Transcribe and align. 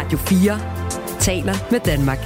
Radio 0.00 0.18
4 0.18 0.58
taler 1.18 1.54
med 1.70 1.80
Danmark. 1.80 2.18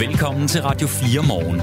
Velkommen 0.00 0.48
til 0.48 0.62
Radio 0.62 0.86
4 0.86 1.22
morgen. 1.28 1.60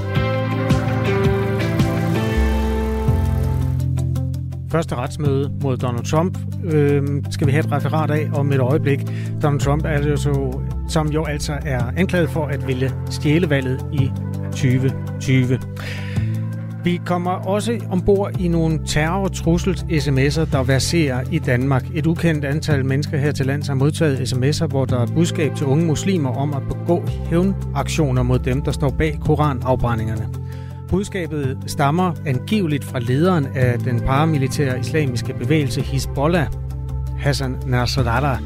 Første 4.70 4.94
retsmøde 4.94 5.52
mod 5.62 5.76
Donald 5.76 6.04
Trump 6.04 6.38
øh, 6.64 7.02
skal 7.30 7.46
vi 7.46 7.52
have 7.52 7.64
et 7.64 7.72
referat 7.72 8.10
af 8.10 8.30
om 8.34 8.52
et 8.52 8.60
øjeblik. 8.60 9.00
Donald 9.42 9.60
Trump 9.60 9.84
er 9.84 10.00
det 10.00 10.10
jo 10.10 10.16
så, 10.16 10.60
som 10.88 11.08
jo 11.08 11.24
altså 11.24 11.52
er 11.62 11.92
anklaget 11.96 12.30
for 12.30 12.46
at 12.46 12.66
ville 12.66 12.94
stjæle 13.10 13.50
valget 13.50 13.86
i 13.92 14.10
2020. 14.50 15.60
Vi 16.84 17.00
kommer 17.06 17.30
også 17.30 17.80
ombord 17.90 18.40
i 18.40 18.48
nogle 18.48 18.80
terrortrussels 18.86 19.82
sms'er, 19.82 20.50
der 20.52 20.62
verserer 20.62 21.24
i 21.30 21.38
Danmark. 21.38 21.84
Et 21.94 22.06
ukendt 22.06 22.44
antal 22.44 22.84
mennesker 22.84 23.18
her 23.18 23.32
til 23.32 23.46
lands 23.46 23.66
har 23.66 23.74
modtaget 23.74 24.32
sms'er, 24.32 24.66
hvor 24.66 24.84
der 24.84 25.00
er 25.00 25.06
budskab 25.06 25.54
til 25.56 25.66
unge 25.66 25.86
muslimer 25.86 26.30
om 26.30 26.54
at 26.54 26.62
begå 26.68 27.06
hævnaktioner 27.06 28.22
mod 28.22 28.38
dem, 28.38 28.62
der 28.62 28.72
står 28.72 28.90
bag 28.90 29.18
koranafbrændingerne. 29.20 30.28
Budskabet 30.88 31.58
stammer 31.66 32.12
angiveligt 32.26 32.84
fra 32.84 32.98
lederen 32.98 33.46
af 33.54 33.78
den 33.78 34.00
paramilitære 34.00 34.80
islamiske 34.80 35.34
bevægelse 35.34 35.80
Hezbollah, 35.80 36.46
Hassan 37.18 37.56
Nasrallah. 37.66 38.38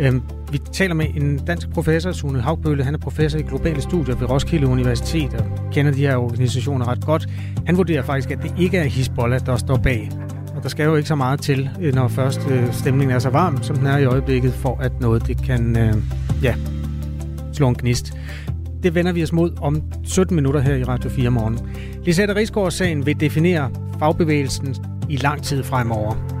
Øhm, 0.00 0.22
vi 0.54 0.60
taler 0.72 0.94
med 0.94 1.06
en 1.16 1.38
dansk 1.38 1.70
professor, 1.70 2.12
Sune 2.12 2.40
Haugbølle. 2.40 2.84
Han 2.84 2.94
er 2.94 2.98
professor 2.98 3.38
i 3.38 3.42
globale 3.42 3.80
studier 3.80 4.16
ved 4.16 4.30
Roskilde 4.30 4.66
Universitet 4.66 5.34
og 5.34 5.70
kender 5.72 5.92
de 5.92 5.98
her 5.98 6.16
organisationer 6.16 6.88
ret 6.88 7.04
godt. 7.04 7.28
Han 7.66 7.76
vurderer 7.76 8.02
faktisk, 8.02 8.30
at 8.30 8.42
det 8.42 8.54
ikke 8.58 8.78
er 8.78 8.84
Hezbollah, 8.84 9.40
der 9.46 9.56
står 9.56 9.76
bag. 9.76 10.10
Og 10.56 10.62
der 10.62 10.68
skal 10.68 10.84
jo 10.84 10.96
ikke 10.96 11.08
så 11.08 11.14
meget 11.14 11.40
til, 11.40 11.70
øh, 11.80 11.94
når 11.94 12.08
først 12.08 12.40
øh, 12.50 12.72
stemningen 12.72 13.14
er 13.14 13.18
så 13.18 13.30
varm, 13.30 13.62
som 13.62 13.76
den 13.76 13.86
er 13.86 13.98
i 13.98 14.04
øjeblikket, 14.04 14.52
for 14.52 14.76
at 14.76 14.92
noget 15.00 15.26
det 15.26 15.42
kan 15.42 15.76
øh, 15.78 15.94
ja, 16.42 16.54
slå 17.52 17.68
en 17.68 17.74
gnist. 17.74 18.12
Det 18.82 18.94
vender 18.94 19.12
vi 19.12 19.22
os 19.22 19.32
mod 19.32 19.52
om 19.60 19.82
17 20.04 20.36
minutter 20.36 20.60
her 20.60 20.74
i 20.74 20.84
Radio 20.84 21.10
4 21.10 21.30
morgen. 21.30 21.58
Lisette 22.04 22.36
Rigsgaard-sagen 22.36 23.06
vil 23.06 23.20
definere 23.20 23.70
fagbevægelsen 23.98 24.74
i 25.08 25.16
lang 25.16 25.42
tid 25.42 25.62
fremover. 25.62 26.33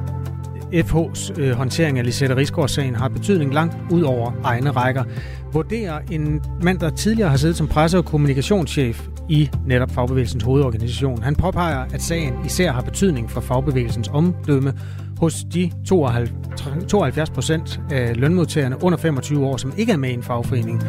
FH's 0.74 1.40
øh, 1.40 1.50
håndtering 1.50 1.98
af 1.98 2.04
Lisette 2.04 2.36
Rigsgaard-sagen 2.36 2.94
har 2.94 3.08
betydning 3.08 3.54
langt 3.54 3.76
ud 3.90 4.02
over 4.02 4.32
egne 4.44 4.70
rækker, 4.70 5.04
vurderer 5.52 5.98
en 6.10 6.40
mand, 6.62 6.78
der 6.78 6.90
tidligere 6.90 7.30
har 7.30 7.36
siddet 7.36 7.56
som 7.56 7.68
presse- 7.68 7.98
og 7.98 8.04
kommunikationschef 8.04 9.06
i 9.28 9.50
netop 9.66 9.90
fagbevægelsens 9.90 10.42
hovedorganisation. 10.42 11.22
Han 11.22 11.36
påpeger, 11.36 11.84
at 11.94 12.02
sagen 12.02 12.34
især 12.44 12.72
har 12.72 12.80
betydning 12.82 13.30
for 13.30 13.40
fagbevægelsens 13.40 14.08
omdømme 14.08 14.72
hos 15.20 15.44
de 15.54 15.70
72 15.86 17.30
procent 17.30 17.80
af 17.90 18.16
lønmodtagerne 18.16 18.84
under 18.84 18.98
25 18.98 19.46
år, 19.46 19.56
som 19.56 19.72
ikke 19.76 19.92
er 19.92 19.96
med 19.96 20.10
i 20.10 20.12
en 20.12 20.22
fagforening. 20.22 20.82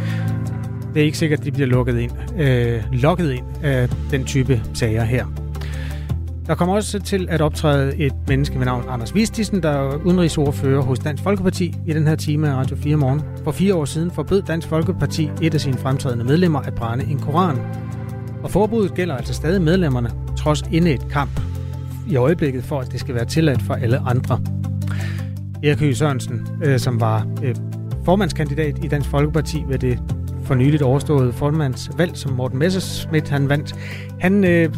Det 0.94 1.02
er 1.02 1.06
ikke 1.06 1.17
sikkert, 1.17 1.39
at 1.39 1.45
de 1.45 1.52
bliver 1.52 1.67
lukket 1.67 2.00
ind, 2.00 2.11
øh, 2.39 2.83
lukket 2.91 3.31
ind 3.31 3.45
af 3.63 3.89
den 4.11 4.25
type 4.25 4.61
sager 4.73 5.03
her. 5.03 5.44
Der 6.47 6.55
kommer 6.55 6.75
også 6.75 6.99
til 6.99 7.27
at 7.29 7.41
optræde 7.41 7.95
et 7.97 8.13
menneske 8.27 8.59
ved 8.59 8.65
navn 8.65 8.85
Anders 8.89 9.15
Vistisen, 9.15 9.63
der 9.63 9.69
er 9.69 9.95
udenrigsordfører 9.95 10.81
hos 10.81 10.99
Dansk 10.99 11.23
Folkeparti 11.23 11.75
i 11.88 11.93
den 11.93 12.07
her 12.07 12.15
time 12.15 12.49
af 12.49 12.55
Radio 12.55 12.75
4 12.75 12.95
morgen. 12.95 13.21
For 13.43 13.51
fire 13.51 13.75
år 13.75 13.85
siden 13.85 14.11
forbød 14.11 14.41
Dansk 14.41 14.67
Folkeparti 14.67 15.29
et 15.41 15.53
af 15.53 15.61
sine 15.61 15.77
fremtrædende 15.77 16.25
medlemmer 16.25 16.59
at 16.59 16.75
brænde 16.75 17.05
en 17.05 17.19
koran. 17.19 17.57
Og 18.43 18.51
forbuddet 18.51 18.93
gælder 18.93 19.16
altså 19.16 19.33
stadig 19.33 19.61
medlemmerne, 19.61 20.11
trods 20.38 20.61
et 20.71 21.07
kamp 21.11 21.41
i 22.09 22.16
øjeblikket 22.16 22.63
for, 22.63 22.79
at 22.79 22.91
det 22.91 22.99
skal 22.99 23.16
være 23.16 23.25
tilladt 23.25 23.61
for 23.61 23.73
alle 23.73 23.99
andre. 23.99 24.39
Erik 25.63 25.79
Høgh 25.79 25.95
Sørensen, 25.95 26.47
øh, 26.63 26.79
som 26.79 26.99
var 26.99 27.27
øh, 27.43 27.55
formandskandidat 28.05 28.83
i 28.83 28.88
Dansk 28.88 29.09
Folkeparti 29.09 29.63
ved 29.67 29.79
det 29.79 29.99
for 30.44 30.55
nyligt 30.55 30.81
overståede 30.81 31.34
formandsvalg, 31.34 32.17
som 32.17 32.34
Morten 32.34 32.59
Messerschmidt 32.59 33.29
han 33.29 33.50
vandt. 33.50 33.75
Han 34.19 34.44
øh, 34.44 34.69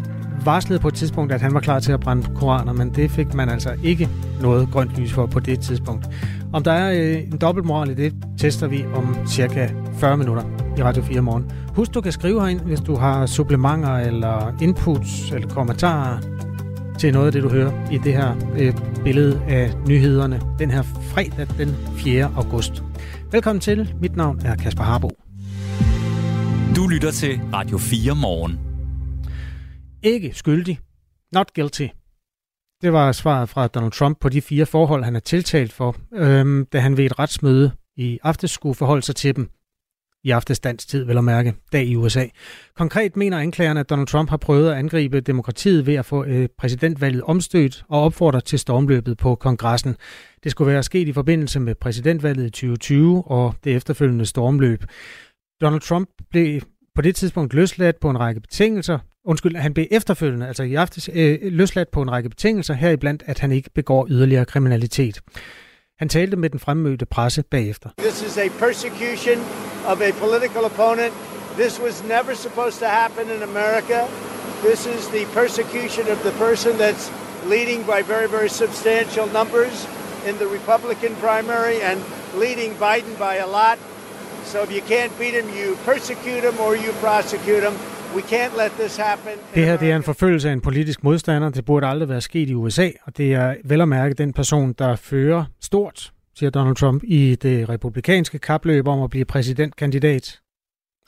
varslede 0.46 0.80
på 0.80 0.88
et 0.88 0.94
tidspunkt, 0.94 1.34
at 1.34 1.42
han 1.42 1.54
var 1.54 1.60
klar 1.60 1.80
til 1.80 1.92
at 1.92 2.00
brænde 2.00 2.28
koraner, 2.36 2.74
men 2.74 2.90
det 2.96 3.12
fik 3.12 3.34
man 3.34 3.50
altså 3.50 3.76
ikke 3.84 4.10
noget 4.42 4.68
grønt 4.72 4.98
lys 4.98 5.12
for 5.14 5.26
på 5.26 5.40
det 5.40 5.60
tidspunkt. 5.60 6.06
Om 6.54 6.64
der 6.64 6.72
er 6.72 6.92
øh, 6.92 7.24
en 7.24 7.38
dobbeltmoral 7.38 7.90
i 7.90 7.94
det, 7.94 8.14
tester 8.38 8.68
vi 8.68 8.86
om 8.96 9.18
cirka 9.28 9.68
40 10.00 10.18
minutter 10.18 10.44
i 10.78 10.84
Radio 10.84 11.04
4 11.04 11.22
morgen. 11.22 11.52
Husk, 11.76 11.94
du 11.94 12.02
kan 12.02 12.12
skrive 12.12 12.42
herind, 12.42 12.60
hvis 12.60 12.80
du 12.80 12.96
har 12.96 13.26
supplementer 13.26 13.98
eller 13.98 14.56
inputs 14.62 15.32
eller 15.32 15.48
kommentarer 15.48 16.20
til 17.00 17.14
noget 17.14 17.26
af 17.26 17.32
det, 17.32 17.44
du 17.44 17.50
hører 17.50 17.72
i 17.92 17.98
det 17.98 18.14
her 18.14 18.36
øh, 18.58 18.74
billede 19.04 19.42
af 19.48 19.74
nyhederne 19.88 20.42
den 20.60 20.72
her 20.72 20.84
fredag 20.84 21.48
den 21.58 21.76
4. 21.98 22.32
august. 22.36 22.84
Velkommen 23.32 23.60
til. 23.60 23.94
Mit 24.02 24.16
navn 24.16 24.42
er 24.46 24.56
Kasper 24.56 24.84
Harbo. 24.84 25.10
Du 26.76 26.88
lytter 26.88 27.12
til 27.12 27.40
Radio 27.54 27.78
4 27.78 28.16
morgen. 28.16 28.60
Ikke 30.04 30.34
skyldig. 30.34 30.80
Not 31.32 31.54
guilty. 31.54 31.88
Det 32.82 32.94
var 32.94 33.12
svaret 33.12 33.50
fra 33.50 33.68
Donald 33.68 33.92
Trump 33.92 34.20
på 34.20 34.30
de 34.30 34.42
fire 34.42 34.66
forhold, 34.66 35.04
han 35.04 35.16
er 35.16 35.20
tiltalt 35.20 35.74
for, 35.74 35.96
øhm, 36.14 36.66
da 36.66 36.80
han 36.80 36.98
ved 36.98 37.06
et 37.06 37.20
retsmøde 37.20 37.72
i 37.96 38.20
aftes 38.24 38.52
skulle 38.52 38.76
forholde 38.76 39.02
sig 39.02 39.16
til 39.16 39.36
dem. 39.36 39.50
I 40.24 40.32
aftes 40.32 40.60
dansk 40.60 40.88
tid, 40.88 41.04
vil 41.04 41.18
at 41.18 41.24
mærke, 41.24 41.54
dag 41.74 41.86
i 41.86 41.96
USA. 41.96 42.26
Konkret 42.76 43.16
mener 43.16 43.40
anklagerne, 43.40 43.80
at 43.80 43.90
Donald 43.90 44.08
Trump 44.08 44.30
har 44.30 44.38
prøvet 44.38 44.72
at 44.72 44.78
angribe 44.78 45.22
demokratiet 45.22 45.86
ved 45.86 45.94
at 45.94 46.06
få 46.06 46.26
øh, 46.26 46.50
præsidentvalget 46.58 47.22
omstødt 47.22 47.86
og 47.90 48.02
opfordrer 48.02 48.40
til 48.40 48.60
stormløbet 48.60 49.18
på 49.18 49.36
kongressen. 49.36 49.96
Det 50.44 50.52
skulle 50.52 50.74
være 50.74 50.84
sket 50.84 51.08
i 51.08 51.14
forbindelse 51.14 51.60
med 51.60 51.76
præsidentvalget 51.76 52.46
i 52.46 52.50
2020 52.50 53.24
og 53.28 53.56
det 53.64 53.76
efterfølgende 53.76 54.26
stormløb. 54.26 54.84
Donald 55.62 55.82
Trump 55.82 56.10
blev 56.30 56.62
på 56.96 57.02
det 57.02 57.16
tidspunkt 57.16 57.54
løsladt 57.54 58.00
på 58.00 58.10
en 58.10 58.20
række 58.20 58.42
betingelser. 58.42 59.00
Undskyld, 59.28 59.56
han 59.56 59.74
blev 59.74 59.86
efterfølgende, 59.92 60.48
altså 60.48 60.64
i 60.64 60.76
aftes, 60.76 61.10
øh, 61.14 61.40
løsladt 61.42 61.92
på 61.92 62.02
en 62.02 62.12
række 62.12 62.30
betingelser, 62.30 62.74
heriblandt 62.74 63.24
at 63.26 63.40
han 63.40 63.52
ikke 63.52 63.70
begår 63.76 64.08
yderligere 64.10 64.46
kriminalitet. 64.46 65.22
Han 66.00 66.10
talte 66.10 66.38
med 66.38 66.50
den 66.50 66.60
fremmødte 66.60 67.06
presse 67.06 67.44
bagefter. 67.44 67.90
This 67.98 68.22
is 68.22 68.38
a 68.38 68.50
persecution 68.60 69.38
of 69.92 70.02
a 70.02 70.12
political 70.12 70.64
opponent. 70.72 71.14
This 71.58 71.82
was 71.86 72.04
never 72.04 72.34
supposed 72.36 72.80
to 72.80 72.90
happen 73.02 73.26
in 73.36 73.42
America. 73.52 74.00
This 74.68 74.80
is 74.96 75.02
the 75.18 75.26
persecution 75.40 76.04
of 76.14 76.18
the 76.28 76.34
person 76.46 76.72
that's 76.84 77.06
leading 77.54 77.80
by 77.92 78.00
very, 78.14 78.28
very 78.38 78.50
substantial 78.64 79.26
numbers 79.40 79.76
in 80.30 80.34
the 80.42 80.50
Republican 80.58 81.12
primary 81.26 81.78
and 81.90 81.98
leading 82.44 82.72
Biden 82.86 83.14
by 83.28 83.36
a 83.48 83.50
lot. 83.60 83.78
So 84.52 84.58
if 84.66 84.72
you 84.76 84.84
can't 84.94 85.14
beat 85.20 85.36
him, 85.40 85.48
you 85.60 85.68
persecute 85.92 86.44
him 86.50 86.56
or 86.66 86.72
you 86.84 86.92
prosecute 87.08 87.64
him. 87.70 87.76
We 88.16 88.22
can't 88.22 88.64
let 88.64 88.72
this 88.80 88.98
happen. 88.98 89.32
Det 89.56 89.66
her 89.66 89.78
det 89.78 89.92
er 89.92 89.96
en 89.96 90.04
forfølgelse 90.04 90.50
af 90.50 90.54
en 90.54 90.62
politisk 90.62 91.04
modstander. 91.04 91.50
Det 91.50 91.66
burde 91.66 91.88
aldrig 91.88 92.10
være 92.10 92.22
sket 92.22 92.50
i 92.50 92.54
USA, 92.54 92.90
og 93.04 93.18
det 93.18 93.34
er 93.34 93.56
vel 93.64 93.82
at 93.82 93.88
mærke 93.88 94.14
den 94.14 94.34
person, 94.34 94.74
der 94.74 94.96
fører 94.96 95.46
stort, 95.62 96.12
siger 96.36 96.50
Donald 96.50 96.76
Trump, 96.76 97.04
i 97.04 97.36
det 97.36 97.70
republikanske 97.70 98.40
kapløb 98.40 98.88
om 98.88 99.04
at 99.04 99.10
blive 99.10 99.26
præsidentkandidat, 99.26 100.40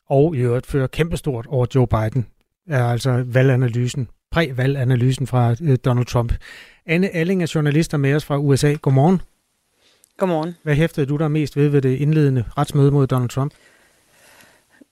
og 0.10 0.36
i 0.36 0.40
øvrigt 0.40 0.66
fører 0.66 0.88
kæmpestort 0.88 1.46
over 1.46 1.66
Joe 1.76 1.88
Biden, 1.88 2.28
er 2.70 2.84
altså 2.84 3.24
valganalysen, 3.28 4.10
præ-valganalysen 4.32 5.28
fra 5.28 5.56
øh, 5.62 5.78
Donald 5.86 6.06
Trump. 6.06 6.34
Anne 6.86 7.16
Alling 7.16 7.44
er 7.44 7.52
journalister 7.56 7.98
med 7.98 8.16
os 8.16 8.26
fra 8.26 8.38
USA. 8.38 8.74
Godmorgen. 8.74 9.22
Godmorgen. 10.18 10.56
Hvad 10.64 10.76
hæftede 10.76 11.06
du 11.06 11.18
der 11.18 11.28
mest 11.28 11.58
ved 11.58 11.68
ved 11.68 11.82
det 11.82 11.98
indledende 11.98 12.44
retsmøde 12.58 12.92
mod 12.92 13.08
Donald 13.08 13.30
Trump? 13.30 13.54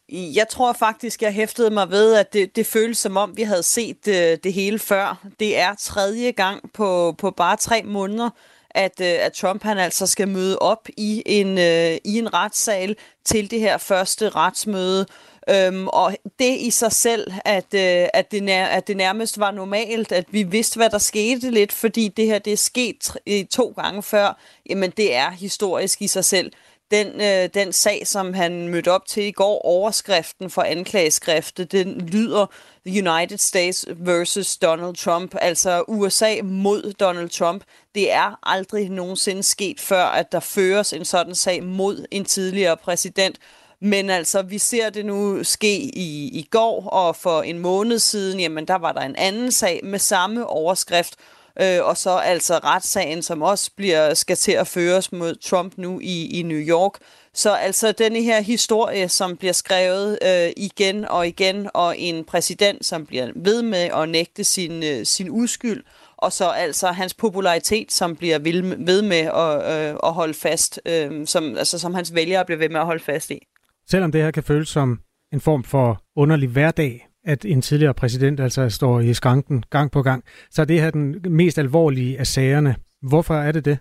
Jeg 0.09 0.47
tror 0.49 0.73
faktisk, 0.73 1.21
jeg 1.21 1.33
hæftede 1.33 1.69
mig 1.69 1.89
ved, 1.89 2.13
at 2.15 2.33
det, 2.33 2.55
det 2.55 2.65
føles 2.65 2.97
som 2.97 3.17
om, 3.17 3.37
vi 3.37 3.41
havde 3.41 3.63
set 3.63 4.05
det, 4.05 4.43
det 4.43 4.53
hele 4.53 4.79
før. 4.79 5.27
Det 5.39 5.57
er 5.57 5.75
tredje 5.79 6.31
gang 6.31 6.73
på, 6.73 7.15
på 7.17 7.31
bare 7.31 7.57
tre 7.57 7.83
måneder, 7.83 8.29
at, 8.69 9.01
øh, 9.01 9.07
at 9.19 9.33
Trump 9.33 9.63
han 9.63 9.77
altså 9.77 10.07
skal 10.07 10.27
møde 10.27 10.59
op 10.59 10.87
i 10.97 11.23
en, 11.25 11.57
øh, 11.57 11.97
i 12.03 12.17
en 12.17 12.33
retssal 12.33 12.95
til 13.25 13.51
det 13.51 13.59
her 13.59 13.77
første 13.77 14.29
retsmøde. 14.29 15.05
Øhm, 15.49 15.87
og 15.87 16.15
det 16.39 16.57
i 16.59 16.69
sig 16.69 16.91
selv, 16.91 17.31
at, 17.45 17.73
øh, 17.73 18.07
at, 18.13 18.31
det 18.31 18.43
nær, 18.43 18.65
at 18.65 18.87
det 18.87 18.97
nærmest 18.97 19.39
var 19.39 19.51
normalt, 19.51 20.11
at 20.11 20.25
vi 20.31 20.43
vidste, 20.43 20.77
hvad 20.77 20.89
der 20.89 20.97
skete 20.97 21.51
lidt, 21.51 21.71
fordi 21.71 22.07
det 22.07 22.25
her 22.25 22.39
det 22.39 22.53
er 22.53 22.57
sket 22.57 23.11
to 23.51 23.73
gange 23.81 24.03
før, 24.03 24.39
jamen 24.69 24.91
det 24.97 25.15
er 25.15 25.31
historisk 25.31 26.01
i 26.01 26.07
sig 26.07 26.25
selv. 26.25 26.51
Den, 26.91 27.21
øh, 27.21 27.49
den 27.53 27.73
sag, 27.73 28.07
som 28.07 28.33
han 28.33 28.67
mødte 28.67 28.91
op 28.91 29.05
til 29.07 29.23
i 29.23 29.31
går, 29.31 29.61
overskriften 29.65 30.49
for 30.49 30.61
anklageskriftet, 30.61 31.71
den 31.71 32.01
lyder 32.01 32.45
United 32.85 33.37
States 33.37 33.85
versus 33.95 34.57
Donald 34.57 34.95
Trump, 34.95 35.35
altså 35.41 35.83
USA 35.87 36.35
mod 36.43 36.93
Donald 36.93 37.29
Trump. 37.29 37.63
Det 37.95 38.11
er 38.11 38.39
aldrig 38.43 38.89
nogensinde 38.89 39.43
sket 39.43 39.79
før, 39.79 40.03
at 40.05 40.31
der 40.31 40.39
føres 40.39 40.93
en 40.93 41.05
sådan 41.05 41.35
sag 41.35 41.63
mod 41.63 42.05
en 42.11 42.25
tidligere 42.25 42.77
præsident, 42.77 43.39
men 43.79 44.09
altså, 44.09 44.41
vi 44.41 44.57
ser 44.57 44.89
det 44.89 45.05
nu 45.05 45.43
ske 45.43 45.77
i, 45.77 46.39
i 46.39 46.47
går, 46.51 46.89
og 46.89 47.15
for 47.15 47.41
en 47.41 47.59
måned 47.59 47.99
siden, 47.99 48.39
jamen 48.39 48.67
der 48.67 48.75
var 48.75 48.91
der 48.91 49.01
en 49.01 49.15
anden 49.15 49.51
sag 49.51 49.79
med 49.83 49.99
samme 49.99 50.47
overskrift 50.47 51.15
øh, 51.61 51.79
og 51.83 51.97
så 51.97 52.17
altså 52.17 52.53
retssagen, 52.53 53.21
som 53.21 53.41
også 53.41 53.71
bliver 53.77 54.13
skal 54.13 54.35
til 54.35 54.51
at 54.51 54.67
føres 54.67 55.11
mod 55.11 55.35
Trump 55.35 55.73
nu 55.77 55.99
i, 55.99 56.39
i 56.39 56.43
New 56.43 56.59
York. 56.59 56.93
Så 57.33 57.53
altså 57.53 57.91
denne 57.91 58.21
her 58.21 58.41
historie, 58.41 59.09
som 59.09 59.37
bliver 59.37 59.53
skrevet 59.53 60.19
øh, 60.25 60.51
igen 60.57 61.05
og 61.05 61.27
igen, 61.27 61.69
og 61.73 61.97
en 61.97 62.23
præsident, 62.23 62.85
som 62.85 63.05
bliver 63.05 63.31
ved 63.35 63.61
med 63.61 63.89
at 63.93 64.09
nægte 64.09 64.43
sin, 64.43 64.83
øh, 64.83 65.05
sin 65.05 65.29
uskyld, 65.29 65.83
og 66.17 66.33
så 66.33 66.49
altså 66.49 66.87
hans 66.87 67.13
popularitet, 67.13 67.91
som 67.91 68.15
bliver 68.15 68.39
ved 68.85 69.01
med 69.01 69.17
at, 69.17 69.89
øh, 69.91 69.95
at 70.03 70.13
holde 70.13 70.33
fast, 70.33 70.81
øh, 70.85 71.27
som, 71.27 71.57
altså, 71.57 71.79
som 71.79 71.93
hans 71.93 72.13
vælgere 72.13 72.45
bliver 72.45 72.59
ved 72.59 72.69
med 72.69 72.79
at 72.79 72.85
holde 72.85 73.03
fast 73.03 73.31
i. 73.31 73.39
Selvom 73.89 74.11
det 74.11 74.21
her 74.21 74.31
kan 74.31 74.43
føles 74.43 74.69
som 74.69 74.99
en 75.33 75.41
form 75.41 75.63
for 75.63 76.01
underlig 76.15 76.49
hverdag, 76.49 77.06
at 77.27 77.45
en 77.45 77.61
tidligere 77.61 77.93
præsident 77.93 78.39
altså 78.39 78.69
står 78.69 78.99
i 78.99 79.13
skranken 79.13 79.63
gang 79.69 79.91
på 79.91 80.01
gang, 80.01 80.23
så 80.51 80.65
det 80.65 80.81
her 80.81 80.91
den 80.91 81.15
mest 81.29 81.57
alvorlige 81.57 82.19
af 82.19 82.27
sagerne. 82.27 82.75
Hvorfor 83.01 83.35
er 83.35 83.51
det 83.51 83.65
det? 83.65 83.77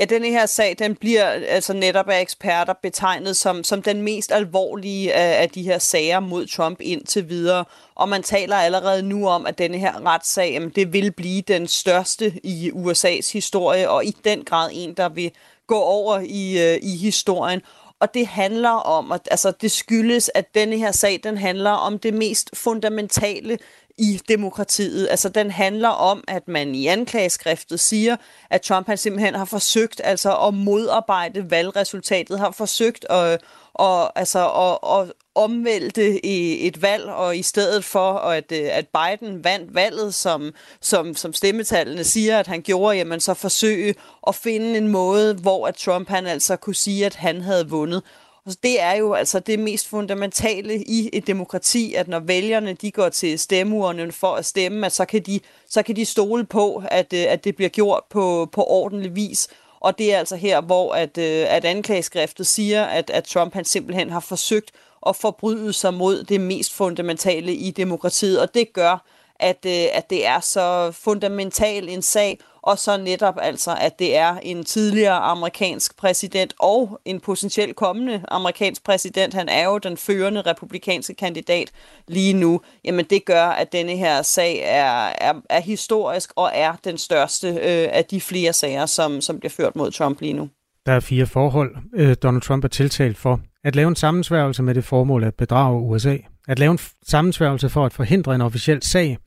Ja, 0.00 0.04
denne 0.04 0.28
her 0.28 0.46
sag, 0.46 0.76
den 0.78 0.94
bliver 0.94 1.24
altså 1.24 1.72
netop 1.72 2.08
af 2.08 2.20
eksperter 2.20 2.74
betegnet 2.82 3.36
som, 3.36 3.64
som 3.64 3.82
den 3.82 4.02
mest 4.02 4.32
alvorlige 4.32 5.14
af, 5.14 5.42
af 5.42 5.50
de 5.50 5.62
her 5.62 5.78
sager 5.78 6.20
mod 6.20 6.46
Trump 6.46 6.80
indtil 6.80 7.28
videre. 7.28 7.64
Og 7.94 8.08
man 8.08 8.22
taler 8.22 8.56
allerede 8.56 9.02
nu 9.02 9.28
om, 9.28 9.46
at 9.46 9.58
denne 9.58 9.78
her 9.78 10.06
retssag, 10.06 10.52
jamen, 10.52 10.70
det 10.70 10.92
vil 10.92 11.12
blive 11.12 11.42
den 11.42 11.68
største 11.68 12.32
i 12.44 12.70
USA's 12.70 13.32
historie, 13.32 13.90
og 13.90 14.04
i 14.04 14.16
den 14.24 14.44
grad 14.44 14.70
en, 14.72 14.94
der 14.94 15.08
vil 15.08 15.30
gå 15.66 15.78
over 15.78 16.20
i, 16.20 16.72
øh, 16.72 16.78
i 16.82 16.96
historien. 16.96 17.60
Og 18.02 18.14
det 18.14 18.26
handler 18.26 18.70
om, 18.70 19.12
at 19.12 19.28
altså, 19.30 19.52
det 19.60 19.70
skyldes, 19.70 20.30
at 20.34 20.54
denne 20.54 20.78
her 20.78 20.92
sag, 20.92 21.20
den 21.24 21.38
handler 21.38 21.70
om 21.70 21.98
det 21.98 22.14
mest 22.14 22.50
fundamentale 22.54 23.58
i 23.98 24.20
demokratiet. 24.28 25.08
Altså 25.10 25.28
den 25.28 25.50
handler 25.50 25.88
om, 25.88 26.24
at 26.28 26.48
man 26.48 26.74
i 26.74 26.86
anklageskriftet 26.86 27.80
siger, 27.80 28.16
at 28.50 28.62
Trump 28.62 28.86
han 28.86 28.96
simpelthen 28.96 29.34
har 29.34 29.44
forsøgt 29.44 30.00
altså 30.04 30.36
at 30.36 30.54
modarbejde 30.54 31.50
valgresultatet, 31.50 32.38
har 32.38 32.50
forsøgt 32.50 33.06
at, 33.10 33.40
og, 33.74 34.18
altså, 34.18 34.38
og, 34.38 34.84
og, 34.84 35.08
omvælte 35.34 36.26
i 36.26 36.66
et 36.66 36.82
valg, 36.82 37.04
og 37.04 37.36
i 37.36 37.42
stedet 37.42 37.84
for, 37.84 38.12
at, 38.12 38.52
øh, 38.52 38.68
at 38.72 38.86
Biden 38.88 39.44
vandt 39.44 39.74
valget, 39.74 40.14
som, 40.14 40.54
som, 40.80 41.14
som 41.14 41.32
stemmetallene 41.32 42.04
siger, 42.04 42.38
at 42.38 42.46
han 42.46 42.62
gjorde, 42.62 42.96
jamen 42.96 43.20
så 43.20 43.34
forsøge 43.34 43.94
at 44.26 44.34
finde 44.34 44.78
en 44.78 44.88
måde, 44.88 45.34
hvor 45.34 45.66
at 45.66 45.74
Trump 45.74 46.08
han 46.08 46.26
altså 46.26 46.56
kunne 46.56 46.74
sige, 46.74 47.06
at 47.06 47.14
han 47.14 47.40
havde 47.40 47.68
vundet. 47.68 48.02
Og 48.46 48.52
det 48.62 48.80
er 48.80 48.92
jo 48.92 49.12
altså 49.14 49.38
det 49.38 49.58
mest 49.58 49.88
fundamentale 49.88 50.84
i 50.84 51.10
et 51.12 51.26
demokrati, 51.26 51.94
at 51.94 52.08
når 52.08 52.20
vælgerne 52.20 52.72
de 52.72 52.90
går 52.90 53.08
til 53.08 53.38
stemmeurnen 53.38 54.12
for 54.12 54.34
at 54.34 54.44
stemme, 54.44 54.86
at 54.86 54.92
så 54.92 55.04
kan 55.04 55.22
de, 55.22 55.40
så 55.68 55.82
kan 55.82 55.96
de 55.96 56.04
stole 56.04 56.44
på, 56.44 56.82
at, 56.90 57.12
øh, 57.12 57.24
at 57.28 57.44
det 57.44 57.56
bliver 57.56 57.68
gjort 57.68 58.02
på, 58.10 58.48
på 58.52 58.64
ordentlig 58.64 59.16
vis. 59.16 59.48
Og 59.80 59.98
det 59.98 60.14
er 60.14 60.18
altså 60.18 60.36
her, 60.36 60.60
hvor 60.60 60.92
at, 60.94 61.18
øh, 61.18 61.46
at 61.48 61.64
anklageskriftet 61.64 62.46
siger, 62.46 62.84
at, 62.84 63.10
at 63.10 63.24
Trump 63.24 63.54
han 63.54 63.64
simpelthen 63.64 64.10
har 64.10 64.20
forsøgt 64.20 64.70
at 65.06 65.16
forbryde 65.16 65.72
sig 65.72 65.94
mod 65.94 66.24
det 66.24 66.40
mest 66.40 66.72
fundamentale 66.72 67.54
i 67.54 67.70
demokratiet. 67.70 68.40
Og 68.40 68.54
det 68.54 68.72
gør, 68.72 69.04
at, 69.36 69.66
øh, 69.66 69.84
at 69.92 70.10
det 70.10 70.26
er 70.26 70.40
så 70.40 70.92
fundamental 70.92 71.88
en 71.88 72.02
sag, 72.02 72.38
og 72.62 72.78
så 72.78 72.96
netop 72.96 73.34
altså, 73.40 73.76
at 73.80 73.98
det 73.98 74.16
er 74.16 74.36
en 74.42 74.64
tidligere 74.64 75.14
amerikansk 75.14 75.96
præsident 75.96 76.54
og 76.58 77.00
en 77.04 77.20
potentielt 77.20 77.76
kommende 77.76 78.22
amerikansk 78.28 78.84
præsident, 78.84 79.34
han 79.34 79.48
er 79.48 79.64
jo 79.64 79.78
den 79.78 79.96
førende 79.96 80.40
republikanske 80.40 81.14
kandidat 81.14 81.72
lige 82.08 82.32
nu, 82.32 82.60
jamen 82.84 83.04
det 83.04 83.24
gør, 83.24 83.44
at 83.44 83.72
denne 83.72 83.96
her 83.96 84.22
sag 84.22 84.60
er, 84.64 85.12
er, 85.18 85.34
er 85.50 85.60
historisk 85.60 86.32
og 86.36 86.50
er 86.54 86.72
den 86.84 86.98
største 86.98 87.48
øh, 87.48 87.88
af 87.92 88.04
de 88.10 88.20
flere 88.20 88.52
sager, 88.52 88.86
som, 88.86 89.20
som 89.20 89.38
bliver 89.38 89.50
ført 89.50 89.76
mod 89.76 89.90
Trump 89.90 90.20
lige 90.20 90.32
nu. 90.32 90.48
Der 90.86 90.92
er 90.92 91.00
fire 91.00 91.26
forhold, 91.26 91.76
øh, 91.94 92.16
Donald 92.22 92.42
Trump 92.42 92.64
er 92.64 92.68
tiltalt 92.68 93.18
for. 93.18 93.40
At 93.64 93.76
lave 93.76 93.88
en 93.88 93.96
sammensværgelse 93.96 94.62
med 94.62 94.74
det 94.74 94.84
formål 94.84 95.24
at 95.24 95.34
bedrage 95.34 95.80
USA. 95.80 96.16
At 96.48 96.58
lave 96.58 96.72
en 96.72 96.78
sammensværgelse 97.02 97.68
for 97.68 97.86
at 97.86 97.92
forhindre 97.92 98.34
en 98.34 98.40
officiel 98.40 98.82
sag. 98.82 99.18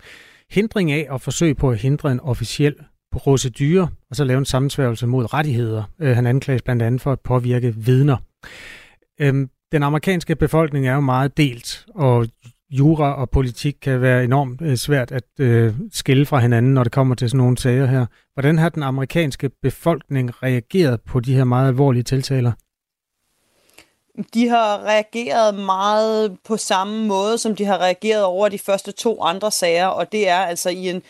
Hindring 0.52 0.92
af 0.92 1.08
og 1.10 1.22
forsøg 1.22 1.58
på 1.58 1.70
at 1.70 1.78
hindre 1.78 2.12
en 2.12 2.20
officiel 2.20 2.76
procedure, 3.12 3.88
og 4.10 4.16
så 4.16 4.24
lave 4.24 4.38
en 4.38 4.46
sammensværgelse 4.46 5.08
mod 5.08 5.34
rettigheder. 5.34 5.84
Øh, 6.00 6.16
han 6.16 6.28
anklages 6.28 6.62
blandt 6.62 6.82
andet 6.82 7.02
for 7.02 7.12
at 7.12 7.20
påvirke 7.20 7.76
vidner. 7.76 8.18
Øhm, 9.22 9.50
den 9.72 9.84
amerikanske 9.84 10.36
befolkning 10.36 10.88
er 10.88 10.94
jo 10.94 11.00
meget 11.00 11.38
delt, 11.38 11.86
og 11.96 12.28
jura 12.70 13.14
og 13.14 13.30
politik 13.30 13.76
kan 13.81 14.02
være 14.02 14.24
enormt 14.24 14.62
øh, 14.62 14.76
svært 14.76 15.12
at 15.12 15.24
øh, 15.40 15.74
skille 15.92 16.26
fra 16.26 16.40
hinanden, 16.40 16.74
når 16.74 16.84
det 16.84 16.92
kommer 16.92 17.16
til 17.16 17.30
sådan 17.30 17.38
nogle 17.38 17.58
sager 17.58 17.86
her. 17.86 18.06
Hvordan 18.34 18.58
har 18.58 18.70
den 18.70 18.84
amerikanske 18.84 19.50
befolkning 19.62 20.44
reageret 20.44 21.02
på 21.02 21.20
de 21.20 21.36
her 21.36 21.44
meget 21.44 21.68
alvorlige 21.68 22.04
tiltaler? 22.04 22.52
De 24.34 24.48
har 24.48 24.84
reageret 24.84 25.56
meget 25.56 26.38
på 26.44 26.58
samme 26.58 27.06
måde, 27.06 27.38
som 27.38 27.56
de 27.56 27.66
har 27.66 27.78
reageret 27.78 28.24
over 28.24 28.50
de 28.50 28.60
første 28.60 28.92
to 28.92 29.24
andre 29.24 29.52
sager, 29.52 29.88
og 29.88 30.12
det 30.12 30.30
er 30.30 30.38
altså 30.38 30.70
i 30.70 30.90
en 30.90 31.04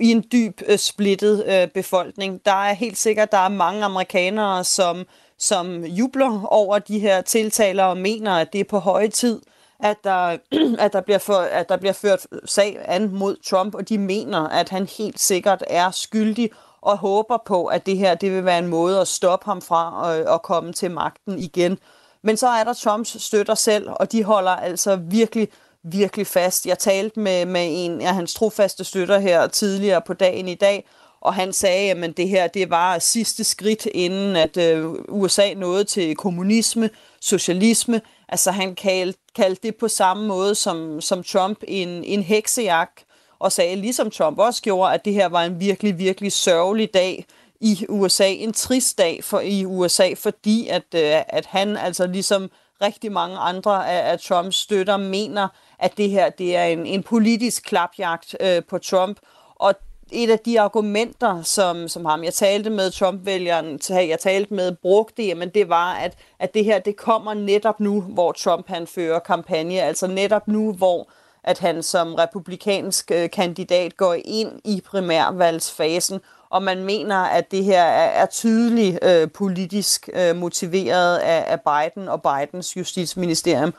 i 0.00 0.10
en 0.10 0.24
dyb 0.32 0.60
øh, 0.66 0.78
splittet 0.78 1.44
øh, 1.46 1.68
befolkning. 1.68 2.40
Der 2.44 2.52
er 2.52 2.72
helt 2.72 2.98
sikkert, 2.98 3.32
der 3.32 3.38
er 3.38 3.48
mange 3.48 3.84
amerikanere, 3.84 4.64
som, 4.64 5.04
som 5.38 5.84
jubler 5.84 6.46
over 6.46 6.78
de 6.78 6.98
her 6.98 7.20
tiltaler 7.20 7.84
og 7.84 7.96
mener, 7.96 8.32
at 8.32 8.52
det 8.52 8.60
er 8.60 8.64
på 8.64 8.78
høje 8.78 9.08
tid, 9.08 9.40
at 9.80 9.96
der, 10.04 10.36
at 10.84 10.92
der, 10.92 11.00
bliver, 11.00 11.18
for, 11.18 11.34
at 11.34 11.68
der 11.68 11.76
bliver 11.76 11.92
ført 11.92 12.26
sag 12.44 12.78
an 12.84 13.12
mod 13.12 13.36
Trump, 13.46 13.74
og 13.74 13.88
de 13.88 13.98
mener, 13.98 14.48
at 14.48 14.68
han 14.68 14.86
helt 14.86 15.20
sikkert 15.20 15.64
er 15.66 15.90
skyldig 15.90 16.50
og 16.80 16.98
håber 16.98 17.38
på, 17.46 17.66
at 17.66 17.86
det 17.86 17.98
her 17.98 18.14
det 18.14 18.32
vil 18.32 18.44
være 18.44 18.58
en 18.58 18.66
måde 18.66 19.00
at 19.00 19.08
stoppe 19.08 19.44
ham 19.44 19.62
fra 19.62 20.12
at, 20.12 20.34
at 20.34 20.42
komme 20.42 20.72
til 20.72 20.90
magten 20.90 21.38
igen. 21.38 21.78
Men 22.28 22.36
så 22.36 22.48
er 22.48 22.64
der 22.64 22.72
Trumps 22.72 23.22
støtter 23.22 23.54
selv, 23.54 23.88
og 23.90 24.12
de 24.12 24.24
holder 24.24 24.50
altså 24.50 24.96
virkelig 24.96 25.48
virkelig 25.82 26.26
fast. 26.26 26.66
Jeg 26.66 26.78
talte 26.78 27.20
med, 27.20 27.46
med 27.46 27.66
en 27.70 28.00
af 28.00 28.14
hans 28.14 28.34
trofaste 28.34 28.84
støtter 28.84 29.18
her 29.18 29.46
tidligere 29.46 30.02
på 30.06 30.12
dagen 30.14 30.48
i 30.48 30.54
dag, 30.54 30.88
og 31.20 31.34
han 31.34 31.52
sagde, 31.52 31.90
at 31.90 32.16
det 32.16 32.28
her 32.28 32.46
det 32.46 32.70
var 32.70 32.98
sidste 32.98 33.44
skridt, 33.44 33.86
inden 33.86 34.36
at 34.36 34.56
øh, 34.56 34.86
USA 35.08 35.54
nåede 35.54 35.84
til 35.84 36.16
kommunisme, 36.16 36.90
socialisme. 37.20 38.00
Altså 38.28 38.50
han 38.50 38.74
kaldte, 38.74 39.18
kaldte 39.36 39.62
det 39.62 39.76
på 39.76 39.88
samme 39.88 40.26
måde 40.26 40.54
som, 40.54 41.00
som 41.00 41.22
Trump 41.22 41.58
en, 41.68 42.04
en 42.04 42.22
heksejagt, 42.22 43.04
og 43.38 43.52
sagde, 43.52 43.76
ligesom 43.76 44.10
Trump 44.10 44.38
også 44.38 44.62
gjorde, 44.62 44.94
at 44.94 45.04
det 45.04 45.12
her 45.12 45.28
var 45.28 45.42
en 45.42 45.60
virkelig, 45.60 45.98
virkelig 45.98 46.32
sørgelig 46.32 46.94
dag 46.94 47.26
i 47.60 47.86
USA. 47.88 48.28
En 48.28 48.52
trist 48.52 48.98
dag 48.98 49.24
for 49.24 49.40
i 49.40 49.64
USA, 49.64 50.14
fordi 50.16 50.68
at, 50.68 50.94
øh, 50.94 51.22
at 51.28 51.46
han 51.46 51.76
altså 51.76 52.06
ligesom 52.06 52.50
rigtig 52.82 53.12
mange 53.12 53.36
andre 53.36 53.88
af, 53.88 54.12
af 54.12 54.20
Trumps 54.20 54.56
støtter 54.56 54.96
mener, 54.96 55.48
at 55.78 55.96
det 55.96 56.10
her 56.10 56.30
det 56.30 56.56
er 56.56 56.64
en, 56.64 56.86
en 56.86 57.02
politisk 57.02 57.62
klapjagt 57.64 58.36
øh, 58.40 58.62
på 58.68 58.78
Trump. 58.78 59.18
Og 59.54 59.74
et 60.12 60.30
af 60.30 60.38
de 60.38 60.60
argumenter, 60.60 61.42
som, 61.42 61.88
som 61.88 62.04
ham, 62.04 62.24
jeg 62.24 62.34
talte 62.34 62.70
med 62.70 62.90
Trump-vælgeren, 62.90 63.80
jeg 63.90 64.18
talte 64.20 64.54
med, 64.54 64.72
brugte, 64.72 65.22
jamen 65.22 65.48
det 65.48 65.68
var, 65.68 65.94
at, 65.94 66.16
at 66.38 66.54
det 66.54 66.64
her 66.64 66.78
det 66.78 66.96
kommer 66.96 67.34
netop 67.34 67.80
nu, 67.80 68.00
hvor 68.00 68.32
Trump 68.32 68.68
han 68.68 68.86
fører 68.86 69.18
kampagne, 69.18 69.82
altså 69.82 70.06
netop 70.06 70.48
nu, 70.48 70.72
hvor 70.72 71.08
at 71.44 71.58
han 71.58 71.82
som 71.82 72.14
republikansk 72.14 73.10
øh, 73.10 73.30
kandidat 73.30 73.96
går 73.96 74.16
ind 74.24 74.60
i 74.64 74.82
primærvalgsfasen, 74.86 76.20
og 76.50 76.62
man 76.62 76.84
mener, 76.84 77.16
at 77.16 77.50
det 77.50 77.64
her 77.64 77.82
er, 77.82 78.22
er 78.22 78.26
tydeligt 78.26 78.98
øh, 79.02 79.30
politisk 79.30 80.08
øh, 80.12 80.36
motiveret 80.36 81.16
af, 81.16 81.44
af 81.46 81.60
Biden 81.60 82.08
og 82.08 82.22
Bidens 82.22 82.76
justitsministerium. 82.76 83.74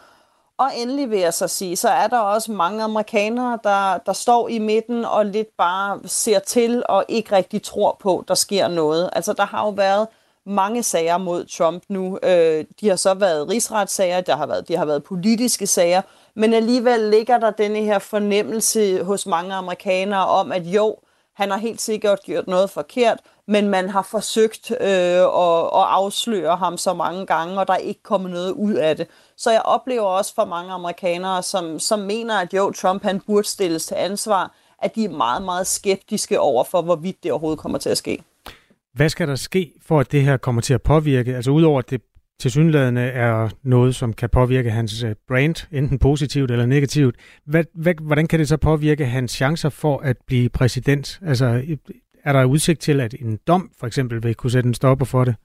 Og 0.58 0.72
endelig 0.76 1.10
vil 1.10 1.20
jeg 1.20 1.34
så 1.34 1.48
sige, 1.48 1.76
så 1.76 1.90
er 1.90 2.08
der 2.08 2.20
også 2.20 2.52
mange 2.52 2.84
amerikanere, 2.84 3.60
der, 3.64 3.98
der 3.98 4.14
står 4.14 4.48
i 4.48 4.60
midten 4.60 5.06
og 5.06 5.26
lidt 5.26 5.58
bare 5.58 6.00
ser 6.06 6.40
til 6.40 6.84
og 6.90 7.06
ikke 7.08 7.36
rigtig 7.36 7.64
tror 7.64 7.98
på, 8.00 8.24
der 8.28 8.36
sker 8.36 8.68
noget. 8.68 9.10
Altså 9.14 9.34
der 9.34 9.46
har 9.46 9.66
jo 9.66 9.70
været 9.70 10.08
mange 10.46 10.84
sager 10.84 11.18
mod 11.18 11.46
Trump 11.46 11.84
nu. 11.90 12.20
Øh, 12.24 12.66
de 12.82 12.90
har 12.90 12.96
så 12.96 13.14
været 13.14 13.50
rigsretssager, 13.50 14.22
der 14.22 14.36
har 14.36 14.46
været, 14.46 14.68
de 14.68 14.78
har 14.78 14.86
været 14.86 15.04
politiske 15.04 15.68
sager, 15.68 16.02
men 16.36 16.54
alligevel 16.54 17.00
ligger 17.00 17.38
der 17.38 17.52
denne 17.52 17.80
her 17.80 18.00
fornemmelse 18.00 19.04
hos 19.04 19.26
mange 19.26 19.54
amerikanere 19.54 20.26
om, 20.28 20.52
at 20.52 20.64
jo, 20.64 20.96
han 21.39 21.51
har 21.51 21.58
helt 21.58 21.81
sikkert 21.81 22.19
gjort 22.25 22.48
noget 22.48 22.69
forkert, 22.69 23.19
men 23.48 23.69
man 23.69 23.89
har 23.89 24.01
forsøgt 24.01 24.72
øh, 24.72 24.88
at, 24.88 25.63
at 25.79 25.86
afsløre 26.00 26.55
ham 26.55 26.77
så 26.77 26.93
mange 26.93 27.25
gange, 27.25 27.60
og 27.60 27.67
der 27.67 27.74
er 27.74 27.77
ikke 27.77 28.03
kommet 28.03 28.31
noget 28.31 28.51
ud 28.51 28.74
af 28.74 28.98
det. 28.98 29.08
Så 29.38 29.51
jeg 29.51 29.62
oplever 29.65 30.05
også 30.05 30.36
for 30.36 30.46
mange 30.46 30.72
amerikanere, 30.72 31.43
som, 31.43 31.79
som 31.79 32.00
mener, 32.00 32.38
at 32.38 32.53
jo, 32.53 32.72
Trump 32.72 33.03
han 33.03 33.22
burde 33.27 33.48
stilles 33.48 33.86
til 33.86 33.96
ansvar, 33.96 34.55
at 34.81 34.96
de 34.96 35.05
er 35.05 35.10
meget, 35.10 35.41
meget 35.41 35.67
skeptiske 35.67 36.39
over 36.39 36.63
for, 36.63 36.81
hvorvidt 36.81 37.24
det 37.24 37.31
overhovedet 37.31 37.60
kommer 37.60 37.77
til 37.77 37.89
at 37.89 37.98
ske. 37.98 38.24
Hvad 38.93 39.10
skal 39.10 39.27
der 39.27 39.36
ske, 39.36 39.74
for 39.81 40.00
at 40.00 40.12
det 40.12 40.24
her 40.24 40.38
kommer 40.38 40.62
til 40.62 40.74
at 40.74 40.81
påvirke? 40.81 41.36
Altså 41.36 41.51
udover 41.51 41.79
at 41.79 41.89
det 41.89 42.01
tilsyneladende 42.39 43.01
er 43.01 43.50
noget, 43.63 43.96
som 43.96 44.13
kan 44.13 44.29
påvirke 44.29 44.72
hans 44.72 45.03
øh, 45.03 45.15
brand, 45.27 45.67
enten 45.72 46.00
positivt 46.00 46.51
eller 46.51 46.65
negativt. 46.65 47.15
Hvad, 47.46 47.63
hvad, 47.75 47.93
hvordan 48.01 48.27
kan 48.27 48.39
det 48.39 48.48
så 48.48 48.58
påvirke 48.58 49.05
hans 49.05 49.31
chancer 49.31 49.69
for 49.69 50.00
at 50.00 50.17
blive 50.27 50.50
præsident? 50.50 51.19
Altså, 51.25 51.63
er 52.24 52.34
der 52.34 52.46
udsigt 52.46 52.79
til, 52.79 53.01
at 53.01 53.15
en 53.19 53.39
dom 53.48 53.72
for 53.79 53.88
eksempel 53.88 54.24
vil 54.24 54.36
kunne 54.36 54.51
sætte 54.51 54.67
en 54.67 54.74
stopper 54.74 55.05
for 55.05 55.24
det? 55.24 55.36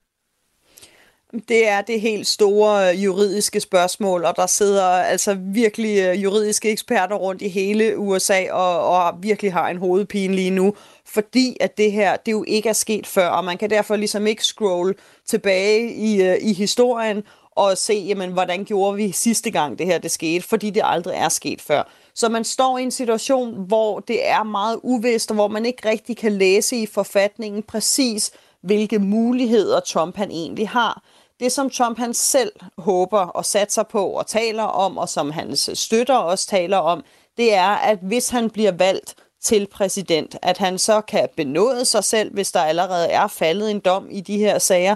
Det 1.49 1.69
er 1.69 1.81
det 1.81 2.01
helt 2.01 2.27
store 2.27 2.91
øh, 2.91 3.05
juridiske 3.05 3.61
spørgsmål, 3.61 4.25
og 4.25 4.37
der 4.37 4.47
sidder 4.47 4.85
altså 4.85 5.37
virkelig 5.41 5.99
øh, 5.99 6.23
juridiske 6.23 6.71
eksperter 6.71 7.17
rundt 7.17 7.43
i 7.43 7.49
hele 7.49 7.99
USA 7.99 8.53
og, 8.53 8.81
og 8.81 9.15
virkelig 9.23 9.53
har 9.53 9.69
en 9.69 9.77
hovedpine 9.77 10.35
lige 10.35 10.51
nu, 10.51 10.75
fordi 11.07 11.57
at 11.61 11.79
det 11.79 11.93
her, 11.93 12.17
det 12.17 12.33
jo 12.33 12.45
ikke 12.47 12.69
er 12.69 12.73
sket 12.73 13.07
før, 13.07 13.29
og 13.29 13.45
man 13.45 13.59
kan 13.59 13.71
derfor 13.71 13.97
ligesom 13.97 14.27
ikke 14.27 14.45
scroll 14.45 14.95
tilbage 15.27 15.95
i, 15.95 16.23
øh, 16.23 16.37
i 16.41 16.53
historien 16.53 17.23
og 17.57 17.79
se, 17.79 17.95
jamen, 17.95 18.33
hvordan 18.33 18.65
gjorde 18.65 18.97
vi 18.97 19.13
sidste 19.13 19.51
gang 19.51 19.79
det 19.79 19.87
her 19.87 19.99
det 19.99 20.11
skete, 20.11 20.45
fordi 20.49 20.71
det 20.71 20.83
aldrig 20.85 21.15
er 21.17 21.29
sket 21.29 21.61
før. 21.61 21.83
Så 22.15 22.29
man 22.29 22.45
står 22.45 22.79
i 22.79 22.83
en 22.83 22.91
situation, 22.91 23.67
hvor 23.67 24.01
det 24.01 24.29
er 24.29 24.43
meget 24.43 24.81
uvist, 24.83 25.31
og 25.31 25.35
hvor 25.35 25.49
man 25.49 25.67
ikke 25.67 25.89
rigtig 25.89 26.17
kan 26.17 26.33
læse 26.33 26.77
i 26.77 26.87
forfatningen 26.87 27.63
præcis, 27.63 28.33
hvilke 28.61 28.99
muligheder 28.99 29.81
Trump 29.81 30.17
han 30.17 30.31
egentlig 30.31 30.69
har. 30.69 31.03
Det, 31.41 31.53
som 31.53 31.71
Trump 31.71 31.99
han 31.99 32.15
selv 32.15 32.53
håber 32.79 33.21
og 33.21 33.45
satser 33.45 33.83
på 33.83 34.07
og 34.07 34.27
taler 34.27 34.63
om, 34.63 34.99
og 34.99 35.09
som 35.09 35.31
hans 35.31 35.71
støtter 35.75 36.15
også 36.17 36.47
taler 36.47 36.77
om, 36.77 37.05
det 37.37 37.55
er, 37.55 37.69
at 37.69 37.99
hvis 38.03 38.29
han 38.29 38.51
bliver 38.51 38.73
valgt 38.73 39.15
til 39.43 39.67
præsident, 39.67 40.37
at 40.43 40.59
han 40.59 40.79
så 40.79 41.01
kan 41.01 41.29
benåde 41.37 41.85
sig 41.85 42.05
selv, 42.05 42.35
hvis 42.35 42.53
der 42.53 42.61
allerede 42.61 43.09
er 43.09 43.27
faldet 43.27 43.71
en 43.71 43.81
dom 43.81 44.09
i 44.11 44.21
de 44.21 44.39
her 44.39 44.59
sager, 44.59 44.95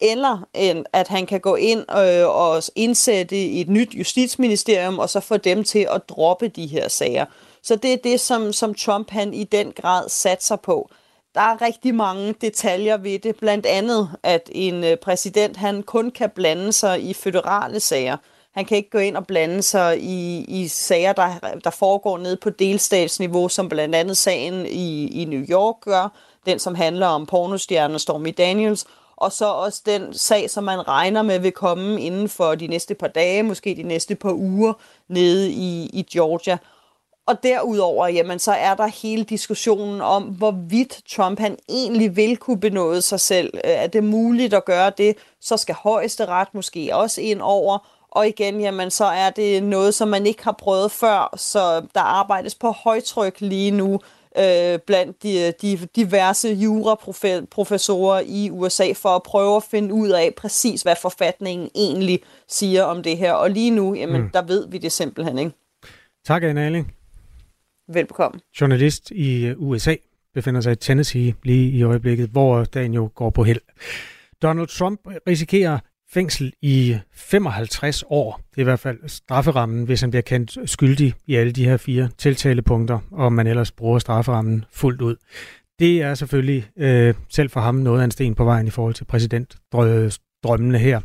eller 0.00 0.48
at 0.92 1.08
han 1.08 1.26
kan 1.26 1.40
gå 1.40 1.54
ind 1.54 1.80
øh, 1.98 2.28
og 2.28 2.62
indsætte 2.74 3.50
et 3.50 3.68
nyt 3.68 3.94
justitsministerium, 3.94 4.98
og 4.98 5.10
så 5.10 5.20
få 5.20 5.36
dem 5.36 5.64
til 5.64 5.88
at 5.90 6.08
droppe 6.08 6.48
de 6.48 6.66
her 6.66 6.88
sager. 6.88 7.24
Så 7.62 7.76
det 7.76 7.92
er 7.92 7.96
det, 7.96 8.20
som, 8.20 8.52
som 8.52 8.74
Trump 8.74 9.10
han 9.10 9.34
i 9.34 9.44
den 9.44 9.72
grad 9.72 10.08
satser 10.08 10.56
på. 10.56 10.90
Der 11.34 11.40
er 11.40 11.62
rigtig 11.62 11.94
mange 11.94 12.32
detaljer 12.32 12.96
ved 12.96 13.18
det, 13.18 13.36
blandt 13.36 13.66
andet, 13.66 14.10
at 14.22 14.50
en 14.52 14.84
øh, 14.84 14.96
præsident 14.96 15.56
han 15.56 15.82
kun 15.82 16.10
kan 16.10 16.30
blande 16.30 16.72
sig 16.72 17.02
i 17.02 17.14
føderale 17.14 17.80
sager. 17.80 18.16
Han 18.54 18.64
kan 18.64 18.76
ikke 18.76 18.90
gå 18.90 18.98
ind 18.98 19.16
og 19.16 19.26
blande 19.26 19.62
sig 19.62 20.02
i, 20.02 20.44
i 20.48 20.68
sager, 20.68 21.12
der, 21.12 21.30
der 21.64 21.70
foregår 21.70 22.18
nede 22.18 22.36
på 22.36 22.50
delstatsniveau, 22.50 23.48
som 23.48 23.68
blandt 23.68 23.94
andet 23.94 24.16
sagen 24.16 24.66
i, 24.66 25.06
i 25.22 25.24
New 25.24 25.44
York 25.50 25.76
gør, 25.80 26.08
den 26.46 26.58
som 26.58 26.74
handler 26.74 27.06
om 27.06 27.26
pornostjernen 27.26 27.98
Stormy 27.98 28.34
Daniels, 28.38 28.86
og 29.16 29.32
så 29.32 29.46
også 29.46 29.82
den 29.86 30.14
sag, 30.14 30.50
som 30.50 30.64
man 30.64 30.88
regner 30.88 31.22
med 31.22 31.38
vil 31.38 31.52
komme 31.52 32.02
inden 32.02 32.28
for 32.28 32.54
de 32.54 32.66
næste 32.66 32.94
par 32.94 33.06
dage, 33.06 33.42
måske 33.42 33.74
de 33.74 33.82
næste 33.82 34.14
par 34.14 34.32
uger, 34.32 34.72
nede 35.08 35.50
i, 35.50 35.90
i 35.92 36.06
Georgia. 36.12 36.58
Og 37.28 37.42
derudover, 37.42 38.06
jamen, 38.06 38.38
så 38.38 38.52
er 38.52 38.74
der 38.74 38.86
hele 38.86 39.24
diskussionen 39.24 40.00
om, 40.00 40.22
hvorvidt 40.22 41.00
Trump 41.08 41.38
han 41.38 41.56
egentlig 41.68 42.16
vil 42.16 42.36
kunne 42.36 42.60
benåde 42.60 43.02
sig 43.02 43.20
selv. 43.20 43.50
Øh, 43.54 43.60
er 43.64 43.86
det 43.86 44.04
muligt 44.04 44.54
at 44.54 44.64
gøre 44.64 44.92
det, 44.98 45.16
så 45.40 45.56
skal 45.56 45.74
højesteret 45.74 46.48
måske 46.52 46.90
også 46.92 47.20
ind 47.20 47.40
over. 47.42 47.88
Og 48.10 48.28
igen, 48.28 48.60
jamen, 48.60 48.90
så 48.90 49.04
er 49.04 49.30
det 49.30 49.62
noget, 49.62 49.94
som 49.94 50.08
man 50.08 50.26
ikke 50.26 50.44
har 50.44 50.52
prøvet 50.52 50.92
før, 50.92 51.34
så 51.36 51.82
der 51.94 52.00
arbejdes 52.00 52.54
på 52.54 52.70
højtryk 52.70 53.40
lige 53.40 53.70
nu 53.70 54.00
øh, 54.38 54.78
blandt 54.86 55.22
de, 55.22 55.52
de 55.62 55.78
diverse 55.96 56.48
juraprofessorer 56.48 58.22
i 58.26 58.50
USA 58.50 58.92
for 58.92 59.08
at 59.08 59.22
prøve 59.22 59.56
at 59.56 59.62
finde 59.62 59.94
ud 59.94 60.08
af 60.08 60.34
præcis, 60.36 60.82
hvad 60.82 60.96
forfatningen 61.02 61.70
egentlig 61.74 62.20
siger 62.48 62.82
om 62.82 63.02
det 63.02 63.16
her. 63.16 63.32
Og 63.32 63.50
lige 63.50 63.70
nu, 63.70 63.94
jamen, 63.94 64.20
mm. 64.20 64.30
der 64.30 64.42
ved 64.42 64.68
vi 64.68 64.78
det 64.78 64.92
simpelthen 64.92 65.38
ikke. 65.38 65.52
Tak, 66.26 66.42
Anne 66.42 66.66
Alling. 66.66 66.97
Velbekomme. 67.92 68.40
Journalist 68.60 69.10
i 69.10 69.46
øh, 69.46 69.54
USA 69.58 69.94
befinder 70.34 70.60
sig 70.60 70.72
i 70.72 70.76
Tennessee 70.76 71.34
lige 71.42 71.70
i 71.70 71.82
øjeblikket, 71.82 72.28
hvor 72.28 72.64
dagen 72.64 72.94
jo 72.94 73.10
går 73.14 73.30
på 73.30 73.44
held. 73.44 73.60
Donald 74.42 74.66
Trump 74.66 75.00
risikerer 75.28 75.78
fængsel 76.10 76.52
i 76.62 76.96
55 77.12 78.04
år. 78.10 78.40
Det 78.50 78.56
er 78.56 78.60
i 78.60 78.64
hvert 78.64 78.80
fald 78.80 78.98
strafferammen, 79.06 79.84
hvis 79.84 80.00
han 80.00 80.10
bliver 80.10 80.22
kendt 80.22 80.70
skyldig 80.70 81.14
i 81.26 81.34
alle 81.34 81.52
de 81.52 81.64
her 81.64 81.76
fire 81.76 82.08
tiltalepunkter, 82.18 82.98
og 83.10 83.32
man 83.32 83.46
ellers 83.46 83.72
bruger 83.72 83.98
strafferammen 83.98 84.64
fuldt 84.72 85.02
ud. 85.02 85.16
Det 85.78 86.02
er 86.02 86.14
selvfølgelig 86.14 86.68
øh, 86.76 87.14
selv 87.28 87.50
for 87.50 87.60
ham 87.60 87.74
noget 87.74 88.00
af 88.00 88.04
en 88.04 88.10
sten 88.10 88.34
på 88.34 88.44
vejen 88.44 88.66
i 88.66 88.70
forhold 88.70 88.94
til 88.94 89.04
præsidentdrømmene 89.04 90.78
her. 90.78 91.00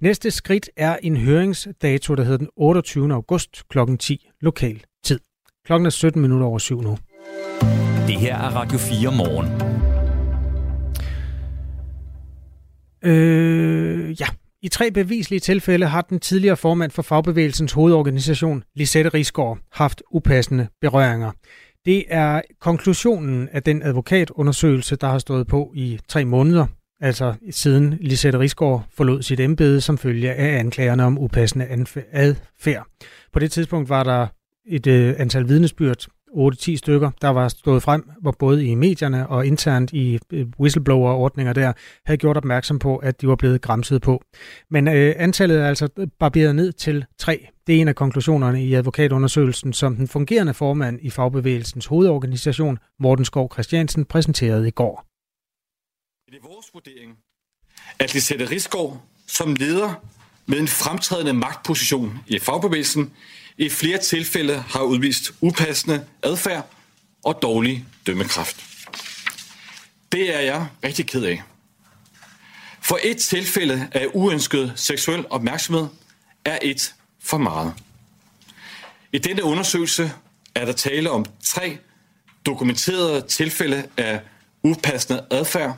Næste 0.00 0.30
skridt 0.30 0.70
er 0.76 0.96
en 1.02 1.16
høringsdato, 1.16 2.14
der 2.14 2.22
hedder 2.22 2.38
den 2.38 2.48
28. 2.56 3.12
august 3.12 3.68
kl. 3.68 3.78
10 3.98 4.28
lokal 4.40 4.82
tid. 5.04 5.20
Klokken 5.68 5.86
er 5.86 5.90
17 5.90 6.22
minutter 6.22 6.46
over 6.46 6.58
syv 6.58 6.80
nu. 6.82 6.98
Det 8.06 8.16
her 8.16 8.36
er 8.36 8.50
Radio 8.50 8.78
4 8.78 9.12
morgen. 9.12 9.48
Øh, 13.04 14.20
ja, 14.20 14.26
i 14.62 14.68
tre 14.68 14.90
bevislige 14.90 15.40
tilfælde 15.40 15.86
har 15.86 16.00
den 16.02 16.20
tidligere 16.20 16.56
formand 16.56 16.90
for 16.90 17.02
fagbevægelsens 17.02 17.72
hovedorganisation, 17.72 18.64
Lisette 18.76 19.08
Risgaard, 19.08 19.58
haft 19.72 20.02
upassende 20.10 20.68
berøringer. 20.80 21.32
Det 21.84 22.04
er 22.08 22.40
konklusionen 22.60 23.48
af 23.52 23.62
den 23.62 23.82
advokatundersøgelse, 23.82 24.96
der 24.96 25.08
har 25.08 25.18
stået 25.18 25.46
på 25.46 25.72
i 25.74 25.98
tre 26.08 26.24
måneder, 26.24 26.66
altså 27.00 27.34
siden 27.50 27.98
Lisette 28.00 28.38
Risgaard 28.38 28.86
forlod 28.96 29.22
sit 29.22 29.40
embede 29.40 29.80
som 29.80 29.98
følge 29.98 30.32
af 30.32 30.58
anklagerne 30.58 31.04
om 31.04 31.18
upassende 31.18 31.66
adfærd. 32.12 32.86
På 33.32 33.38
det 33.38 33.52
tidspunkt 33.52 33.88
var 33.88 34.02
der 34.02 34.26
et 34.68 34.86
øh, 34.86 35.14
antal 35.18 35.48
vidnesbyrd 35.48 36.06
8-10 36.30 36.76
stykker, 36.76 37.10
der 37.22 37.28
var 37.28 37.48
stået 37.48 37.82
frem, 37.82 38.10
hvor 38.20 38.30
både 38.30 38.66
i 38.66 38.74
medierne 38.74 39.28
og 39.28 39.46
internt 39.46 39.92
i 39.92 40.18
øh, 40.32 40.46
whistleblower-ordninger 40.60 41.52
der, 41.52 41.72
havde 42.06 42.18
gjort 42.18 42.36
opmærksom 42.36 42.78
på, 42.78 42.96
at 42.96 43.20
de 43.20 43.28
var 43.28 43.36
blevet 43.36 43.62
græmset 43.62 44.02
på. 44.02 44.22
Men 44.70 44.88
øh, 44.88 45.14
antallet 45.16 45.60
er 45.60 45.68
altså 45.68 46.08
barberet 46.18 46.56
ned 46.56 46.72
til 46.72 47.06
3. 47.18 47.48
Det 47.66 47.76
er 47.76 47.80
en 47.80 47.88
af 47.88 47.94
konklusionerne 47.94 48.64
i 48.64 48.74
advokatundersøgelsen, 48.74 49.72
som 49.72 49.96
den 49.96 50.08
fungerende 50.08 50.54
formand 50.54 50.98
i 51.02 51.10
fagbevægelsens 51.10 51.86
hovedorganisation, 51.86 52.78
Morten 53.00 53.24
Skov 53.24 53.52
Christiansen, 53.52 54.04
præsenterede 54.04 54.68
i 54.68 54.70
går. 54.70 55.06
Det 56.30 56.34
er 56.34 56.48
vores 56.48 56.66
vurdering, 56.74 57.18
at 57.98 58.14
Lisette 58.14 58.50
Rigsgaard 58.50 59.02
som 59.28 59.54
leder 59.54 60.04
med 60.46 60.58
en 60.58 60.68
fremtrædende 60.68 61.32
magtposition 61.32 62.18
i 62.26 62.38
fagbevægelsen 62.38 63.12
i 63.58 63.68
flere 63.68 63.98
tilfælde 63.98 64.54
har 64.54 64.82
udvist 64.82 65.32
upassende 65.40 66.04
adfærd 66.22 66.70
og 67.24 67.38
dårlig 67.42 67.84
dømmekraft. 68.06 68.64
Det 70.12 70.36
er 70.36 70.40
jeg 70.40 70.66
rigtig 70.84 71.06
ked 71.06 71.24
af. 71.24 71.42
For 72.80 72.98
et 73.04 73.16
tilfælde 73.16 73.88
af 73.92 74.06
uønsket 74.14 74.72
seksuel 74.76 75.24
opmærksomhed 75.30 75.86
er 76.44 76.58
et 76.62 76.94
for 77.22 77.38
meget. 77.38 77.74
I 79.12 79.18
denne 79.18 79.44
undersøgelse 79.44 80.12
er 80.54 80.64
der 80.64 80.72
tale 80.72 81.10
om 81.10 81.24
tre 81.44 81.78
dokumenterede 82.46 83.20
tilfælde 83.20 83.84
af 83.96 84.20
upassende 84.62 85.24
adfærd 85.30 85.76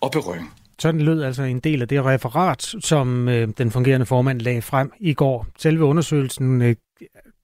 og 0.00 0.10
berøring. 0.10 0.54
Sådan 0.78 1.00
lød 1.00 1.22
altså 1.22 1.42
en 1.42 1.60
del 1.60 1.82
af 1.82 1.88
det 1.88 2.04
referat, 2.04 2.74
som 2.80 3.28
øh, 3.28 3.48
den 3.58 3.70
fungerende 3.70 4.06
formand 4.06 4.40
lagde 4.40 4.62
frem 4.62 4.92
i 5.00 5.14
går. 5.14 5.46
Selve 5.58 5.84
undersøgelsen 5.84 6.62
øh, 6.62 6.76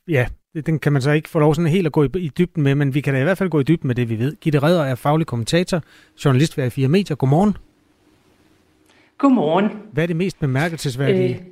ja, 0.08 0.26
den 0.66 0.78
kan 0.78 0.92
man 0.92 1.02
så 1.02 1.10
ikke 1.10 1.28
få 1.28 1.38
lov 1.38 1.54
sådan 1.54 1.70
helt 1.70 1.86
at 1.86 1.92
gå 1.92 2.04
i, 2.04 2.08
i 2.18 2.28
dybden 2.38 2.62
med, 2.62 2.74
men 2.74 2.94
vi 2.94 3.00
kan 3.00 3.14
da 3.14 3.20
i 3.20 3.22
hvert 3.22 3.38
fald 3.38 3.50
gå 3.50 3.60
i 3.60 3.62
dybden 3.62 3.86
med 3.86 3.94
det, 3.94 4.10
vi 4.10 4.18
ved. 4.18 4.36
Gitte 4.40 4.58
Redder 4.58 4.84
er 4.84 4.94
faglig 4.94 5.26
kommentator, 5.26 5.82
journalist 6.24 6.58
ved 6.58 6.70
Fire 6.70 6.88
Medier. 6.88 7.16
Godmorgen. 7.16 7.56
Godmorgen. 9.18 9.70
Hvad 9.92 10.02
er 10.02 10.06
det 10.06 10.16
mest 10.16 10.40
bemærkelsesværdige? 10.40 11.42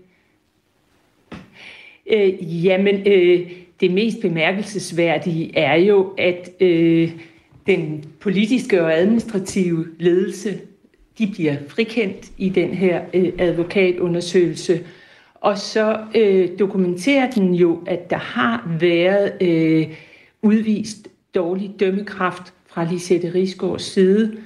Øh, 2.06 2.20
øh, 2.20 2.64
jamen, 2.64 3.06
øh, 3.06 3.50
det 3.80 3.90
mest 3.90 4.20
bemærkelsesværdige 4.22 5.58
er 5.58 5.74
jo, 5.74 6.14
at 6.18 6.50
øh, 6.60 7.10
den 7.66 8.04
politiske 8.20 8.82
og 8.84 8.94
administrative 8.98 9.86
ledelse, 9.98 10.60
de 11.18 11.26
bliver 11.26 11.56
frikendt 11.68 12.32
i 12.38 12.48
den 12.48 12.74
her 12.74 13.02
øh, 13.14 13.32
advokatundersøgelse, 13.38 14.80
og 15.44 15.58
så 15.58 15.98
øh, 16.14 16.48
dokumenterer 16.58 17.30
den 17.30 17.54
jo, 17.54 17.80
at 17.86 18.10
der 18.10 18.16
har 18.16 18.76
været 18.80 19.32
øh, 19.40 19.86
udvist 20.42 21.08
dårlig 21.34 21.74
dømmekraft 21.80 22.54
fra 22.66 22.84
Lisette 22.84 23.34
Rigsgaards 23.34 23.82
side, 23.82 24.36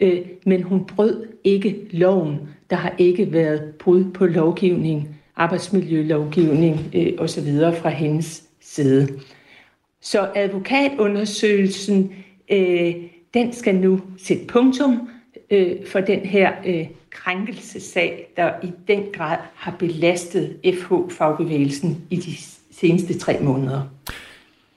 øh, 0.00 0.20
men 0.46 0.62
hun 0.62 0.84
brød 0.84 1.26
ikke 1.44 1.76
loven. 1.90 2.40
Der 2.70 2.76
har 2.76 2.94
ikke 2.98 3.32
været 3.32 3.74
brud 3.78 4.04
på 4.04 4.26
lovgivning, 4.26 5.08
arbejdsmiljølovgivning 5.36 6.80
øh, 6.94 7.12
osv. 7.18 7.48
fra 7.74 7.88
hendes 7.88 8.44
side. 8.60 9.08
Så 10.00 10.28
advokatundersøgelsen, 10.34 12.12
øh, 12.52 12.94
den 13.34 13.52
skal 13.52 13.74
nu 13.74 14.00
sætte 14.18 14.46
punktum 14.46 15.08
øh, 15.50 15.86
for 15.86 16.00
den 16.00 16.20
her 16.20 16.52
øh, 16.66 16.86
krænkelsesag, 17.16 18.32
der 18.36 18.50
i 18.62 18.72
den 18.88 19.02
grad 19.12 19.38
har 19.54 19.76
belastet 19.78 20.56
FH-fagbevægelsen 20.64 22.02
i 22.10 22.16
de 22.16 22.32
seneste 22.70 23.18
tre 23.18 23.38
måneder. 23.40 23.82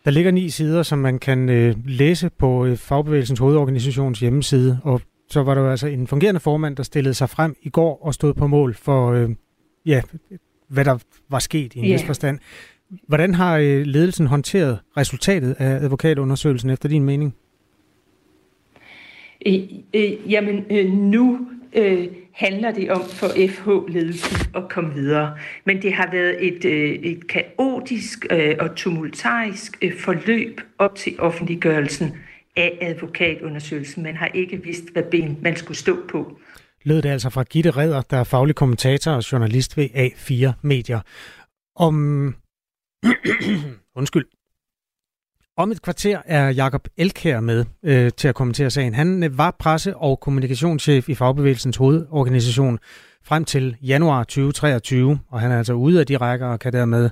Der 0.06 0.12
ligger 0.12 0.32
ni 0.32 0.50
sider, 0.50 0.84
som 0.84 1.00
man 1.00 1.20
kan 1.20 1.50
øh, 1.50 1.76
læse 1.86 2.30
på 2.38 2.66
øh, 2.66 2.78
Fagbevægelsens 2.78 3.40
hovedorganisations 3.40 4.20
hjemmeside, 4.20 4.80
og 4.84 5.02
så 5.30 5.44
var 5.44 5.54
der 5.54 5.62
jo 5.62 5.70
altså 5.70 5.88
en 5.88 6.08
fungerende 6.08 6.40
formand, 6.40 6.76
der 6.76 6.84
stillede 6.84 7.14
sig 7.14 7.30
frem 7.30 7.56
i 7.62 7.70
går 7.70 8.00
og 8.06 8.14
stod 8.14 8.34
på 8.34 8.48
mål 8.48 8.76
for, 8.76 9.12
øh, 9.12 9.30
ja, 9.86 10.02
hvad 10.68 10.86
der 10.86 10.98
var 11.30 11.40
sket 11.40 11.74
i 11.74 11.80
en 11.80 11.86
yeah. 11.86 11.94
vis 11.94 12.04
forstand. 12.04 12.40
Hvordan 13.08 13.36
har 13.36 13.58
øh, 13.58 13.82
ledelsen 13.86 14.28
håndteret 14.28 14.80
resultatet 14.98 15.56
af 15.60 15.84
advokatundersøgelsen 15.84 16.70
efter 16.70 16.90
din 16.90 17.04
mening? 17.04 17.36
Øh, 19.46 19.54
øh, 19.94 20.32
jamen, 20.32 20.66
øh, 20.72 20.92
nu 20.94 21.48
øh, 21.74 22.08
handler 22.32 22.72
det 22.72 22.92
om 22.92 23.02
for 23.10 23.28
FH-ledelsen 23.28 24.56
at 24.56 24.70
komme 24.70 24.94
videre. 24.94 25.38
Men 25.66 25.82
det 25.82 25.94
har 25.94 26.12
været 26.12 26.48
et, 26.48 26.66
øh, 26.66 26.90
et 26.90 27.28
kaotisk 27.28 28.26
øh, 28.32 28.56
og 28.60 28.76
tumultarisk 28.76 29.78
øh, 29.82 29.94
forløb 30.00 30.62
op 30.78 30.96
til 30.96 31.16
offentliggørelsen 31.20 32.18
af 32.56 32.78
advokatundersøgelsen. 32.82 34.04
Man 34.04 34.16
har 34.16 34.28
ikke 34.34 34.64
vidst, 34.64 34.94
hvad 34.94 35.04
ben 35.04 35.38
man 35.42 35.56
skulle 35.56 35.78
stå 35.78 35.98
på. 36.10 36.40
Lød 36.84 37.02
det 37.02 37.10
altså 37.10 37.30
fra 37.30 37.44
Gitte 37.44 37.72
Redder, 37.72 38.02
der 38.02 38.18
er 38.18 38.24
faglig 38.24 38.56
kommentator 38.56 39.12
og 39.12 39.32
journalist 39.32 39.78
ved 39.78 39.86
A4 39.86 40.52
Medier. 40.62 41.00
Om... 41.76 42.36
Undskyld. 44.00 44.26
Om 45.60 45.72
et 45.72 45.82
kvarter 45.82 46.22
er 46.26 46.50
Jakob 46.50 46.88
Elkær 46.98 47.40
med 47.40 47.66
øh, 47.84 48.12
til 48.18 48.28
at 48.28 48.36
kommentere 48.36 48.70
sagen. 48.70 48.94
Han 48.94 49.24
øh, 49.24 49.38
var 49.38 49.56
presse- 49.60 49.98
og 49.98 50.20
kommunikationschef 50.20 51.10
i 51.10 51.16
Fagbevægelsens 51.16 51.78
hovedorganisation 51.78 52.80
frem 53.24 53.46
til 53.46 53.78
januar 53.82 54.24
2023, 54.24 55.20
og 55.28 55.40
han 55.40 55.52
er 55.52 55.58
altså 55.58 55.74
ude 55.74 56.00
af 56.00 56.06
de 56.06 56.18
rækker 56.18 56.48
og 56.48 56.60
kan 56.60 56.74
dermed 56.74 57.10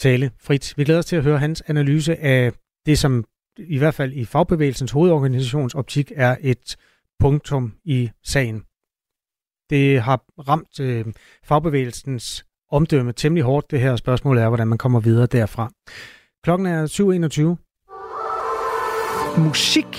tale 0.00 0.30
frit. 0.42 0.74
Vi 0.76 0.84
glæder 0.84 0.98
os 0.98 1.06
til 1.06 1.16
at 1.16 1.22
høre 1.22 1.38
hans 1.38 1.62
analyse 1.66 2.16
af 2.16 2.52
det, 2.86 2.98
som 2.98 3.24
i 3.58 3.78
hvert 3.78 3.94
fald 3.94 4.12
i 4.12 4.24
Fagbevægelsens 4.24 4.90
hovedorganisations 4.90 5.74
optik 5.74 6.12
er 6.14 6.36
et 6.40 6.76
punktum 7.18 7.72
i 7.84 8.10
sagen. 8.24 8.62
Det 9.70 10.00
har 10.00 10.24
ramt 10.48 10.80
øh, 10.80 11.04
Fagbevægelsens 11.44 12.46
omdømme 12.70 13.12
temmelig 13.12 13.44
hårdt, 13.44 13.70
det 13.70 13.80
her 13.80 13.96
spørgsmål 13.96 14.38
er, 14.38 14.48
hvordan 14.48 14.68
man 14.68 14.78
kommer 14.78 15.00
videre 15.00 15.26
derfra. 15.26 15.70
Klokken 16.42 16.66
er 16.66 16.86
7.21. 16.86 19.40
Musik 19.40 19.98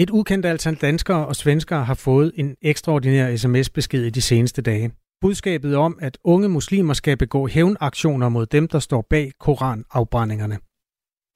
Et 0.00 0.10
ukendt 0.10 0.46
antal 0.46 0.74
danskere 0.74 1.26
og 1.26 1.36
svenskere 1.36 1.84
har 1.84 1.94
fået 1.94 2.32
en 2.36 2.56
ekstraordinær 2.62 3.36
sms-besked 3.36 4.04
i 4.04 4.10
de 4.10 4.20
seneste 4.20 4.62
dage. 4.62 4.92
Budskabet 5.20 5.76
om, 5.76 5.98
at 6.00 6.18
unge 6.24 6.48
muslimer 6.48 6.94
skal 6.94 7.16
begå 7.16 7.46
hævnaktioner 7.46 8.28
mod 8.28 8.46
dem, 8.46 8.68
der 8.68 8.78
står 8.78 9.06
bag 9.10 9.32
koranafbrændingerne. 9.40 10.58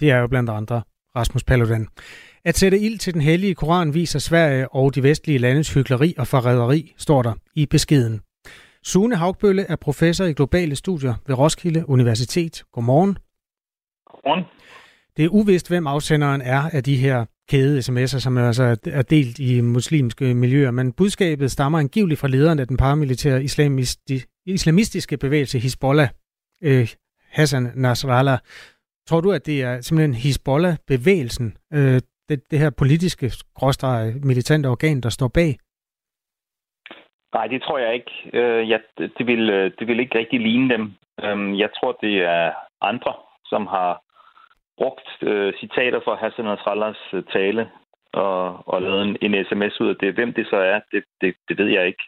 Det 0.00 0.10
er 0.10 0.18
jo 0.18 0.26
blandt 0.26 0.50
andre 0.50 0.82
Rasmus 1.16 1.44
Paludan. 1.44 1.88
At 2.44 2.56
sætte 2.56 2.78
ild 2.78 2.98
til 2.98 3.14
den 3.14 3.22
hellige 3.22 3.54
koran 3.54 3.94
viser 3.94 4.18
Sverige 4.18 4.68
og 4.68 4.94
de 4.94 5.02
vestlige 5.02 5.38
landes 5.38 5.74
hykleri 5.74 6.14
og 6.18 6.26
forræderi, 6.26 6.94
står 6.96 7.22
der 7.22 7.34
i 7.54 7.66
beskeden. 7.66 8.20
Sune 8.82 9.16
Hagbølle 9.16 9.62
er 9.62 9.76
professor 9.76 10.24
i 10.24 10.32
globale 10.32 10.76
studier 10.76 11.14
ved 11.26 11.38
Roskilde 11.38 11.88
Universitet. 11.88 12.64
Godmorgen. 12.72 13.18
Godmorgen. 14.06 14.44
Det 15.16 15.24
er 15.24 15.28
uvist, 15.28 15.68
hvem 15.68 15.86
afsenderen 15.86 16.40
er 16.40 16.70
af 16.72 16.84
de 16.84 16.96
her 16.96 17.24
kæde 17.50 17.78
sms'er, 17.78 18.20
som 18.20 18.38
altså 18.38 18.64
er 19.00 19.02
delt 19.02 19.38
i 19.38 19.60
muslimske 19.60 20.34
miljøer, 20.34 20.70
men 20.70 20.92
budskabet 20.92 21.50
stammer 21.50 21.78
angiveligt 21.78 22.20
fra 22.20 22.28
lederen 22.28 22.58
af 22.58 22.66
den 22.66 22.76
paramilitære 22.76 23.42
islamistiske 24.46 25.16
bevægelse 25.16 25.58
Hezbollah, 25.58 26.08
øh, 26.62 26.88
Hassan 27.30 27.72
Nasrallah. 27.74 28.38
Tror 29.08 29.20
du, 29.20 29.32
at 29.32 29.46
det 29.46 29.62
er 29.62 29.80
simpelthen 29.80 30.14
Hezbollah-bevægelsen, 30.14 31.56
øh, 31.72 32.00
det, 32.28 32.50
det 32.50 32.58
her 32.58 32.70
politiske, 32.70 33.30
gråstrej, 33.54 34.12
militante 34.22 34.66
organ, 34.66 35.00
der 35.00 35.08
står 35.08 35.28
bag? 35.28 35.52
Nej, 37.34 37.46
det 37.46 37.62
tror 37.62 37.78
jeg 37.78 37.94
ikke. 37.94 38.12
Øh, 38.32 38.70
ja, 38.70 38.78
det, 39.18 39.26
vil, 39.26 39.50
øh, 39.50 39.72
det 39.78 39.86
vil 39.86 40.00
ikke 40.00 40.18
rigtig 40.18 40.40
ligne 40.40 40.74
dem. 40.74 40.92
Øh, 41.24 41.58
jeg 41.58 41.70
tror, 41.76 41.92
det 42.00 42.14
er 42.22 42.52
andre, 42.80 43.12
som 43.44 43.66
har 43.66 44.03
brugt 44.78 45.08
øh, 45.22 45.52
citater 45.60 46.00
fra 46.04 46.14
Hassan 46.14 46.44
Nasrallahs 46.44 47.02
øh, 47.12 47.22
tale 47.32 47.70
og, 48.12 48.68
og 48.68 48.82
lavet 48.82 49.02
en, 49.02 49.16
en 49.22 49.44
sms 49.44 49.80
ud 49.80 49.88
af 49.88 49.96
det. 49.96 50.14
Hvem 50.14 50.32
det 50.32 50.46
så 50.46 50.56
er, 50.56 50.80
det, 50.92 51.04
det, 51.20 51.34
det 51.48 51.58
ved 51.58 51.68
jeg 51.68 51.86
ikke. 51.86 52.04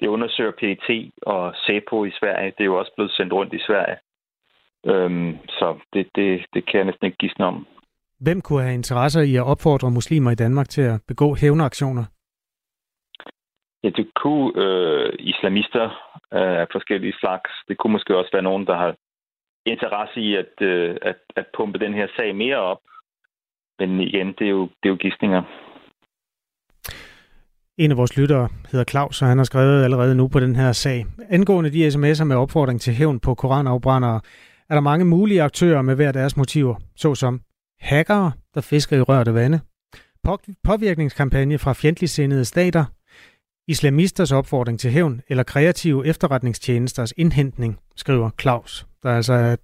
Det 0.00 0.06
undersøger 0.06 0.52
PET 0.60 1.12
og 1.22 1.54
SEPO 1.56 2.04
i 2.04 2.10
Sverige. 2.10 2.50
Det 2.50 2.60
er 2.60 2.72
jo 2.72 2.78
også 2.78 2.92
blevet 2.96 3.12
sendt 3.12 3.32
rundt 3.32 3.54
i 3.54 3.58
Sverige. 3.66 3.96
Øhm, 4.86 5.38
så 5.48 5.78
det, 5.92 6.08
det, 6.14 6.46
det 6.54 6.66
kan 6.66 6.78
jeg 6.78 6.84
næsten 6.84 7.06
ikke 7.06 7.18
gisne 7.18 7.44
om. 7.44 7.66
Hvem 8.20 8.40
kunne 8.40 8.62
have 8.62 8.74
interesser 8.74 9.22
i 9.22 9.36
at 9.36 9.46
opfordre 9.52 9.90
muslimer 9.90 10.30
i 10.30 10.34
Danmark 10.44 10.68
til 10.68 10.82
at 10.82 11.00
begå 11.08 11.34
hævnaktioner? 11.34 12.04
Ja, 13.84 13.88
det 13.88 14.06
kunne 14.22 14.52
øh, 14.56 15.12
islamister 15.18 15.86
af 16.30 16.66
forskellige 16.72 17.18
slags. 17.20 17.50
Det 17.68 17.78
kunne 17.78 17.92
måske 17.92 18.16
også 18.16 18.30
være 18.32 18.42
nogen, 18.42 18.66
der 18.66 18.76
har 18.76 18.96
interesse 19.66 20.20
i 20.20 20.36
at, 20.36 20.52
øh, 20.60 20.96
at, 21.02 21.16
at 21.36 21.46
pumpe 21.56 21.78
den 21.78 21.94
her 21.94 22.06
sag 22.16 22.36
mere 22.36 22.56
op. 22.56 22.80
Men 23.78 24.00
igen, 24.00 24.26
det 24.38 24.46
er 24.46 24.50
jo, 24.50 24.62
det 24.62 24.84
er 24.84 24.88
jo 24.88 24.96
gissninger. 24.96 25.42
En 27.78 27.90
af 27.90 27.96
vores 27.96 28.16
lyttere 28.16 28.48
hedder 28.70 28.84
Claus, 28.84 29.22
og 29.22 29.28
han 29.28 29.38
har 29.38 29.44
skrevet 29.44 29.84
allerede 29.84 30.14
nu 30.14 30.28
på 30.28 30.40
den 30.40 30.56
her 30.56 30.72
sag. 30.72 31.04
Angående 31.30 31.70
de 31.70 31.88
sms'er 31.88 32.24
med 32.24 32.36
opfordring 32.36 32.80
til 32.80 32.94
hævn 32.94 33.20
på 33.20 33.34
koranafbrændere, 33.34 34.20
er 34.70 34.74
der 34.74 34.80
mange 34.80 35.04
mulige 35.04 35.42
aktører 35.42 35.82
med 35.82 35.94
hver 35.96 36.12
deres 36.12 36.36
motiver, 36.36 36.74
såsom 36.96 37.40
hackere, 37.80 38.32
der 38.54 38.60
fisker 38.60 38.96
i 38.96 39.00
rørte 39.00 39.34
vande, 39.34 39.60
påvirkningskampagne 40.64 41.58
fra 41.58 41.72
fjendtligsindede 41.72 42.44
stater, 42.44 42.84
islamisters 43.68 44.32
opfordring 44.32 44.80
til 44.80 44.90
hævn 44.90 45.20
eller 45.28 45.42
kreative 45.42 46.06
efterretningstjenesters 46.06 47.12
indhentning, 47.16 47.78
skriver 47.96 48.30
Claus, 48.40 48.86
der 49.02 49.10
altså 49.10 49.32
øh, 49.32 49.56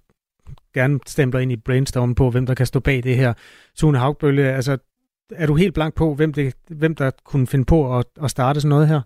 gerne 0.73 0.99
stempler 1.05 1.39
ind 1.39 1.51
i 1.51 1.57
brainstormen 1.65 2.15
på, 2.15 2.29
hvem 2.29 2.45
der 2.45 2.55
kan 2.55 2.65
stå 2.65 2.79
bag 2.79 3.03
det 3.03 3.15
her. 3.15 3.33
Sune 3.75 3.97
Haugbølle, 3.97 4.43
altså, 4.43 4.77
er 5.35 5.47
du 5.47 5.55
helt 5.55 5.73
blank 5.73 5.95
på, 5.97 6.15
hvem, 6.15 6.33
det, 6.33 6.55
hvem 6.79 6.95
der 6.95 7.11
kunne 7.25 7.47
finde 7.47 7.65
på 7.65 7.97
at, 7.97 8.05
at 8.23 8.29
starte 8.29 8.61
sådan 8.61 8.69
noget 8.69 8.87
her? 8.87 9.01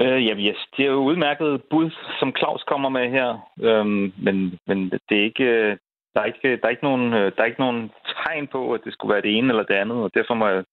Øh, 0.00 0.26
jamen, 0.26 0.44
yes, 0.46 0.60
det 0.76 0.86
er 0.86 0.90
jo 0.90 1.04
udmærket 1.10 1.62
bud, 1.70 1.90
som 2.18 2.34
Claus 2.38 2.62
kommer 2.62 2.88
med 2.88 3.10
her, 3.10 3.28
øhm, 3.60 4.12
men, 4.24 4.58
men 4.66 4.78
det 5.08 5.18
er 5.18 5.24
ikke, 5.24 5.44
øh, 5.44 5.76
der 6.14 6.20
er 6.20 6.24
ikke, 6.24 6.56
der 6.56 6.64
er 6.66 6.68
ikke 6.68 6.84
nogen, 6.84 7.12
øh, 7.12 7.32
der 7.36 7.42
er 7.42 7.50
ikke 7.50 7.60
nogen 7.66 7.90
tegn 8.24 8.46
på, 8.46 8.72
at 8.72 8.80
det 8.84 8.92
skulle 8.92 9.12
være 9.12 9.22
det 9.22 9.36
ene 9.38 9.48
eller 9.48 9.62
det 9.62 9.74
andet, 9.74 9.96
og 9.96 10.10
derfor 10.14 10.34
må 10.34 10.48
jeg 10.48 10.64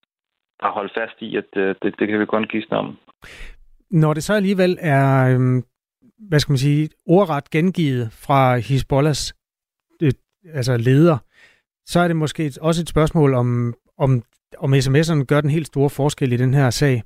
bare 0.62 0.72
holde 0.72 0.92
fast 0.98 1.16
i, 1.20 1.36
at 1.36 1.50
øh, 1.56 1.74
det, 1.82 1.94
det 1.98 2.08
kan 2.08 2.20
vi 2.20 2.26
kun 2.26 2.44
gisne 2.44 2.76
om. 2.76 2.98
Når 3.90 4.14
det 4.14 4.24
så 4.24 4.34
alligevel 4.34 4.78
er, 4.80 5.34
øhm, 5.34 5.62
hvad 6.28 6.40
skal 6.40 6.52
man 6.52 6.58
sige, 6.58 6.88
ordret 7.06 7.50
gengivet 7.50 8.12
fra 8.12 8.56
Hezbollahs 8.56 9.34
øh, 10.02 10.12
altså 10.54 10.76
leder, 10.76 11.18
så 11.86 12.00
er 12.00 12.08
det 12.08 12.16
måske 12.16 12.52
også 12.60 12.82
et 12.82 12.88
spørgsmål 12.88 13.34
om, 13.34 13.74
om, 13.98 14.22
om 14.58 14.74
sms'erne 14.74 15.24
gør 15.24 15.40
den 15.40 15.50
helt 15.50 15.66
store 15.66 15.90
forskel 15.90 16.32
i 16.32 16.36
den 16.36 16.54
her 16.54 16.70
sag. 16.70 17.02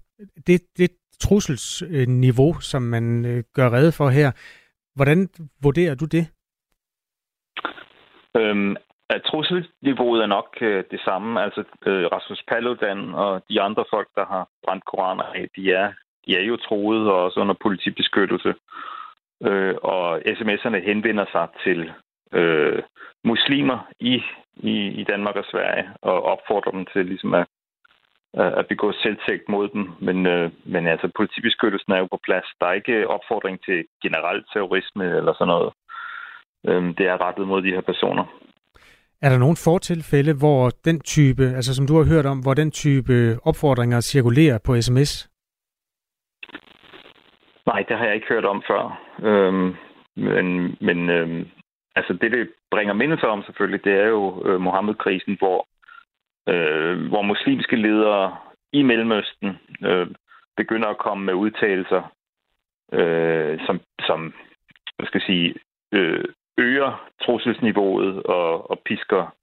Det, 0.47 0.61
det 0.79 0.91
trusselsniveau, 1.21 2.61
som 2.61 2.83
man 2.83 3.25
øh, 3.25 3.45
gør 3.55 3.73
redde 3.73 3.93
for 3.93 4.09
her, 4.09 4.31
hvordan 4.95 5.29
vurderer 5.63 5.95
du 5.95 6.05
det? 6.05 6.27
Øhm, 8.37 8.77
at 9.11 9.23
trusselniveauet 9.23 10.23
er 10.23 10.27
nok 10.27 10.57
øh, 10.61 10.85
det 10.91 11.01
samme. 11.01 11.43
Altså 11.43 11.65
øh, 11.87 12.05
Rasmus 12.13 12.43
Paludan 12.49 13.15
og 13.15 13.43
de 13.51 13.61
andre 13.61 13.85
folk, 13.91 14.09
der 14.15 14.27
har 14.27 14.49
brændt 14.65 14.85
koraner 14.85 15.23
af, 15.23 15.49
de 15.57 15.73
er, 15.73 15.93
de 16.27 16.37
er 16.39 16.43
jo 16.43 16.57
troet 16.57 17.11
og 17.11 17.25
også 17.25 17.41
under 17.41 17.55
politibeskyttelse. 17.63 18.55
Øh, 19.43 19.75
og 19.83 20.19
sms'erne 20.19 20.87
henvender 20.91 21.25
sig 21.33 21.49
til 21.65 21.93
øh, 22.33 22.83
muslimer 23.25 23.79
i, 24.01 24.23
i, 24.57 24.75
i 25.01 25.05
Danmark 25.05 25.37
og 25.37 25.45
Sverige 25.51 25.91
og 26.03 26.23
opfordrer 26.23 26.73
dem 26.73 26.87
til 26.93 27.07
ligesom 27.07 27.35
at, 27.35 27.47
at 28.35 28.67
begå 28.67 28.93
selvtægt 28.93 29.49
mod 29.49 29.69
dem. 29.69 29.91
Men, 30.01 30.27
øh, 30.27 30.51
men 30.65 30.87
altså, 30.87 31.11
politibeskyttelsen 31.17 31.93
er 31.93 31.99
jo 31.99 32.07
på 32.07 32.21
plads. 32.25 32.47
Der 32.61 32.67
er 32.67 32.73
ikke 32.73 33.09
opfordring 33.09 33.65
til 33.65 33.85
generelt 34.03 34.47
terrorisme 34.53 35.05
eller 35.05 35.33
sådan 35.33 35.49
noget. 35.55 35.73
Øh, 36.67 36.83
det 36.99 37.07
er 37.07 37.21
rettet 37.27 37.49
mod 37.49 37.63
de 37.63 37.75
her 37.75 37.81
personer. 37.81 38.25
Er 39.23 39.29
der 39.29 39.39
nogle 39.39 39.57
fortilfælde, 39.65 40.35
hvor 40.39 40.71
den 40.85 41.01
type, 41.01 41.43
altså 41.43 41.75
som 41.75 41.87
du 41.87 41.97
har 41.97 42.05
hørt 42.05 42.27
om, 42.27 42.39
hvor 42.39 42.55
den 42.55 42.71
type 42.71 43.13
opfordringer 43.45 44.01
cirkulerer 44.01 44.59
på 44.67 44.81
sms? 44.81 45.31
Nej, 47.67 47.85
det 47.89 47.99
har 47.99 48.05
jeg 48.05 48.15
ikke 48.15 48.29
hørt 48.29 48.45
om 48.45 48.63
før. 48.67 48.83
Øhm, 49.23 49.75
men 50.17 50.77
men 50.81 51.11
øhm, 51.11 51.49
altså 51.97 52.13
det, 52.13 52.33
det 52.33 52.51
bringer 52.71 52.95
mindelser 52.95 53.27
om 53.27 53.43
selvfølgelig, 53.43 53.85
det 53.85 53.93
er 53.93 54.07
jo 54.07 54.43
øh, 54.47 54.61
Mohammed-krisen, 54.61 55.37
hvor, 55.39 55.69
øh, 56.49 57.09
hvor 57.09 57.23
muslimske 57.23 57.77
ledere 57.77 58.37
i 58.73 58.83
Mellemøsten 58.83 59.59
øh, 59.85 60.07
begynder 60.57 60.89
at 60.89 60.99
komme 60.99 61.25
med 61.25 61.35
udtalelser, 61.35 62.13
øh, 62.93 63.59
som, 63.67 63.81
som 64.07 64.35
hvad 64.97 65.07
skal 65.07 65.19
jeg 65.19 65.27
sige, 65.27 65.55
øh, 65.93 66.25
øger 66.59 67.09
trusselsniveauet 67.23 68.23
og, 68.23 68.71
og 68.71 68.79
pisker 68.79 69.35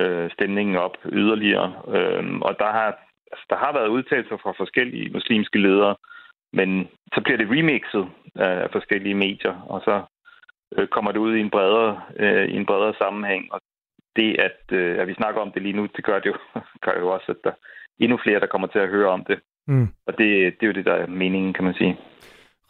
øh, 0.00 0.30
stemningen 0.30 0.76
op 0.76 0.96
yderligere. 1.12 1.68
Øh, 1.88 2.38
og 2.40 2.58
der 2.58 2.70
har, 2.70 2.86
altså, 3.32 3.46
der 3.50 3.56
har 3.56 3.72
været 3.72 3.88
udtalelser 3.88 4.36
fra 4.36 4.52
forskellige 4.56 5.12
muslimske 5.12 5.58
ledere, 5.58 5.96
men 6.52 6.88
så 7.14 7.20
bliver 7.20 7.38
det 7.38 7.50
remixet 7.50 8.08
af 8.34 8.70
forskellige 8.72 9.14
medier, 9.14 9.54
og 9.72 9.80
så 9.80 10.02
øh, 10.76 10.88
kommer 10.88 11.12
det 11.12 11.18
ud 11.18 11.36
i 11.36 11.40
en 11.40 11.50
bredere, 11.50 12.02
øh, 12.16 12.48
i 12.48 12.56
en 12.56 12.66
bredere 12.66 12.94
sammenhæng. 12.98 13.52
Og 13.52 13.60
det, 14.16 14.36
at, 14.40 14.60
øh, 14.72 14.98
at 15.00 15.08
vi 15.08 15.14
snakker 15.14 15.40
om 15.40 15.52
det 15.52 15.62
lige 15.62 15.76
nu, 15.76 15.86
det 15.96 16.04
gør 16.04 16.18
det 16.18 16.26
jo, 16.26 16.36
gør 16.84 16.98
jo 17.00 17.08
også, 17.08 17.32
at 17.32 17.36
der 17.44 17.50
er 17.50 17.54
endnu 17.98 18.18
flere, 18.22 18.40
der 18.40 18.46
kommer 18.46 18.68
til 18.68 18.78
at 18.78 18.88
høre 18.88 19.08
om 19.08 19.24
det. 19.24 19.38
Mm. 19.66 19.88
Og 20.06 20.18
det, 20.18 20.28
det 20.54 20.62
er 20.62 20.66
jo 20.66 20.72
det, 20.72 20.84
der 20.84 20.94
er 20.94 21.06
meningen, 21.06 21.52
kan 21.52 21.64
man 21.64 21.74
sige. 21.74 21.98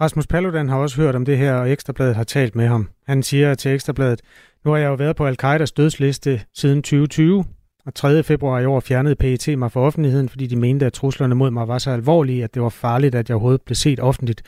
Rasmus 0.00 0.26
Paludan 0.26 0.68
har 0.68 0.76
også 0.76 0.96
hørt 0.96 1.14
om 1.14 1.24
det 1.24 1.38
her, 1.38 1.54
og 1.54 1.70
Ekstrabladet 1.70 2.16
har 2.16 2.24
talt 2.24 2.54
med 2.56 2.66
ham. 2.66 2.88
Han 3.06 3.22
siger 3.22 3.54
til 3.54 3.70
Ekstrabladet, 3.70 4.20
nu 4.64 4.70
har 4.70 4.78
jeg 4.78 4.88
jo 4.88 4.94
været 4.94 5.16
på 5.16 5.26
Al-Qaidas 5.26 5.72
dødsliste 5.72 6.40
siden 6.54 6.82
2020, 6.82 7.44
og 7.86 7.94
3. 7.94 8.22
februar 8.22 8.60
i 8.60 8.64
år 8.64 8.80
fjernede 8.80 9.14
PET 9.14 9.58
mig 9.58 9.72
fra 9.72 9.80
offentligheden, 9.80 10.28
fordi 10.28 10.46
de 10.46 10.56
mente, 10.56 10.86
at 10.86 10.92
truslerne 10.92 11.34
mod 11.34 11.50
mig 11.50 11.68
var 11.68 11.78
så 11.78 11.90
alvorlige, 11.90 12.44
at 12.44 12.54
det 12.54 12.62
var 12.62 12.68
farligt, 12.68 13.14
at 13.14 13.28
jeg 13.28 13.34
overhovedet 13.34 13.62
blev 13.62 13.74
set 13.74 14.00
offentligt. 14.00 14.42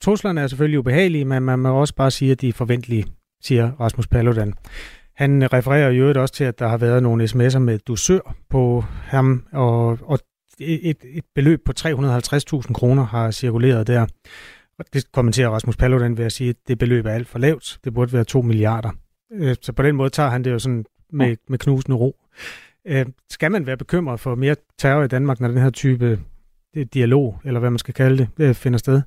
Truslerne 0.00 0.40
er 0.40 0.46
selvfølgelig 0.46 0.78
ubehagelige, 0.78 1.24
men 1.24 1.42
man 1.42 1.58
må 1.58 1.80
også 1.80 1.94
bare 1.94 2.10
sige, 2.10 2.32
at 2.32 2.40
de 2.40 2.48
er 2.48 2.52
forventelige, 2.52 3.06
siger 3.42 3.72
Rasmus 3.80 4.08
Paludan. 4.08 4.54
Han 5.16 5.52
refererer 5.52 5.90
jo 5.90 6.20
også 6.22 6.34
til, 6.34 6.44
at 6.44 6.58
der 6.58 6.68
har 6.68 6.76
været 6.76 7.02
nogle 7.02 7.24
sms'er 7.24 7.58
med 7.58 7.78
dusør 7.78 8.34
på 8.50 8.84
ham, 9.02 9.44
og, 9.52 9.98
og 10.02 10.18
et, 10.58 10.96
et 11.04 11.24
beløb 11.34 11.64
på 11.64 11.72
350.000 11.80 12.72
kroner 12.72 13.06
har 13.06 13.30
cirkuleret 13.30 13.86
der. 13.86 14.06
Og 14.80 14.86
det 14.92 15.12
kommenterer 15.12 15.50
Rasmus 15.50 15.76
Paludan 15.76 16.18
ved 16.18 16.24
at 16.24 16.32
sige, 16.32 16.50
at 16.50 16.56
det 16.68 16.78
beløb 16.78 17.06
er 17.06 17.10
alt 17.10 17.28
for 17.28 17.38
lavt. 17.38 17.78
Det 17.84 17.94
burde 17.94 18.12
være 18.12 18.24
2 18.24 18.42
milliarder. 18.42 18.90
Øh, 19.32 19.54
så 19.62 19.72
på 19.76 19.82
den 19.82 19.96
måde 19.96 20.10
tager 20.10 20.30
han 20.30 20.44
det 20.44 20.50
jo 20.50 20.58
sådan 20.58 20.84
med, 21.12 21.36
med 21.48 21.58
knusende 21.58 21.96
ro. 21.96 22.10
Øh, 22.86 23.06
skal 23.28 23.50
man 23.50 23.66
være 23.66 23.76
bekymret 23.76 24.20
for 24.20 24.34
mere 24.34 24.56
terror 24.78 25.02
i 25.02 25.08
Danmark, 25.08 25.40
når 25.40 25.48
den 25.48 25.62
her 25.64 25.70
type 25.70 26.18
dialog, 26.94 27.40
eller 27.44 27.60
hvad 27.60 27.70
man 27.70 27.78
skal 27.78 27.94
kalde 27.94 28.28
det, 28.38 28.56
finder 28.56 28.78
sted? 28.78 29.02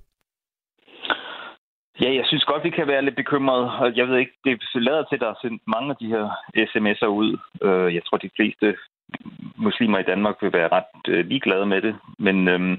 Ja, 2.02 2.10
jeg 2.20 2.26
synes 2.26 2.44
godt, 2.44 2.64
vi 2.64 2.70
kan 2.70 2.88
være 2.88 3.06
lidt 3.06 3.16
bekymrede. 3.16 3.66
Jeg 3.96 4.08
ved 4.08 4.18
ikke, 4.18 4.32
det 4.46 4.60
lader 4.76 5.04
til, 5.04 5.16
at 5.16 5.22
der 5.22 5.30
er 5.30 5.40
sendt 5.42 5.62
mange 5.68 5.90
af 5.90 5.96
de 6.02 6.08
her 6.08 6.26
sms'er 6.70 7.12
ud. 7.22 7.38
Øh, 7.62 7.96
jeg 7.96 8.02
tror, 8.06 8.18
de 8.18 8.36
fleste 8.36 8.76
muslimer 9.58 10.00
i 10.00 10.10
Danmark 10.12 10.36
vil 10.42 10.54
være 10.54 10.70
ret 10.78 10.96
øh, 11.08 11.26
ligeglade 11.26 11.66
med 11.66 11.82
det. 11.82 11.96
Men 12.20 12.48
øhm, 12.48 12.78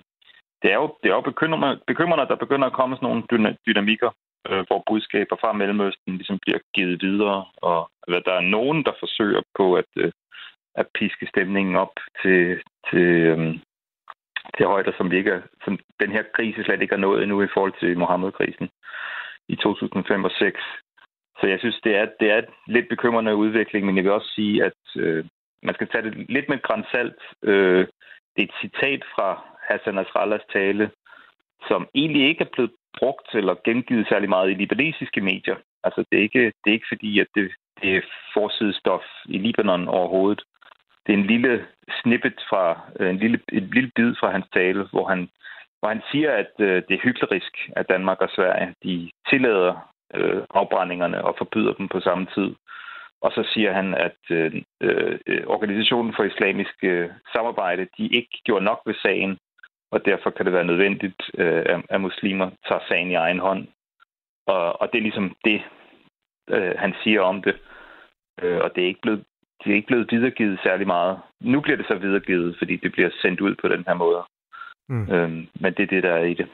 det 0.64 0.72
er 0.72 0.79
jo, 0.83 0.87
det 1.03 1.09
er 1.11 1.14
jo 1.14 1.20
bekymrende, 1.20 1.81
bekymrende, 1.87 2.22
at 2.22 2.29
der 2.29 2.44
begynder 2.44 2.66
at 2.66 2.79
komme 2.79 2.96
sådan 2.96 3.07
nogle 3.09 3.57
dynamikker, 3.66 4.11
øh, 4.48 4.64
hvor 4.66 4.83
budskaber 4.88 5.37
fra 5.40 5.53
Mellemøsten 5.53 6.16
ligesom 6.16 6.38
bliver 6.38 6.59
givet 6.74 7.03
videre, 7.03 7.44
og 7.57 7.90
at 8.09 8.22
der 8.29 8.35
er 8.35 8.50
nogen, 8.57 8.85
der 8.85 8.92
forsøger 8.98 9.42
på 9.59 9.74
at, 9.74 9.90
øh, 9.96 10.12
at 10.74 10.87
piske 10.94 11.27
stemningen 11.27 11.77
op 11.77 11.94
til, 12.22 12.62
til, 12.90 13.09
øh, 13.33 13.38
til 14.57 14.66
højder, 14.66 14.92
som, 14.96 15.11
vi 15.11 15.16
ikke 15.16 15.42
som 15.64 15.79
den 16.00 16.11
her 16.12 16.24
krise 16.37 16.64
slet 16.64 16.83
ikke 16.83 16.94
har 16.94 17.07
nået 17.07 17.22
endnu 17.22 17.42
i 17.42 17.53
forhold 17.55 17.74
til 17.81 17.98
Mohammed-krisen 17.98 18.68
i 19.48 19.57
2005 19.57 20.24
og 20.24 20.31
6. 20.31 20.61
Så 21.40 21.46
jeg 21.46 21.59
synes, 21.59 21.81
det 21.85 21.96
er, 21.96 22.07
det 22.20 22.31
er 22.31 22.38
et 22.38 22.50
lidt 22.66 22.88
bekymrende 22.88 23.37
udvikling, 23.37 23.87
men 23.87 23.96
jeg 23.96 24.05
vil 24.05 24.12
også 24.12 24.33
sige, 24.35 24.64
at 24.64 24.81
øh, 24.96 25.24
man 25.62 25.74
skal 25.74 25.88
tage 25.88 26.05
det 26.05 26.31
lidt 26.31 26.48
med 26.48 26.62
grænsalt. 26.62 27.20
Øh, 27.42 27.87
det 28.37 28.42
er 28.42 28.48
et 28.48 28.61
citat 28.61 29.03
fra 29.14 29.53
Hassan 29.68 29.94
Nasrallahs 29.94 30.46
tale, 30.53 30.90
som 31.68 31.88
egentlig 31.94 32.29
ikke 32.29 32.44
er 32.44 32.53
blevet 32.53 32.72
brugt 32.98 33.35
eller 33.35 33.55
gengivet 33.64 34.07
særlig 34.09 34.29
meget 34.29 34.50
i 34.50 34.55
libanesiske 34.55 35.20
medier. 35.20 35.57
Altså, 35.85 36.05
det 36.11 36.18
er 36.18 36.22
ikke, 36.22 36.44
det 36.44 36.66
er 36.66 36.79
ikke 36.79 36.92
fordi, 36.94 37.18
at 37.18 37.27
det, 37.35 37.50
det 37.83 37.96
er 37.96 38.00
forsidestof 38.35 39.05
i 39.27 39.38
Libanon 39.38 39.88
overhovedet 39.88 40.42
det 41.07 41.12
er 41.12 41.18
en 41.18 41.27
lille 41.27 41.66
snippet 42.03 42.40
fra 42.48 42.81
øh, 43.00 43.11
en 43.11 43.16
lille, 43.16 43.40
en 43.53 43.70
lille 43.74 43.90
bid 43.94 44.14
fra 44.20 44.31
hans 44.31 44.46
tale, 44.53 44.88
hvor 44.92 45.09
han, 45.09 45.29
hvor 45.79 45.88
han 45.88 46.03
siger, 46.12 46.33
at 46.33 46.53
øh, 46.59 46.83
det 46.88 46.94
er 46.94 47.05
hyklerisk, 47.05 47.70
at 47.77 47.88
Danmark 47.88 48.20
og 48.20 48.31
Sverige 48.37 48.74
de 48.83 49.11
tillader 49.31 49.92
øh, 50.14 50.42
afbrændingerne 50.50 51.24
og 51.24 51.35
forbyder 51.38 51.72
dem 51.72 51.88
på 51.88 52.00
samme 52.00 52.27
tid. 52.35 52.55
Og 53.20 53.33
så 53.33 53.48
siger 53.53 53.72
han, 53.72 53.94
at 53.94 54.20
øh, 54.31 54.62
øh, 54.81 55.18
Organisationen 55.46 56.14
for 56.16 56.24
Islamisk 56.24 56.74
øh, 56.83 57.11
Samarbejde, 57.33 57.88
de 57.98 58.07
ikke 58.07 58.40
gjorde 58.44 58.64
nok 58.64 58.81
ved 58.87 58.94
sagen, 59.03 59.38
og 59.94 60.04
derfor 60.04 60.30
kan 60.30 60.44
det 60.46 60.52
være 60.52 60.70
nødvendigt, 60.70 61.20
øh, 61.38 61.83
at 61.94 62.00
muslimer 62.00 62.50
tager 62.68 62.80
sagen 62.88 63.11
i 63.11 63.14
egen 63.14 63.38
hånd. 63.38 63.62
Og, 64.46 64.80
og 64.80 64.88
det 64.92 64.98
er 64.98 65.02
ligesom 65.09 65.37
det, 65.44 65.62
øh, 66.50 66.74
han 66.78 66.94
siger 67.02 67.20
om 67.20 67.42
det. 67.42 67.57
Øh, 68.42 68.59
og 68.64 68.70
det 68.74 68.83
er 68.83 68.88
ikke 68.88 69.04
blevet 69.07 69.24
de 69.64 69.70
er 69.70 69.74
ikke 69.74 69.87
blevet 69.87 70.09
videregivet 70.11 70.59
særlig 70.62 70.87
meget. 70.87 71.18
Nu 71.40 71.61
bliver 71.61 71.76
det 71.76 71.87
så 71.87 71.98
videregivet, 71.98 72.57
fordi 72.59 72.76
det 72.76 72.92
bliver 72.92 73.11
sendt 73.22 73.40
ud 73.40 73.54
på 73.62 73.68
den 73.68 73.85
her 73.87 73.94
måde. 73.94 74.22
Mm. 74.88 75.12
Øhm, 75.12 75.46
men 75.61 75.74
det 75.74 75.83
er 75.83 75.87
det, 75.87 76.02
der 76.02 76.12
er 76.12 76.24
i 76.24 76.35
det. 76.35 76.48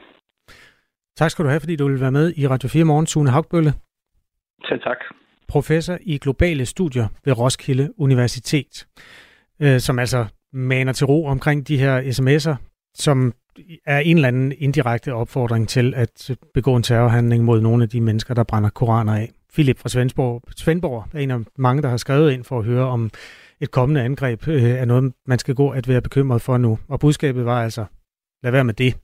Tak 1.15 1.31
skal 1.31 1.45
du 1.45 1.49
have, 1.49 1.59
fordi 1.59 1.75
du 1.75 1.87
vil 1.87 2.01
være 2.01 2.11
med 2.11 2.33
i 2.37 2.47
Radio 2.47 2.69
4 2.69 2.85
Morgen, 2.85 3.07
Sune 3.07 3.29
Hagbølle. 3.29 3.73
Selv 4.67 4.81
tak. 4.81 4.97
Professor 5.47 5.97
i 6.01 6.17
globale 6.17 6.65
studier 6.65 7.07
ved 7.25 7.39
Roskilde 7.39 7.93
Universitet, 7.97 8.87
øh, 9.61 9.79
som 9.79 9.99
altså 9.99 10.25
maner 10.53 10.93
til 10.93 11.07
ro 11.07 11.25
omkring 11.25 11.67
de 11.67 11.77
her 11.77 12.01
sms'er, 12.01 12.70
som 12.95 13.33
er 13.85 13.99
en 13.99 14.17
eller 14.17 14.27
anden 14.27 14.53
indirekte 14.57 15.13
opfordring 15.13 15.69
til 15.69 15.93
at 15.95 16.31
begå 16.53 16.75
en 16.75 16.83
terrorhandling 16.83 17.43
mod 17.43 17.61
nogle 17.61 17.83
af 17.83 17.89
de 17.89 18.01
mennesker, 18.01 18.33
der 18.33 18.43
brænder 18.43 18.69
koraner 18.69 19.15
af. 19.15 19.31
Philip 19.53 19.79
fra 19.79 19.89
Svendborg, 19.89 20.41
Svendborg 20.57 21.05
er 21.13 21.19
en 21.19 21.31
af 21.31 21.39
mange, 21.57 21.81
der 21.81 21.89
har 21.89 21.97
skrevet 21.97 22.31
ind 22.31 22.43
for 22.43 22.59
at 22.59 22.65
høre 22.65 22.85
om 22.85 23.11
et 23.59 23.71
kommende 23.71 24.01
angreb 24.01 24.47
øh, 24.47 24.63
er 24.63 24.85
noget, 24.85 25.13
man 25.25 25.39
skal 25.39 25.55
gå 25.55 25.69
at 25.69 25.87
være 25.87 26.01
bekymret 26.01 26.41
for 26.41 26.57
nu. 26.57 26.79
Og 26.87 26.99
budskabet 26.99 27.45
var 27.45 27.63
altså, 27.63 27.85
lad 28.43 28.51
være 28.51 28.63
med 28.63 28.73
det. 28.73 28.97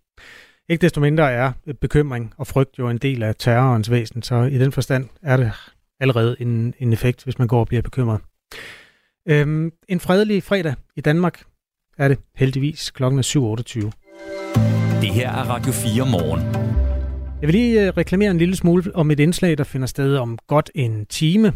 Ikke 0.69 0.81
desto 0.81 1.01
mindre 1.01 1.31
er 1.31 1.51
bekymring 1.81 2.33
og 2.37 2.47
frygt 2.47 2.79
jo 2.79 2.89
en 2.89 2.97
del 2.97 3.23
af 3.23 3.35
terrorens 3.35 3.91
væsen, 3.91 4.21
så 4.21 4.43
i 4.43 4.57
den 4.57 4.71
forstand 4.71 5.09
er 5.21 5.37
det 5.37 5.51
allerede 5.99 6.35
en, 6.39 6.73
en 6.79 6.93
effekt, 6.93 7.23
hvis 7.23 7.39
man 7.39 7.47
går 7.47 7.59
og 7.59 7.67
bliver 7.67 7.81
bekymret. 7.81 8.21
Øhm, 9.27 9.71
en 9.87 9.99
fredelig 9.99 10.43
fredag 10.43 10.75
i 10.95 11.01
Danmark 11.01 11.43
er 11.97 12.07
det 12.07 12.19
heldigvis 12.35 12.91
klokken 12.91 13.19
7.28. 13.19 13.35
Det 15.01 15.09
her 15.09 15.29
er 15.29 15.49
Radio 15.49 15.71
4 15.71 16.05
morgen. 16.11 16.41
Jeg 17.41 17.47
vil 17.47 17.55
lige 17.55 17.87
øh, 17.87 17.93
reklamere 17.97 18.31
en 18.31 18.37
lille 18.37 18.55
smule 18.55 18.95
om 18.95 19.11
et 19.11 19.19
indslag, 19.19 19.57
der 19.57 19.63
finder 19.63 19.87
sted 19.87 20.17
om 20.17 20.37
godt 20.47 20.71
en 20.75 21.05
time. 21.05 21.53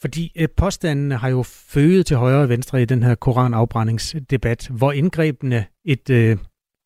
Fordi 0.00 0.32
øh, 0.36 0.48
påstandene 0.56 1.16
har 1.16 1.28
jo 1.28 1.42
føget 1.42 2.06
til 2.06 2.16
højre 2.16 2.42
og 2.42 2.48
venstre 2.48 2.82
i 2.82 2.84
den 2.84 3.02
her 3.02 3.14
koranafbrændingsdebat, 3.14 4.68
hvor 4.70 4.92
indgrebene 4.92 5.64
et, 5.84 6.10
øh, 6.10 6.36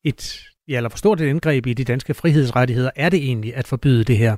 et 0.04 0.40
ja, 0.68 0.76
eller 0.76 0.88
for 0.88 0.98
stort 0.98 1.20
et 1.20 1.26
indgreb 1.26 1.66
i 1.66 1.74
de 1.74 1.85
danske 1.85 2.14
frihedsrettigheder 2.14 2.90
er 2.96 3.09
det 3.09 3.24
egentlig 3.24 3.56
at 3.56 3.66
forbyde 3.66 4.04
det 4.04 4.18
her. 4.18 4.37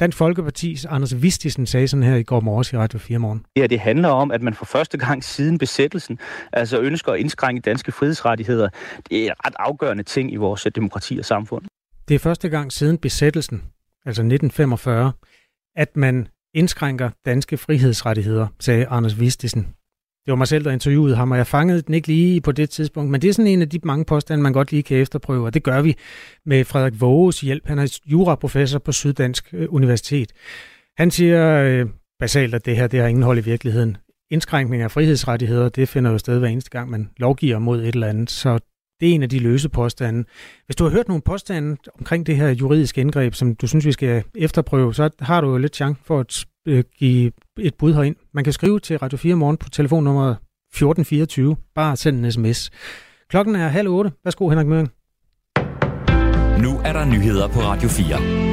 Dansk 0.00 0.20
Folkeparti's 0.20 0.84
Anders 0.88 1.22
Vistisen 1.22 1.66
sagde 1.66 1.88
sådan 1.88 2.02
her 2.02 2.16
i 2.16 2.22
går 2.22 2.40
morges 2.40 2.72
i 2.72 2.76
Radio 2.76 2.98
4 2.98 3.18
morgen. 3.18 3.44
Ja, 3.56 3.66
det 3.66 3.80
handler 3.80 4.08
om, 4.08 4.30
at 4.30 4.42
man 4.42 4.54
for 4.54 4.64
første 4.64 4.98
gang 4.98 5.24
siden 5.24 5.58
besættelsen 5.58 6.18
altså 6.52 6.80
ønsker 6.80 7.12
at 7.12 7.20
indskrænke 7.20 7.62
danske 7.62 7.92
frihedsrettigheder. 7.92 8.68
Det 9.10 9.18
er 9.22 9.26
en 9.26 9.32
ret 9.46 9.54
afgørende 9.58 10.02
ting 10.02 10.32
i 10.32 10.36
vores 10.36 10.66
demokrati 10.74 11.18
og 11.18 11.24
samfund. 11.24 11.64
Det 12.08 12.14
er 12.14 12.18
første 12.18 12.48
gang 12.48 12.72
siden 12.72 12.98
besættelsen, 12.98 13.56
altså 14.06 14.22
1945, 14.22 15.12
at 15.76 15.96
man 15.96 16.28
indskrænker 16.54 17.10
danske 17.26 17.58
frihedsrettigheder, 17.58 18.46
sagde 18.60 18.86
Anders 18.86 19.20
Vistisen. 19.20 19.74
Det 20.26 20.32
var 20.32 20.36
mig 20.36 20.48
selv, 20.48 20.64
der 20.64 20.70
interviewede 20.70 21.16
ham, 21.16 21.30
og 21.30 21.36
jeg 21.36 21.46
fangede 21.46 21.82
den 21.82 21.94
ikke 21.94 22.08
lige 22.08 22.40
på 22.40 22.52
det 22.52 22.70
tidspunkt, 22.70 23.10
men 23.10 23.22
det 23.22 23.28
er 23.28 23.32
sådan 23.32 23.46
en 23.50 23.62
af 23.62 23.68
de 23.68 23.78
mange 23.82 24.04
påstande, 24.04 24.42
man 24.42 24.52
godt 24.52 24.70
lige 24.72 24.82
kan 24.82 24.96
efterprøve, 24.96 25.44
og 25.46 25.54
det 25.54 25.62
gør 25.62 25.82
vi 25.82 25.96
med 26.46 26.64
Frederik 26.64 27.00
Våges 27.00 27.40
hjælp. 27.40 27.66
Han 27.66 27.78
er 27.78 27.98
juraprofessor 28.06 28.78
på 28.78 28.92
Syddansk 28.92 29.48
øh, 29.52 29.66
Universitet. 29.70 30.32
Han 30.98 31.10
siger 31.10 31.62
øh, 31.62 31.86
basalt, 32.20 32.54
at 32.54 32.66
det 32.66 32.76
her 32.76 32.86
det 32.86 33.00
har 33.00 33.06
ingen 33.06 33.22
hold 33.22 33.38
i 33.38 33.44
virkeligheden. 33.44 33.96
Indskrænkning 34.30 34.82
af 34.82 34.90
frihedsrettigheder, 34.90 35.68
det 35.68 35.88
finder 35.88 36.10
jo 36.10 36.18
sted 36.18 36.38
hver 36.38 36.48
eneste 36.48 36.70
gang, 36.70 36.90
man 36.90 37.10
lovgiver 37.16 37.58
mod 37.58 37.80
et 37.82 37.94
eller 37.94 38.06
andet, 38.06 38.30
så 38.30 38.58
Det 39.00 39.10
er 39.10 39.14
en 39.14 39.22
af 39.22 39.28
de 39.28 39.38
løse 39.38 39.68
påstande. 39.68 40.24
Hvis 40.66 40.76
du 40.76 40.84
har 40.84 40.90
hørt 40.90 41.08
nogle 41.08 41.22
påstande 41.22 41.76
omkring 41.98 42.26
det 42.26 42.36
her 42.36 42.48
juridiske 42.48 43.00
indgreb, 43.00 43.34
som 43.34 43.54
du 43.54 43.66
synes, 43.66 43.86
vi 43.86 43.92
skal 43.92 44.22
efterprøve, 44.34 44.94
så 44.94 45.10
har 45.20 45.40
du 45.40 45.50
jo 45.50 45.58
lidt 45.58 45.76
chance 45.76 46.00
for 46.04 46.20
at 46.20 46.44
øh, 46.66 46.84
give 46.98 47.32
et 47.58 47.74
bud 47.74 47.94
herind. 47.94 48.16
Man 48.34 48.44
kan 48.44 48.52
skrive 48.52 48.80
til 48.80 48.98
Radio 48.98 49.18
4 49.18 49.34
morgen 49.34 49.56
på 49.56 49.68
telefonnummer 49.68 50.30
1424. 50.30 51.56
Bare 51.74 51.96
send 51.96 52.24
en 52.24 52.32
sms. 52.32 52.70
Klokken 53.30 53.54
er 53.54 53.68
halv 53.68 53.88
otte. 53.88 54.12
Værsgo, 54.24 54.48
Henrik 54.48 54.66
Møring. 54.66 54.88
Nu 56.62 56.80
er 56.84 56.92
der 56.92 57.04
nyheder 57.04 57.48
på 57.48 57.60
Radio 57.60 57.88
4. 57.88 58.50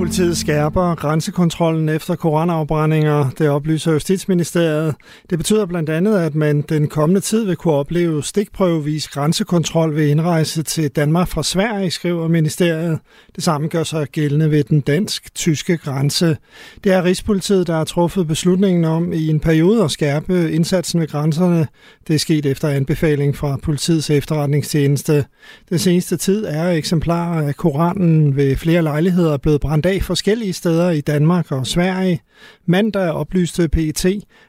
Politiet 0.00 0.36
skærper 0.36 0.94
grænsekontrollen 0.94 1.88
efter 1.88 2.16
koranafbrændinger, 2.16 3.30
det 3.38 3.48
oplyser 3.48 3.92
Justitsministeriet. 3.92 4.94
Det 5.30 5.38
betyder 5.38 5.66
blandt 5.66 5.90
andet, 5.90 6.18
at 6.18 6.34
man 6.34 6.62
den 6.62 6.88
kommende 6.88 7.20
tid 7.20 7.44
vil 7.44 7.56
kunne 7.56 7.74
opleve 7.74 8.22
stikprøvevis 8.22 9.08
grænsekontrol 9.08 9.96
ved 9.96 10.06
indrejse 10.06 10.62
til 10.62 10.90
Danmark 10.90 11.28
fra 11.28 11.42
Sverige, 11.42 11.90
skriver 11.90 12.28
ministeriet. 12.28 12.98
Det 13.40 13.44
samme 13.44 13.68
gør 13.68 13.82
sig 13.82 14.06
gældende 14.06 14.50
ved 14.50 14.64
den 14.64 14.80
dansk-tyske 14.80 15.76
grænse. 15.76 16.36
Det 16.84 16.92
er 16.92 17.04
Rigspolitiet, 17.04 17.66
der 17.66 17.72
har 17.76 17.84
truffet 17.84 18.26
beslutningen 18.26 18.84
om 18.84 19.12
i 19.12 19.28
en 19.28 19.40
periode 19.40 19.84
at 19.84 19.90
skærpe 19.90 20.52
indsatsen 20.52 21.00
ved 21.00 21.08
grænserne. 21.08 21.66
Det 22.08 22.14
er 22.14 22.18
sket 22.18 22.46
efter 22.46 22.68
anbefaling 22.68 23.36
fra 23.36 23.58
politiets 23.62 24.10
efterretningstjeneste. 24.10 25.24
Den 25.68 25.78
seneste 25.78 26.16
tid 26.16 26.44
er 26.44 26.70
eksemplarer 26.70 27.48
af 27.48 27.56
Koranen 27.56 28.36
ved 28.36 28.56
flere 28.56 28.82
lejligheder 28.82 29.36
blevet 29.36 29.60
brændt 29.60 29.86
af 29.86 30.02
forskellige 30.02 30.52
steder 30.52 30.90
i 30.90 31.00
Danmark 31.00 31.52
og 31.52 31.66
Sverige. 31.66 32.20
Mandag 32.66 33.12
oplyste 33.12 33.68
PET, 33.68 34.06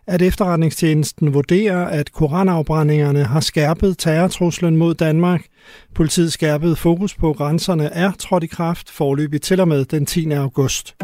at 0.08 0.22
efterretningstjenesten 0.22 1.34
vurderer, 1.34 1.86
at 1.86 2.12
koranafbrændingerne 2.12 3.24
har 3.24 3.40
skærpet 3.40 3.98
terrortruslen 3.98 4.78
mod 4.78 4.94
Danmark. 4.94 5.42
Politiet 5.96 6.34
skærpede 6.34 6.76
fokus 6.76 7.16
på 7.16 7.34
grænserne 7.34 7.86
er 7.86 8.12
trådt 8.20 8.44
i 8.44 8.48
kraft 8.48 8.90
forløbig 8.90 9.42
til 9.42 9.60
og 9.60 9.68
med 9.68 9.86
den 9.86 10.06
10. 10.06 10.32
august. 10.32 10.96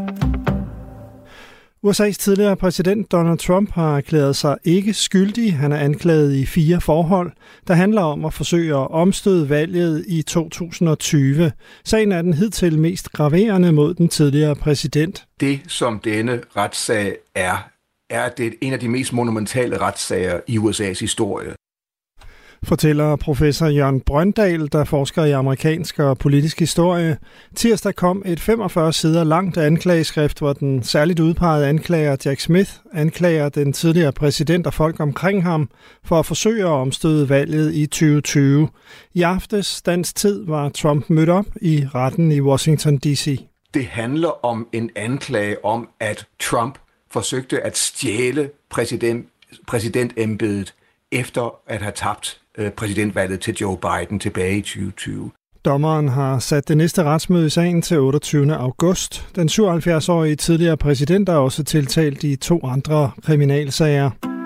USA's 1.88 2.12
tidligere 2.12 2.56
præsident 2.56 3.12
Donald 3.12 3.38
Trump 3.38 3.72
har 3.72 3.98
erklæret 3.98 4.36
sig 4.36 4.58
ikke 4.64 4.94
skyldig. 4.94 5.58
Han 5.58 5.72
er 5.72 5.78
anklaget 5.78 6.36
i 6.36 6.46
fire 6.46 6.82
forhold, 6.82 7.32
der 7.68 7.74
handler 7.74 8.02
om 8.02 8.26
at 8.26 8.34
forsøge 8.34 8.76
at 8.76 8.92
omstøde 8.92 9.50
valget 9.50 10.06
i 10.08 10.22
2020. 10.22 11.52
Sagen 11.86 12.12
er 12.12 12.22
den 12.22 12.34
hidtil 12.34 12.80
mest 12.80 13.12
graverende 13.12 13.72
mod 13.72 13.94
den 13.94 14.10
tidligere 14.10 14.56
præsident. 14.56 15.26
Det, 15.40 15.60
som 15.68 16.00
denne 16.00 16.42
retssag 16.56 17.18
er, 17.36 17.70
er 18.10 18.30
det 18.30 18.54
en 18.62 18.74
af 18.74 18.80
de 18.80 18.90
mest 18.90 19.14
monumentale 19.14 19.78
retssager 19.78 20.40
i 20.48 20.58
USA's 20.58 21.00
historie 21.00 21.54
fortæller 22.64 23.16
professor 23.16 23.68
Jørgen 23.68 24.02
Brøndal, 24.02 24.72
der 24.72 24.84
forsker 24.84 25.24
i 25.24 25.32
amerikansk 25.32 26.00
og 26.00 26.18
politisk 26.18 26.60
historie. 26.60 27.18
Tirsdag 27.56 27.96
kom 27.96 28.24
et 28.26 28.40
45 28.40 28.94
sider 28.94 29.24
langt 29.24 29.58
anklageskrift, 29.58 30.40
hvor 30.40 30.54
den 30.54 30.84
særligt 30.84 31.20
udpegede 31.20 31.68
anklager 31.68 32.16
Jack 32.26 32.40
Smith 32.40 32.72
anklager 32.94 33.50
den 33.50 33.74
tidligere 33.74 34.12
præsident 34.12 34.68
og 34.68 34.74
folk 34.74 35.00
omkring 35.00 35.44
ham 35.44 35.70
for 36.04 36.20
at 36.20 36.26
forsøge 36.26 36.64
at 36.64 36.70
omstøde 36.70 37.30
valget 37.30 37.74
i 37.74 37.86
2020. 37.86 38.70
I 39.14 39.22
aftes 39.22 39.82
dansk 39.82 40.16
tid 40.16 40.46
var 40.46 40.70
Trump 40.70 41.10
mødt 41.10 41.30
op 41.30 41.46
i 41.62 41.88
retten 41.96 42.32
i 42.32 42.42
Washington 42.42 42.98
D.C. 42.98 43.40
Det 43.74 43.86
handler 43.86 44.46
om 44.46 44.68
en 44.74 44.90
anklage 44.96 45.66
om, 45.66 45.90
at 46.00 46.28
Trump 46.40 46.78
forsøgte 47.12 47.62
at 47.62 47.78
stjæle 47.78 48.50
præsident, 48.70 49.26
præsidentembedet 49.68 50.74
efter 51.12 51.60
at 51.68 51.82
have 51.82 51.94
tabt 51.96 52.42
Øh, 52.58 52.72
præsidentvalget 52.72 53.40
til 53.40 53.56
Joe 53.56 53.78
Biden 53.78 54.20
tilbage 54.20 54.58
i 54.58 54.62
2020. 54.62 55.32
Dommeren 55.66 56.08
har 56.08 56.40
sat 56.40 56.68
det 56.68 56.78
næste 56.78 57.04
retsmøde 57.04 57.46
i 57.46 57.50
sagen 57.50 57.82
til 57.82 58.00
28. 58.00 58.56
august. 58.56 59.36
Den 59.36 59.50
77-årige 59.50 60.36
tidligere 60.36 60.78
præsident 60.78 61.30
er 61.30 61.34
også 61.34 61.64
tiltalt 61.64 62.24
i 62.24 62.36
to 62.36 62.60
andre 62.64 63.12
kriminalsager. 63.24 64.37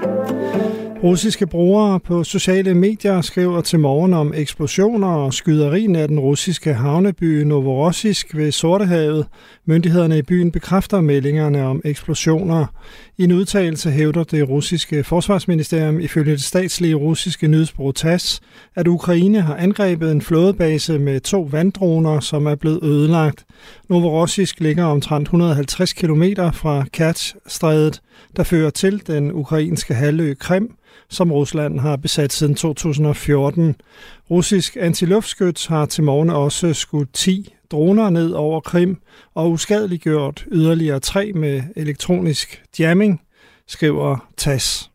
Russiske 1.03 1.47
brugere 1.47 1.99
på 1.99 2.23
sociale 2.23 2.73
medier 2.73 3.21
skriver 3.21 3.61
til 3.61 3.79
morgen 3.79 4.13
om 4.13 4.33
eksplosioner 4.35 5.07
og 5.07 5.33
skyderien 5.33 5.95
af 5.95 6.07
den 6.07 6.19
russiske 6.19 6.73
havneby 6.73 7.43
Novorossisk 7.43 8.35
ved 8.35 8.51
Sortehavet. 8.51 9.25
Myndighederne 9.65 10.17
i 10.17 10.21
byen 10.21 10.51
bekræfter 10.51 11.01
meldingerne 11.01 11.63
om 11.63 11.81
eksplosioner. 11.85 12.65
I 13.17 13.23
en 13.23 13.31
udtalelse 13.31 13.91
hævder 13.91 14.23
det 14.23 14.49
russiske 14.49 15.03
forsvarsministerium 15.03 15.99
ifølge 15.99 16.31
det 16.31 16.41
statslige 16.41 16.95
russiske 16.95 17.47
nyhedsbureau 17.47 17.91
TASS, 17.91 18.41
at 18.75 18.87
Ukraine 18.87 19.41
har 19.41 19.55
angrebet 19.55 20.11
en 20.11 20.21
flådebase 20.21 20.99
med 20.99 21.19
to 21.19 21.41
vanddroner, 21.51 22.19
som 22.19 22.45
er 22.45 22.55
blevet 22.55 22.83
ødelagt. 22.83 23.45
Novorossisk 23.89 24.59
ligger 24.59 24.85
omtrent 24.85 25.25
150 25.25 25.93
km 25.93 26.23
fra 26.53 26.85
Kerch-strædet, 26.93 28.01
der 28.35 28.43
fører 28.43 28.69
til 28.69 29.07
den 29.07 29.31
ukrainske 29.31 29.93
halvø 29.93 30.33
Krim, 30.33 30.75
som 31.10 31.32
Rusland 31.32 31.80
har 31.80 31.95
besat 31.95 32.34
siden 32.34 32.56
2014. 32.56 33.75
Russisk 34.32 34.77
antiluftskyts 34.80 35.65
har 35.65 35.86
til 35.86 36.04
morgen 36.04 36.30
også 36.30 36.73
skudt 36.73 37.13
10 37.13 37.54
droner 37.71 38.10
ned 38.10 38.32
over 38.32 38.60
Krim 38.60 38.97
og 39.36 39.51
uskadeliggjort 39.51 40.45
yderligere 40.51 40.99
tre 40.99 41.32
med 41.36 41.62
elektronisk 41.75 42.63
jamming, 42.80 43.21
skriver 43.67 44.17
TASS. 44.38 44.90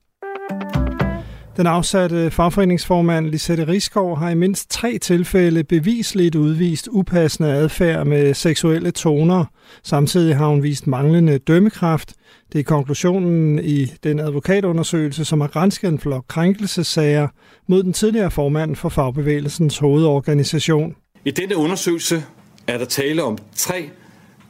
Den 1.57 1.67
afsatte 1.67 2.31
fagforeningsformand 2.31 3.27
Lisette 3.27 3.69
Riskov 3.69 4.19
har 4.19 4.31
i 4.31 4.35
mindst 4.35 4.71
tre 4.71 4.99
tilfælde 4.99 5.65
bevisligt 5.65 6.35
udvist 6.35 6.89
upassende 6.93 7.53
adfærd 7.53 8.07
med 8.07 8.35
seksuelle 8.35 8.91
toner. 8.91 9.45
Samtidig 9.83 10.37
har 10.37 10.47
hun 10.47 10.63
vist 10.63 10.87
manglende 10.87 11.39
dømmekraft. 11.39 12.13
Det 12.53 12.59
er 12.59 12.65
konklusionen 12.65 13.59
i 13.59 13.87
den 14.05 14.21
advokatundersøgelse, 14.21 15.25
som 15.25 15.41
har 15.41 15.49
grænsket 15.49 15.89
en 15.89 15.99
flok 15.99 16.25
krænkelsesager 16.29 17.29
mod 17.67 17.83
den 17.83 17.93
tidligere 17.93 18.31
formand 18.31 18.77
for 18.77 18.89
fagbevægelsens 18.89 19.79
hovedorganisation. 19.79 20.97
I 21.25 21.31
denne 21.31 21.57
undersøgelse 21.57 22.25
er 22.67 22.79
der 22.79 22.85
tale 22.85 23.23
om 23.23 23.39
tre 23.55 23.91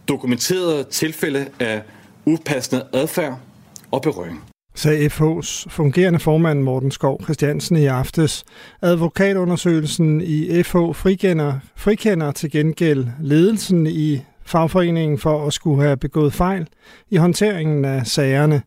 dokumenterede 0.08 0.84
tilfælde 0.84 1.46
af 1.60 1.82
upassende 2.24 2.84
adfærd 2.92 3.38
og 3.90 4.02
berøring 4.02 4.55
sagde 4.76 5.06
FH's 5.06 5.66
fungerende 5.68 6.18
formand 6.18 6.62
Morten 6.62 6.90
Skov 6.90 7.20
Christiansen 7.24 7.76
i 7.76 7.86
aftes. 7.86 8.44
Advokatundersøgelsen 8.82 10.20
i 10.20 10.62
FH 10.62 10.76
frikender, 10.94 11.58
frikender 11.76 12.32
til 12.32 12.50
gengæld 12.50 13.06
ledelsen 13.20 13.86
i 13.86 14.20
fagforeningen 14.44 15.18
for 15.18 15.46
at 15.46 15.52
skulle 15.52 15.82
have 15.82 15.96
begået 15.96 16.32
fejl 16.32 16.68
i 17.10 17.16
håndteringen 17.16 17.84
af 17.84 18.06
sagerne. 18.06 18.62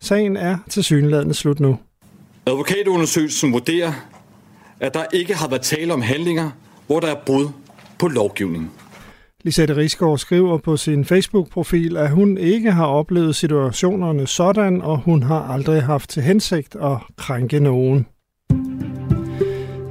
Sagen 0.00 0.36
er 0.36 0.58
til 0.68 0.84
synlædende 0.84 1.34
slut 1.34 1.60
nu. 1.60 1.78
Advokatundersøgelsen 2.46 3.52
vurderer, 3.52 3.92
at 4.80 4.94
der 4.94 5.04
ikke 5.12 5.34
har 5.34 5.48
været 5.48 5.62
tale 5.62 5.92
om 5.92 6.02
handlinger, 6.02 6.50
hvor 6.86 7.00
der 7.00 7.08
er 7.08 7.16
brud 7.26 7.48
på 7.98 8.08
lovgivningen. 8.08 8.70
Lisette 9.44 9.76
Risgaard 9.76 10.18
skriver 10.18 10.58
på 10.58 10.76
sin 10.76 11.04
Facebook-profil, 11.04 11.96
at 11.96 12.10
hun 12.10 12.38
ikke 12.38 12.72
har 12.72 12.86
oplevet 12.86 13.36
situationerne 13.36 14.26
sådan, 14.26 14.82
og 14.82 14.98
hun 14.98 15.22
har 15.22 15.40
aldrig 15.40 15.82
haft 15.82 16.10
til 16.10 16.22
hensigt 16.22 16.76
at 16.76 16.96
krænke 17.16 17.60
nogen. 17.60 18.06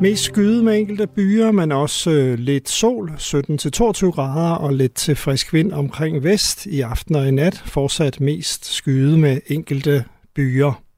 Mest 0.01 0.23
skyde 0.23 0.63
med 0.63 0.77
enkelte 0.77 1.07
byer, 1.07 1.51
men 1.51 1.71
også 1.71 2.11
øh, 2.11 2.39
lidt 2.39 2.69
sol, 2.69 3.09
17-22 3.09 4.11
grader 4.11 4.55
og 4.55 4.73
lidt 4.73 4.93
til 4.93 5.15
frisk 5.15 5.53
vind 5.53 5.73
omkring 5.73 6.23
vest 6.23 6.65
i 6.65 6.81
aften 6.81 7.15
og 7.15 7.27
i 7.27 7.31
nat. 7.31 7.63
Fortsat 7.65 8.21
mest 8.21 8.65
skyde 8.65 9.17
med 9.17 9.41
enkelte 9.47 10.03
byer. 10.35 10.88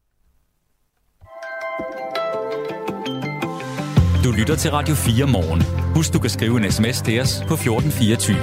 Du 4.23 4.31
lytter 4.31 4.55
til 4.55 4.71
Radio 4.71 4.95
4 4.95 5.27
morgen. 5.27 5.61
Husk, 5.95 6.13
du 6.13 6.19
kan 6.19 6.29
skrive 6.29 6.57
en 6.57 6.71
sms 6.71 7.01
til 7.01 7.21
os 7.21 7.43
på 7.47 7.53
1424. 7.53 8.37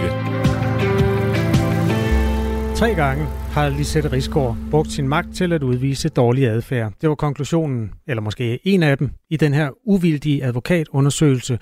Tre 2.77 2.95
gange 2.95 3.25
har 3.27 3.69
Lisette 3.69 4.13
Risgaard 4.13 4.57
brugt 4.71 4.93
sin 4.93 5.09
magt 5.09 5.35
til 5.35 5.53
at 5.53 5.63
udvise 5.63 6.09
dårlig 6.09 6.49
adfærd. 6.49 6.93
Det 7.01 7.09
var 7.09 7.15
konklusionen, 7.15 7.91
eller 8.07 8.21
måske 8.21 8.59
en 8.65 8.83
af 8.83 8.99
dem, 8.99 9.11
i 9.31 9.37
den 9.37 9.55
her 9.55 9.71
uvildige 9.89 10.45
advokatundersøgelse 10.45 11.59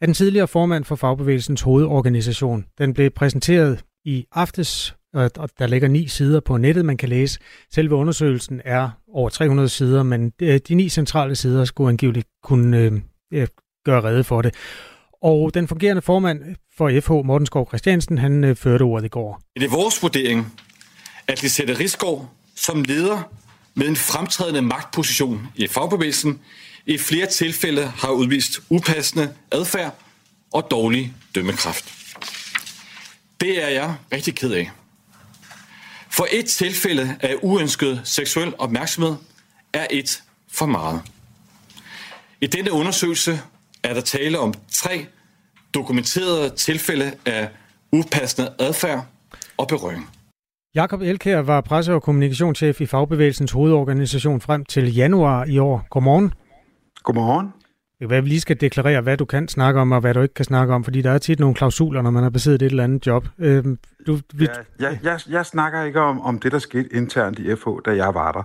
af 0.00 0.06
den 0.06 0.14
tidligere 0.14 0.48
formand 0.48 0.84
for 0.84 0.96
Fagbevægelsens 0.96 1.62
hovedorganisation. 1.62 2.64
Den 2.78 2.94
blev 2.94 3.10
præsenteret 3.10 3.84
i 4.04 4.26
aftes, 4.32 4.96
og 5.14 5.50
der 5.58 5.66
ligger 5.66 5.88
ni 5.88 6.08
sider 6.08 6.40
på 6.40 6.56
nettet, 6.56 6.84
man 6.84 6.96
kan 6.96 7.08
læse. 7.08 7.40
Selve 7.72 7.94
undersøgelsen 7.94 8.60
er 8.64 8.90
over 9.14 9.28
300 9.28 9.68
sider, 9.68 10.02
men 10.02 10.32
øh, 10.42 10.60
de 10.68 10.74
ni 10.74 10.88
centrale 10.88 11.34
sider 11.34 11.64
skulle 11.64 11.88
angiveligt 11.88 12.26
kunne 12.42 12.78
øh, 12.78 12.92
øh 13.32 13.46
gøre 13.84 14.02
rede 14.02 14.24
for 14.24 14.42
det. 14.42 14.54
Og 15.22 15.54
den 15.54 15.68
fungerende 15.68 16.02
formand 16.02 16.56
for 16.76 17.00
FH, 17.00 17.26
Morten 17.26 17.46
Skov 17.46 17.68
Christiansen, 17.68 18.18
han 18.18 18.44
øh, 18.44 18.56
førte 18.56 18.82
ordet 18.82 19.04
i 19.04 19.08
går. 19.08 19.40
Det 19.54 19.64
er 19.64 19.70
vores 19.70 20.02
vurdering, 20.02 20.60
at 21.28 21.42
Lisette 21.42 21.78
Rigsgaard 21.78 22.28
som 22.60 22.82
leder 22.82 23.22
med 23.74 23.88
en 23.88 23.96
fremtrædende 23.96 24.62
magtposition 24.62 25.46
i 25.54 25.68
fagbevægelsen 25.68 26.40
i 26.86 26.98
flere 26.98 27.26
tilfælde 27.26 27.86
har 27.86 28.10
udvist 28.10 28.60
upassende 28.70 29.34
adfærd 29.52 29.94
og 30.52 30.66
dårlig 30.70 31.14
dømmekraft. 31.34 31.92
Det 33.40 33.64
er 33.64 33.68
jeg 33.68 33.94
rigtig 34.12 34.34
ked 34.34 34.52
af. 34.52 34.70
For 36.10 36.26
et 36.32 36.46
tilfælde 36.46 37.16
af 37.20 37.34
uønsket 37.42 38.00
seksuel 38.04 38.54
opmærksomhed 38.58 39.16
er 39.72 39.86
et 39.90 40.22
for 40.52 40.66
meget. 40.66 41.02
I 42.40 42.46
denne 42.46 42.72
undersøgelse 42.72 43.40
er 43.84 43.94
der 43.94 44.00
tale 44.00 44.38
om 44.38 44.54
tre 44.72 45.06
dokumenterede 45.74 46.50
tilfælde 46.50 47.12
af 47.26 47.48
upassende 47.92 48.48
adfærd 48.58 49.06
og 49.56 49.68
berøring. 49.68 50.10
Jakob 50.74 51.00
Elkær 51.00 51.38
var 51.38 51.60
presse- 51.60 51.94
og 51.94 52.02
kommunikationschef 52.02 52.80
i 52.80 52.86
Fagbevægelsens 52.86 53.52
hovedorganisation 53.52 54.40
frem 54.40 54.64
til 54.64 54.94
januar 54.94 55.44
i 55.44 55.58
år. 55.58 55.86
Godmorgen. 55.90 56.32
Godmorgen. 57.02 57.46
Det 57.46 58.08
kan 58.08 58.10
være, 58.10 58.22
vi 58.22 58.28
lige 58.28 58.40
skal 58.40 58.60
deklarere, 58.60 59.00
hvad 59.00 59.16
du 59.16 59.24
kan 59.24 59.48
snakke 59.48 59.80
om, 59.80 59.92
og 59.92 60.00
hvad 60.00 60.14
du 60.14 60.20
ikke 60.20 60.34
kan 60.34 60.44
snakke 60.44 60.74
om, 60.74 60.84
fordi 60.84 61.02
der 61.02 61.10
er 61.10 61.18
tit 61.18 61.40
nogle 61.40 61.54
klausuler, 61.54 62.02
når 62.02 62.10
man 62.10 62.22
har 62.22 62.30
besiddet 62.30 62.62
et 62.62 62.70
eller 62.70 62.84
andet 62.84 63.06
job. 63.06 63.28
Øhm, 63.38 63.78
du, 64.06 64.18
vi... 64.34 64.44
ja, 64.80 64.88
jeg, 64.88 64.98
jeg, 65.02 65.20
jeg 65.28 65.46
snakker 65.46 65.82
ikke 65.82 66.00
om, 66.00 66.20
om 66.20 66.38
det, 66.38 66.52
der 66.52 66.58
skete 66.58 66.94
internt 66.94 67.38
i 67.38 67.56
FH, 67.56 67.68
da 67.84 67.96
jeg 67.96 68.14
var 68.14 68.32
der. 68.32 68.42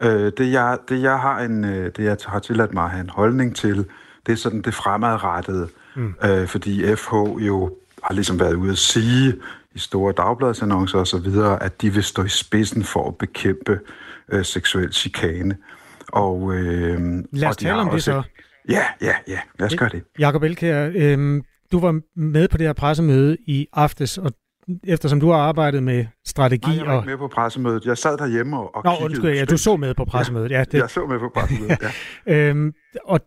Øh, 0.00 0.32
det, 0.38 0.52
jeg, 0.52 0.78
det, 0.88 1.02
jeg 1.02 1.18
har 1.18 1.40
en, 1.40 1.64
øh, 1.64 1.92
det, 1.96 2.04
jeg 2.04 2.16
har 2.26 2.38
tilladt 2.38 2.74
mig 2.74 2.84
at 2.84 2.90
have 2.90 3.00
en 3.00 3.10
holdning 3.10 3.56
til, 3.56 3.86
det 4.26 4.32
er 4.32 4.36
sådan 4.36 4.62
det 4.62 4.74
fremadrettede. 4.74 5.68
Mm. 5.96 6.14
Øh, 6.24 6.48
fordi 6.48 6.96
FH 6.96 7.12
jo 7.38 7.76
har 8.02 8.14
ligesom 8.14 8.40
været 8.40 8.54
ude 8.54 8.72
at 8.72 8.78
sige 8.78 9.34
i 9.74 9.78
store 9.78 10.12
dagbladsannoncer 10.12 10.98
og 10.98 11.06
så 11.06 11.18
videre, 11.18 11.62
at 11.62 11.82
de 11.82 11.94
vil 11.94 12.04
stå 12.04 12.24
i 12.24 12.28
spidsen 12.28 12.84
for 12.84 13.08
at 13.08 13.16
bekæmpe 13.16 13.80
øh, 14.32 14.44
seksuel 14.44 14.92
chikane. 14.92 15.56
Og, 16.08 16.54
øh, 16.54 17.00
Lad 17.32 17.48
os 17.48 17.56
og 17.56 17.58
tale 17.58 17.74
om 17.74 17.90
det 17.90 18.02
så. 18.02 18.22
Ja, 18.68 18.84
ja, 19.00 19.14
ja. 19.28 19.38
Lad 19.58 19.66
os 19.66 19.76
gøre 19.76 19.88
det. 19.88 20.02
Jakob 20.18 20.42
Elkær, 20.42 20.90
øh, 20.94 21.42
du 21.72 21.80
var 21.80 22.00
med 22.16 22.48
på 22.48 22.58
det 22.58 22.66
her 22.66 22.72
pressemøde 22.72 23.36
i 23.46 23.66
aftes, 23.72 24.18
og 24.18 24.32
eftersom 24.84 25.20
du 25.20 25.30
har 25.30 25.38
arbejdet 25.38 25.82
med 25.82 26.06
strategi... 26.26 26.70
Nej, 26.70 26.76
jeg 26.76 26.86
var 26.86 26.92
og... 26.92 26.98
ikke 26.98 27.10
med 27.10 27.18
på 27.18 27.28
pressemødet. 27.28 27.84
Jeg 27.84 27.98
sad 27.98 28.18
derhjemme 28.18 28.58
og, 28.58 28.74
og 28.74 28.82
Nå, 28.84 28.90
kiggede... 28.90 29.04
undskyld, 29.04 29.34
ja, 29.34 29.44
du 29.44 29.56
så 29.56 29.76
med 29.76 29.94
på 29.94 30.04
pressemødet. 30.04 30.50
Ja, 30.50 30.64
det... 30.64 30.78
Jeg 30.78 30.90
så 30.90 31.06
med 31.06 31.18
på 31.18 31.30
pressemødet, 31.34 31.78
ja. 32.26 32.48
øhm, 32.48 32.72
og 33.04 33.20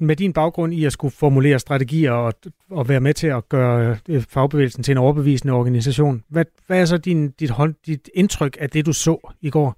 med 0.00 0.16
din 0.16 0.32
baggrund 0.32 0.74
i 0.74 0.84
at 0.84 0.92
skulle 0.92 1.14
formulere 1.14 1.58
strategier 1.58 2.12
og, 2.12 2.32
og 2.70 2.88
være 2.88 3.00
med 3.00 3.14
til 3.14 3.26
at 3.26 3.48
gøre 3.48 3.98
øh, 4.08 4.22
fagbevægelsen 4.28 4.82
til 4.82 4.92
en 4.92 4.98
overbevisende 4.98 5.54
organisation, 5.54 6.22
hvad, 6.28 6.44
hvad 6.66 6.80
er 6.80 6.84
så 6.84 6.98
din, 6.98 7.30
dit, 7.30 7.50
hold, 7.50 7.74
dit 7.86 8.10
indtryk 8.14 8.56
af 8.60 8.70
det, 8.70 8.86
du 8.86 8.92
så 8.92 9.32
i 9.40 9.50
går? 9.50 9.76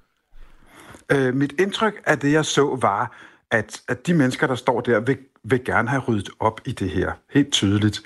Øh, 1.12 1.34
mit 1.34 1.54
indtryk 1.60 2.02
af 2.06 2.18
det, 2.18 2.32
jeg 2.32 2.44
så, 2.44 2.78
var, 2.80 3.16
at, 3.50 3.80
at 3.88 4.06
de 4.06 4.14
mennesker, 4.14 4.46
der 4.46 4.54
står 4.54 4.80
der, 4.80 5.00
vil, 5.00 5.18
vil 5.44 5.64
gerne 5.64 5.88
have 5.88 6.02
ryddet 6.08 6.30
op 6.40 6.60
i 6.66 6.72
det 6.72 6.90
her. 6.90 7.12
Helt 7.34 7.52
tydeligt. 7.52 8.02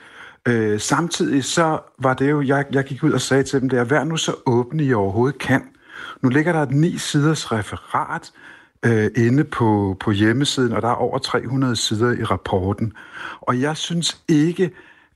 Øh, 0.48 0.80
samtidig 0.80 1.44
så 1.44 1.78
var 1.98 2.14
det 2.14 2.30
jo, 2.30 2.42
jeg, 2.42 2.64
jeg 2.72 2.84
gik 2.84 3.02
ud 3.02 3.12
og 3.12 3.20
sagde 3.20 3.42
til 3.42 3.60
dem 3.60 3.68
det 3.68 3.78
er, 3.78 3.84
vær 3.84 4.04
nu 4.04 4.16
så 4.16 4.34
åbne, 4.46 4.84
I 4.84 4.92
overhovedet 4.92 5.40
kan. 5.40 5.62
Nu 6.22 6.28
ligger 6.28 6.52
der 6.52 6.62
et 6.62 6.70
ni 6.70 6.98
siders 6.98 7.52
referat 7.52 8.32
øh, 8.84 9.10
inde 9.16 9.44
på, 9.44 9.96
på 10.00 10.10
hjemmesiden, 10.10 10.72
og 10.72 10.82
der 10.82 10.88
er 10.88 10.94
over 10.94 11.18
300 11.18 11.76
sider 11.76 12.12
i 12.12 12.24
rapporten. 12.24 12.92
Og 13.40 13.60
jeg 13.60 13.76
synes 13.76 14.22
ikke, 14.28 14.70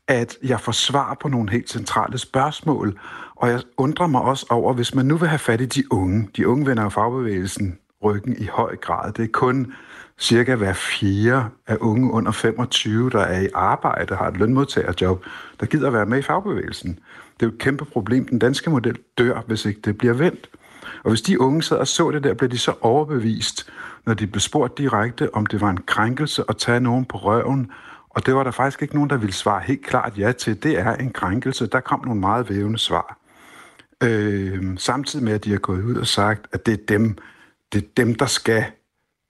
at 0.09 0.37
jeg 0.43 0.61
får 0.61 0.73
svar 0.73 1.17
på 1.21 1.29
nogle 1.29 1.51
helt 1.51 1.71
centrale 1.71 2.19
spørgsmål. 2.19 2.99
Og 3.37 3.49
jeg 3.49 3.61
undrer 3.77 4.07
mig 4.07 4.23
også 4.23 4.47
over, 4.51 4.73
hvis 4.73 4.95
man 4.95 5.07
nu 5.07 5.17
vil 5.17 5.29
have 5.29 5.39
fat 5.39 5.61
i 5.61 5.67
de 5.67 5.93
unge. 5.93 6.29
De 6.37 6.49
unge 6.49 6.67
vender 6.67 6.83
jo 6.83 6.89
fagbevægelsen 6.89 7.79
ryggen 8.03 8.37
i 8.39 8.47
høj 8.47 8.77
grad. 8.77 9.13
Det 9.13 9.25
er 9.25 9.29
kun 9.33 9.73
cirka 10.19 10.55
hver 10.55 10.73
fire 10.73 11.49
af 11.67 11.77
unge 11.81 12.13
under 12.13 12.33
25, 12.33 13.11
der 13.11 13.21
er 13.21 13.41
i 13.41 13.49
arbejde, 13.55 14.17
har 14.17 14.29
et 14.29 14.37
lønmodtagerjob, 14.37 15.25
der 15.61 15.67
gider 15.67 15.91
være 15.91 16.07
med 16.07 16.19
i 16.19 16.23
fagbevægelsen. 16.23 16.99
Det 17.35 17.47
er 17.47 17.47
jo 17.47 17.53
et 17.53 17.59
kæmpe 17.59 17.85
problem. 17.85 18.29
Den 18.29 18.39
danske 18.39 18.71
model 18.71 18.99
dør, 19.19 19.43
hvis 19.47 19.65
ikke 19.65 19.81
det 19.81 19.99
bliver 19.99 20.15
vendt. 20.15 20.51
Og 21.07 21.11
hvis 21.11 21.23
de 21.23 21.41
unge 21.41 21.63
sad 21.63 21.77
og 21.77 21.87
så 21.87 22.11
det 22.11 22.25
der, 22.25 22.35
blev 22.35 22.51
de 22.51 22.59
så 22.59 22.75
overbevist, 22.81 23.71
når 24.07 24.15
de 24.15 24.27
blev 24.27 24.41
spurgt 24.41 24.79
direkte, 24.79 25.35
om 25.35 25.47
det 25.47 25.61
var 25.61 25.71
en 25.71 25.83
krænkelse 25.87 26.45
at 26.49 26.57
tage 26.57 26.81
nogen 26.81 27.05
på 27.05 27.19
røven. 27.19 27.71
Og 28.11 28.27
det 28.27 28.35
var 28.35 28.45
der 28.45 28.51
faktisk 28.51 28.83
ikke 28.83 28.95
nogen, 28.95 29.11
der 29.11 29.17
ville 29.17 29.33
svare 29.33 29.63
helt 29.67 29.87
klart 29.87 30.19
ja 30.19 30.33
til. 30.33 30.63
Det 30.63 30.79
er 30.79 30.95
en 30.97 31.13
krænkelse. 31.13 31.67
Der 31.67 31.81
kom 31.81 32.05
nogle 32.05 32.21
meget 32.21 32.51
vævende 32.51 32.79
svar. 32.79 33.19
Øh, 34.03 34.79
samtidig 34.79 35.25
med, 35.25 35.33
at 35.33 35.45
de 35.45 35.51
har 35.51 35.59
gået 35.59 35.83
ud 35.83 35.97
og 35.97 36.07
sagt, 36.07 36.47
at 36.53 36.67
det 36.67 36.73
er 36.73 36.87
dem, 36.89 37.17
det 37.73 37.85
er 37.85 37.87
dem 37.97 38.15
der 38.15 38.27
skal 38.27 38.65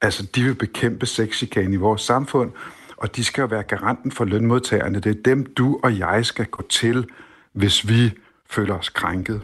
Altså, 0.03 0.27
de 0.35 0.43
vil 0.43 0.55
bekæmpe 0.55 1.07
sexchikane 1.07 1.75
i 1.75 1.77
vores 1.77 2.03
samfund, 2.03 2.53
og 2.97 3.17
de 3.17 3.25
skal 3.25 3.43
jo 3.43 3.47
være 3.47 3.63
garanten 3.63 4.13
for 4.13 4.25
lønmodtagerne. 4.25 5.01
Det 5.01 5.17
er 5.17 5.23
dem, 5.23 5.47
du 5.55 5.81
og 5.83 5.99
jeg 5.99 6.27
skal 6.27 6.47
gå 6.47 6.63
til, 6.69 7.07
hvis 7.53 7.89
vi 7.89 8.13
føler 8.51 8.75
os 8.75 8.89
krænket. 8.89 9.43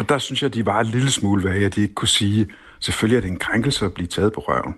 Og 0.00 0.08
der 0.08 0.18
synes 0.18 0.42
jeg, 0.42 0.54
de 0.54 0.66
var 0.66 0.80
en 0.80 0.86
lille 0.86 1.10
smule 1.10 1.44
vage, 1.44 1.66
at 1.66 1.76
de 1.76 1.82
ikke 1.82 1.94
kunne 1.94 2.08
sige, 2.08 2.46
selvfølgelig 2.80 3.16
er 3.16 3.20
det 3.20 3.30
en 3.30 3.38
krænkelse 3.38 3.84
at 3.84 3.94
blive 3.94 4.06
taget 4.06 4.32
på 4.32 4.40
røven. 4.40 4.74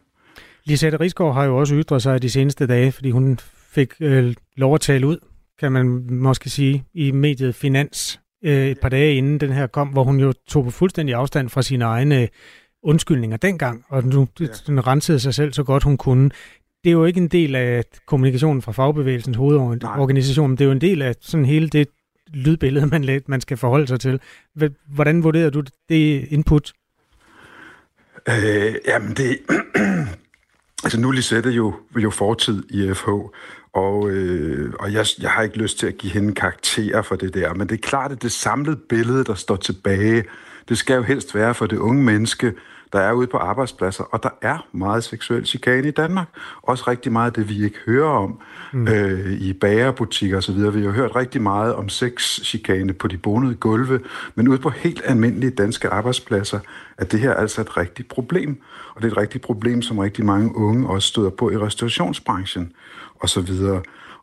Lisette 0.65 1.01
Rigsgaard 1.01 1.35
har 1.35 1.45
jo 1.45 1.57
også 1.57 1.75
ytret 1.75 2.03
sig 2.03 2.23
de 2.23 2.31
seneste 2.31 2.67
dage, 2.67 2.93
fordi 2.93 3.11
hun 3.11 3.39
fik 3.71 3.93
øh, 4.01 4.35
lov 4.57 4.75
at 4.75 4.81
tale 4.81 5.07
ud, 5.07 5.19
kan 5.61 5.73
man 5.73 6.07
måske 6.11 6.51
sige, 6.51 6.85
i 6.95 7.11
mediet 7.11 7.55
Finans 7.55 8.21
øh, 8.45 8.67
et 8.67 8.81
par 8.81 8.89
dage 8.89 9.15
inden 9.15 9.41
den 9.41 9.53
her 9.53 9.67
kom, 9.67 9.89
hvor 9.89 10.05
hun 10.05 10.21
jo 10.21 10.33
tog 10.49 10.65
på 10.65 10.71
fuldstændig 10.71 11.15
afstand 11.15 11.49
fra 11.49 11.63
sine 11.63 11.85
egne 11.85 12.29
undskyldninger 12.83 13.37
dengang, 13.37 13.85
og 13.89 14.05
nu 14.05 14.29
ja. 14.41 14.47
den 14.67 14.87
rensede 14.87 15.21
sig 15.21 15.35
selv 15.35 15.53
så 15.53 15.63
godt 15.63 15.83
hun 15.83 15.97
kunne. 15.97 16.31
Det 16.85 16.91
er 16.91 16.93
jo 16.93 17.05
ikke 17.05 17.21
en 17.21 17.29
del 17.29 17.55
af 17.55 17.85
kommunikationen 18.07 18.63
fra 18.63 18.73
fagbevægelsens 18.73 19.37
hovedorganisation, 19.37 20.51
men 20.51 20.59
det 20.59 20.65
er 20.65 20.69
jo 20.69 20.73
en 20.73 20.81
del 20.81 21.03
af 21.03 21.15
sådan 21.21 21.47
hele 21.47 21.69
det 21.69 21.89
lydbillede, 22.35 22.87
man, 22.87 23.23
man 23.27 23.41
skal 23.41 23.57
forholde 23.57 23.87
sig 23.87 24.01
til. 24.01 24.21
Hvordan 24.89 25.25
vurderer 25.25 25.51
du 25.51 25.63
det 25.89 26.27
input? 26.31 26.73
Øh, 28.29 28.75
jamen 28.87 29.15
det... 29.17 29.39
altså 30.85 31.01
nu 31.01 31.11
Lisette 31.11 31.51
jo, 31.51 31.75
jo 31.97 32.11
fortid 32.11 32.65
i 32.71 32.95
FH, 32.95 33.09
og, 33.73 34.11
øh, 34.11 34.73
og 34.81 34.93
jeg, 34.93 35.07
jeg 35.21 35.31
har 35.31 35.43
ikke 35.43 35.59
lyst 35.59 35.79
til 35.79 35.87
at 35.87 35.99
give 35.99 36.13
hende 36.13 36.35
karakterer 36.35 37.03
for 37.03 37.17
det 37.17 37.35
der, 37.35 37.55
men 37.55 37.69
det 37.69 37.75
er 37.75 37.89
klart, 37.89 38.13
at 38.13 38.23
det 38.23 38.33
samlede 38.33 38.77
billede, 38.89 39.25
der 39.25 39.35
står 39.35 39.57
tilbage, 39.57 40.25
det 40.69 40.79
skal 40.79 40.95
jo 40.95 41.03
helst 41.03 41.35
være 41.35 41.55
for 41.55 41.67
det 41.67 41.77
unge 41.77 42.03
menneske, 42.03 42.53
der 42.93 43.01
er 43.01 43.13
ude 43.13 43.27
på 43.27 43.37
arbejdspladser, 43.37 44.05
og 44.05 44.23
der 44.23 44.29
er 44.43 44.67
meget 44.73 45.05
seksuel 45.05 45.47
chikane 45.47 45.89
i 45.89 45.91
Danmark. 45.91 46.29
Også 46.63 46.85
rigtig 46.89 47.13
meget 47.13 47.27
af 47.27 47.33
det, 47.33 47.49
vi 47.49 47.65
ikke 47.65 47.79
hører 47.87 48.09
om 48.11 48.41
mm. 48.73 48.89
øh, 48.89 49.33
i 49.33 49.53
bagerbutikker 49.53 50.37
osv. 50.37 50.57
Vi 50.75 50.85
har 50.85 50.91
hørt 50.91 51.17
rigtig 51.17 51.43
meget 51.43 51.75
om 51.75 51.89
sexchikane 51.89 52.93
på 52.93 53.09
de 53.09 53.19
bonede 53.19 53.55
gulve, 53.55 54.01
men 54.35 54.49
ude 54.49 54.59
på 54.59 54.71
helt 54.71 55.03
almindelige 55.05 55.51
danske 55.51 55.89
arbejdspladser 55.89 56.61
er 56.99 57.05
det 57.05 57.21
her 57.21 57.35
altså 57.35 57.61
et 57.61 57.77
rigtigt 57.77 58.09
problem. 58.09 58.63
Og 58.95 59.03
det 59.03 59.09
er 59.09 59.13
et 59.13 59.19
rigtigt 59.19 59.45
problem, 59.45 59.83
som 59.83 59.99
rigtig 59.99 60.25
mange 60.25 60.57
unge 60.57 60.89
også 60.89 61.09
støder 61.09 61.31
på 61.31 61.51
i 61.51 61.57
restaurationsbranchen 61.57 62.73
osv. 63.21 63.51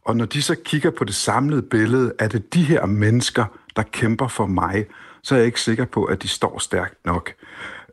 Og 0.06 0.18
når 0.18 0.26
de 0.26 0.42
så 0.42 0.56
kigger 0.66 0.92
på 0.92 1.04
det 1.04 1.16
samlede 1.16 1.62
billede, 1.62 2.14
er 2.20 2.28
det 2.28 2.54
de 2.54 2.64
her 2.64 2.86
mennesker, 2.86 3.46
der 3.76 3.84
kæmper 3.84 4.28
for 4.28 4.46
mig, 4.46 4.86
så 5.24 5.36
er 5.36 5.40
jeg 5.40 5.46
ikke 5.46 5.62
sikker 5.62 5.86
på, 5.86 6.04
at 6.04 6.24
de 6.24 6.28
står 6.28 6.60
stærkt 6.60 7.06
nok. 7.06 7.34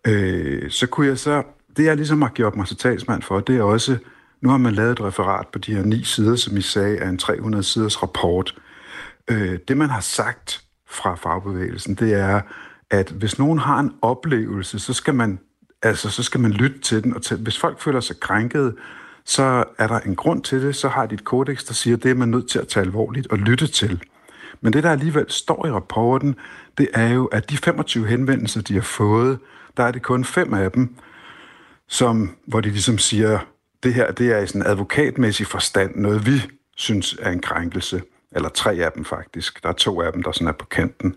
Øh, 0.06 0.70
så 0.70 0.86
kunne 0.86 1.06
jeg 1.06 1.18
så, 1.18 1.42
det 1.76 1.84
jeg 1.84 1.96
ligesom 1.96 2.22
har 2.22 2.28
gjort 2.28 2.56
mig 2.56 2.66
til 2.66 2.76
talsmand 2.76 3.22
for, 3.22 3.40
det 3.40 3.56
er 3.56 3.62
også, 3.62 3.98
nu 4.40 4.48
har 4.48 4.56
man 4.56 4.74
lavet 4.74 4.92
et 4.92 5.00
referat 5.00 5.46
på 5.52 5.58
de 5.58 5.74
her 5.74 5.82
ni 5.82 6.04
sider, 6.04 6.36
som 6.36 6.56
I 6.56 6.60
sagde, 6.60 6.98
af 6.98 7.08
en 7.08 7.18
300 7.18 7.64
siders 7.64 8.02
rapport. 8.02 8.54
Øh, 9.30 9.58
det 9.68 9.76
man 9.76 9.90
har 9.90 10.00
sagt 10.00 10.62
fra 10.90 11.14
fagbevægelsen, 11.14 11.94
det 11.94 12.14
er, 12.14 12.40
at 12.90 13.10
hvis 13.10 13.38
nogen 13.38 13.58
har 13.58 13.80
en 13.80 13.92
oplevelse, 14.02 14.78
så 14.78 14.92
skal 14.92 15.14
man, 15.14 15.38
altså, 15.82 16.10
så 16.10 16.22
skal 16.22 16.40
man 16.40 16.50
lytte 16.50 16.78
til 16.78 17.04
den, 17.04 17.14
og 17.14 17.22
til, 17.22 17.36
hvis 17.36 17.58
folk 17.58 17.80
føler 17.80 18.00
sig 18.00 18.20
krænket, 18.20 18.74
så 19.24 19.64
er 19.78 19.86
der 19.86 20.00
en 20.00 20.16
grund 20.16 20.42
til 20.42 20.62
det, 20.62 20.76
så 20.76 20.88
har 20.88 21.06
de 21.06 21.14
et 21.14 21.24
kodex, 21.24 21.64
der 21.64 21.74
siger, 21.74 21.96
at 21.96 22.02
det 22.02 22.10
er 22.10 22.14
man 22.14 22.28
nødt 22.28 22.50
til 22.50 22.58
at 22.58 22.68
tage 22.68 22.86
alvorligt 22.86 23.26
og 23.26 23.38
lytte 23.38 23.66
til. 23.66 24.02
Men 24.60 24.72
det, 24.72 24.82
der 24.82 24.90
alligevel 24.90 25.24
står 25.28 25.66
i 25.66 25.70
rapporten, 25.70 26.36
det 26.78 26.88
er 26.94 27.08
jo, 27.08 27.24
at 27.24 27.50
de 27.50 27.56
25 27.56 28.06
henvendelser, 28.06 28.62
de 28.62 28.74
har 28.74 28.80
fået, 28.80 29.38
der 29.76 29.84
er 29.84 29.90
det 29.90 30.02
kun 30.02 30.24
fem 30.24 30.54
af 30.54 30.72
dem, 30.72 30.96
som, 31.88 32.36
hvor 32.46 32.60
de 32.60 32.68
ligesom 32.68 32.98
siger, 32.98 33.38
det 33.82 33.94
her 33.94 34.12
det 34.12 34.32
er 34.32 34.38
i 34.38 34.46
sådan 34.46 34.66
advokatmæssig 34.66 35.46
forstand 35.46 35.96
noget, 35.96 36.26
vi 36.26 36.42
synes 36.76 37.16
er 37.20 37.30
en 37.30 37.40
krænkelse. 37.40 38.02
Eller 38.32 38.48
tre 38.48 38.74
af 38.74 38.92
dem 38.92 39.04
faktisk. 39.04 39.62
Der 39.62 39.68
er 39.68 39.72
to 39.72 40.00
af 40.00 40.12
dem, 40.12 40.22
der 40.22 40.32
sådan 40.32 40.48
er 40.48 40.52
på 40.52 40.66
kanten. 40.66 41.14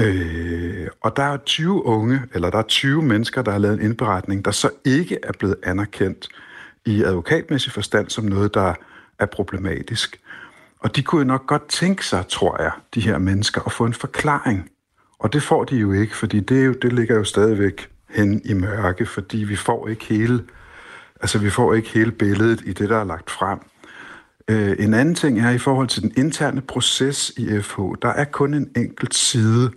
Øh, 0.00 0.88
og 1.00 1.16
der 1.16 1.22
er 1.22 1.36
20 1.36 1.84
unge, 1.84 2.22
eller 2.34 2.50
der 2.50 2.58
er 2.58 2.62
20 2.62 3.02
mennesker, 3.02 3.42
der 3.42 3.52
har 3.52 3.58
lavet 3.58 3.74
en 3.74 3.84
indberetning, 3.84 4.44
der 4.44 4.50
så 4.50 4.70
ikke 4.84 5.18
er 5.22 5.32
blevet 5.38 5.56
anerkendt 5.62 6.28
i 6.86 7.02
advokatmæssig 7.02 7.72
forstand 7.72 8.10
som 8.10 8.24
noget, 8.24 8.54
der 8.54 8.74
er 9.18 9.26
problematisk. 9.26 10.20
Og 10.80 10.96
de 10.96 11.02
kunne 11.02 11.18
jo 11.18 11.26
nok 11.26 11.46
godt 11.46 11.68
tænke 11.68 12.06
sig, 12.06 12.24
tror 12.28 12.62
jeg, 12.62 12.72
de 12.94 13.00
her 13.00 13.18
mennesker, 13.18 13.60
at 13.66 13.72
få 13.72 13.84
en 13.84 13.94
forklaring. 13.94 14.70
Og 15.18 15.32
det 15.32 15.42
får 15.42 15.64
de 15.64 15.76
jo 15.76 15.92
ikke, 15.92 16.16
fordi 16.16 16.40
det, 16.40 16.66
jo, 16.66 16.72
det 16.72 16.92
ligger 16.92 17.16
jo 17.16 17.24
stadigvæk 17.24 17.90
hen 18.10 18.40
i 18.44 18.52
mørke, 18.52 19.06
fordi 19.06 19.38
vi 19.38 19.56
får 19.56 19.88
ikke 19.88 20.04
hele 20.04 20.44
Altså, 21.20 21.38
vi 21.38 21.50
får 21.50 21.74
ikke 21.74 21.88
hele 21.88 22.12
billedet 22.12 22.60
i 22.64 22.72
det, 22.72 22.88
der 22.88 22.98
er 22.98 23.04
lagt 23.04 23.30
frem. 23.30 23.58
Øh, 24.48 24.76
en 24.78 24.94
anden 24.94 25.14
ting 25.14 25.40
er 25.40 25.50
i 25.50 25.58
forhold 25.58 25.88
til 25.88 26.02
den 26.02 26.12
interne 26.16 26.60
proces 26.60 27.32
i 27.36 27.60
FH. 27.60 27.80
Der 28.02 28.08
er 28.08 28.24
kun 28.24 28.54
en 28.54 28.70
enkelt 28.76 29.14
side, 29.14 29.70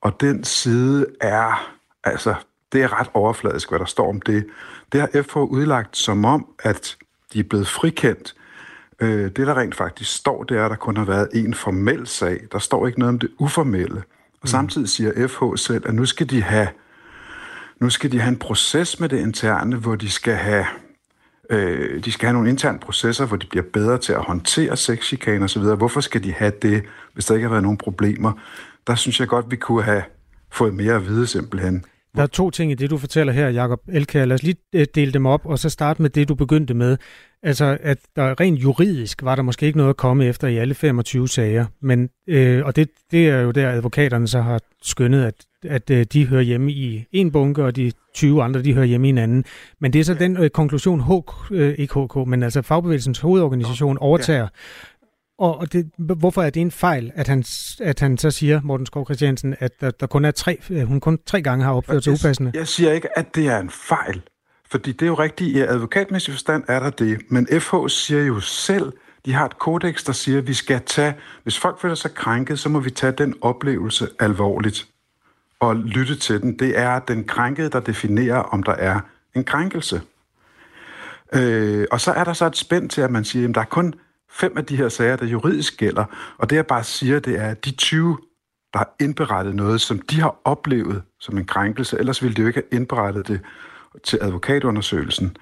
og 0.00 0.20
den 0.20 0.44
side 0.44 1.06
er, 1.20 1.72
altså, 2.04 2.34
det 2.72 2.82
er 2.82 3.00
ret 3.00 3.08
overfladisk, 3.14 3.68
hvad 3.68 3.78
der 3.78 3.84
står 3.84 4.08
om 4.08 4.20
det. 4.20 4.46
Det 4.92 5.00
har 5.00 5.22
FH 5.22 5.36
udlagt 5.36 5.96
som 5.96 6.24
om, 6.24 6.46
at 6.58 6.96
de 7.32 7.38
er 7.38 7.44
blevet 7.44 7.68
frikendt. 7.68 8.34
Øh, 9.00 9.24
det, 9.24 9.36
der 9.36 9.56
rent 9.56 9.74
faktisk 9.74 10.16
står, 10.16 10.44
det 10.44 10.56
er, 10.58 10.64
at 10.64 10.70
der 10.70 10.76
kun 10.76 10.96
har 10.96 11.04
været 11.04 11.28
en 11.34 11.54
formel 11.54 12.06
sag. 12.06 12.40
Der 12.52 12.58
står 12.58 12.86
ikke 12.86 12.98
noget 12.98 13.12
om 13.12 13.18
det 13.18 13.30
uformelle. 13.38 14.02
Og 14.42 14.48
samtidig 14.48 14.88
siger 14.88 15.28
FH 15.28 15.56
selv, 15.56 15.82
at 15.86 15.94
nu 15.94 16.06
skal 16.06 16.30
de 16.30 16.42
have 16.42 16.68
nu 17.80 17.90
skal 17.90 18.12
de 18.12 18.20
have 18.20 18.28
en 18.28 18.38
proces 18.38 19.00
med 19.00 19.08
det 19.08 19.20
interne, 19.20 19.76
hvor 19.76 19.96
de 19.96 20.10
skal 20.10 20.34
have 20.34 20.66
øh, 21.50 22.04
de 22.04 22.12
skal 22.12 22.26
have 22.26 22.32
nogle 22.34 22.50
interne 22.50 22.78
processer, 22.78 23.26
hvor 23.26 23.36
de 23.36 23.46
bliver 23.46 23.64
bedre 23.72 23.98
til 23.98 24.12
at 24.12 24.22
håndtere 24.22 24.76
sexchikane 24.76 25.44
osv. 25.44 25.62
Hvorfor 25.62 26.00
skal 26.00 26.24
de 26.24 26.32
have 26.32 26.52
det, 26.62 26.82
hvis 27.14 27.26
der 27.26 27.34
ikke 27.34 27.44
har 27.44 27.50
været 27.50 27.62
nogen 27.62 27.78
problemer? 27.78 28.32
Der 28.86 28.94
synes 28.94 29.20
jeg 29.20 29.28
godt, 29.28 29.46
vi 29.50 29.56
kunne 29.56 29.82
have 29.82 30.02
fået 30.52 30.74
mere 30.74 30.94
at 30.94 31.06
vide 31.06 31.26
simpelthen. 31.26 31.84
Der 32.16 32.22
er 32.22 32.26
to 32.26 32.50
ting 32.50 32.72
i 32.72 32.74
det, 32.74 32.90
du 32.90 32.98
fortæller 32.98 33.32
her, 33.32 33.48
Jakob 33.48 33.80
Elkær. 33.88 34.24
Lad 34.24 34.34
os 34.34 34.42
lige 34.42 34.56
øh, 34.74 34.86
dele 34.94 35.12
dem 35.12 35.26
op, 35.26 35.46
og 35.46 35.58
så 35.58 35.68
starte 35.68 36.02
med 36.02 36.10
det, 36.10 36.28
du 36.28 36.34
begyndte 36.34 36.74
med. 36.74 36.96
Altså, 37.46 37.78
at 37.80 37.98
der 38.16 38.40
rent 38.40 38.62
juridisk 38.62 39.22
var 39.22 39.34
der 39.34 39.42
måske 39.42 39.66
ikke 39.66 39.78
noget 39.78 39.90
at 39.90 39.96
komme 39.96 40.24
efter 40.24 40.48
i 40.48 40.56
alle 40.56 40.74
25 40.74 41.28
sager, 41.28 41.66
men, 41.80 42.08
øh, 42.26 42.64
og 42.64 42.76
det, 42.76 42.88
det 43.10 43.28
er 43.28 43.40
jo 43.40 43.50
der, 43.50 43.70
advokaterne 43.70 44.28
så 44.28 44.40
har 44.40 44.60
skyndet, 44.82 45.24
at, 45.24 45.34
at 45.68 45.90
øh, 45.90 46.06
de 46.12 46.26
hører 46.26 46.42
hjemme 46.42 46.72
i 46.72 47.06
en 47.12 47.32
bunke, 47.32 47.64
og 47.64 47.76
de 47.76 47.92
20 48.14 48.42
andre, 48.42 48.62
de 48.62 48.74
hører 48.74 48.84
hjemme 48.84 49.06
i 49.06 49.10
en 49.10 49.18
anden. 49.18 49.44
Men 49.80 49.92
det 49.92 49.98
er 49.98 50.04
så 50.04 50.14
den 50.14 50.36
øh, 50.36 50.50
konklusion, 50.50 51.00
HK, 51.00 51.50
øh, 51.50 51.74
ikke 51.78 52.00
HK, 52.00 52.16
men 52.26 52.42
altså 52.42 52.62
Fagbevægelsens 52.62 53.18
hovedorganisation 53.18 53.98
overtager. 53.98 54.40
Ja. 54.40 54.48
Og, 55.38 55.58
og 55.58 55.72
det, 55.72 55.90
hvorfor 55.98 56.42
er 56.42 56.50
det 56.50 56.60
en 56.60 56.70
fejl, 56.70 57.12
at 57.14 57.28
han, 57.28 57.44
at 57.80 58.00
han 58.00 58.18
så 58.18 58.30
siger, 58.30 58.60
Morten 58.64 58.86
Skov 58.86 59.04
Christiansen, 59.04 59.56
at 59.58 59.72
der, 59.80 59.90
der 59.90 60.06
kun 60.06 60.24
er 60.24 60.30
tre, 60.30 60.58
øh, 60.70 60.82
hun 60.82 61.00
kun 61.00 61.18
tre 61.26 61.42
gange 61.42 61.64
har 61.64 61.72
opført 61.72 62.04
sig 62.04 62.12
upassende? 62.12 62.50
Jeg 62.54 62.66
siger 62.66 62.92
ikke, 62.92 63.18
at 63.18 63.34
det 63.34 63.46
er 63.46 63.58
en 63.58 63.70
fejl. 63.70 64.22
Fordi 64.70 64.92
det 64.92 65.02
er 65.02 65.06
jo 65.06 65.14
rigtigt, 65.14 65.56
i 65.56 65.60
advokatmæssig 65.60 66.34
forstand 66.34 66.64
er 66.68 66.80
der 66.80 66.90
det. 66.90 67.18
Men 67.28 67.48
FH 67.60 67.74
siger 67.88 68.22
jo 68.22 68.40
selv, 68.40 68.92
de 69.24 69.32
har 69.32 69.46
et 69.46 69.58
kodex, 69.58 70.04
der 70.04 70.12
siger, 70.12 70.38
at 70.38 70.46
vi 70.46 70.54
skal 70.54 70.80
tage, 70.86 71.14
hvis 71.42 71.58
folk 71.58 71.80
føler 71.80 71.94
sig 71.94 72.14
krænket, 72.14 72.58
så 72.58 72.68
må 72.68 72.80
vi 72.80 72.90
tage 72.90 73.12
den 73.12 73.34
oplevelse 73.40 74.08
alvorligt 74.18 74.88
og 75.60 75.76
lytte 75.76 76.16
til 76.16 76.42
den. 76.42 76.58
Det 76.58 76.78
er 76.78 76.98
den 76.98 77.24
krænkede, 77.24 77.70
der 77.70 77.80
definerer, 77.80 78.38
om 78.38 78.62
der 78.62 78.72
er 78.72 79.00
en 79.34 79.44
krænkelse. 79.44 80.02
Øh, 81.34 81.86
og 81.90 82.00
så 82.00 82.12
er 82.12 82.24
der 82.24 82.32
så 82.32 82.46
et 82.46 82.56
spænd 82.56 82.90
til, 82.90 83.00
at 83.00 83.10
man 83.10 83.24
siger, 83.24 83.48
at 83.48 83.54
der 83.54 83.60
er 83.60 83.64
kun 83.64 83.94
fem 84.30 84.56
af 84.56 84.64
de 84.64 84.76
her 84.76 84.88
sager, 84.88 85.16
der 85.16 85.26
juridisk 85.26 85.76
gælder. 85.76 86.04
Og 86.38 86.50
det 86.50 86.56
jeg 86.56 86.66
bare 86.66 86.84
siger, 86.84 87.18
det 87.18 87.38
er, 87.38 87.50
at 87.50 87.64
de 87.64 87.70
20, 87.70 88.18
der 88.72 88.78
har 88.78 88.94
indberettet 89.00 89.54
noget, 89.54 89.80
som 89.80 89.98
de 89.98 90.20
har 90.20 90.36
oplevet 90.44 91.02
som 91.20 91.38
en 91.38 91.44
krænkelse, 91.44 91.98
ellers 91.98 92.22
ville 92.22 92.34
de 92.34 92.40
jo 92.40 92.46
ikke 92.46 92.62
have 92.70 92.80
indberettet 92.80 93.28
det 93.28 93.40
til 94.04 94.18
advokatundersøgelsen, 94.22 95.36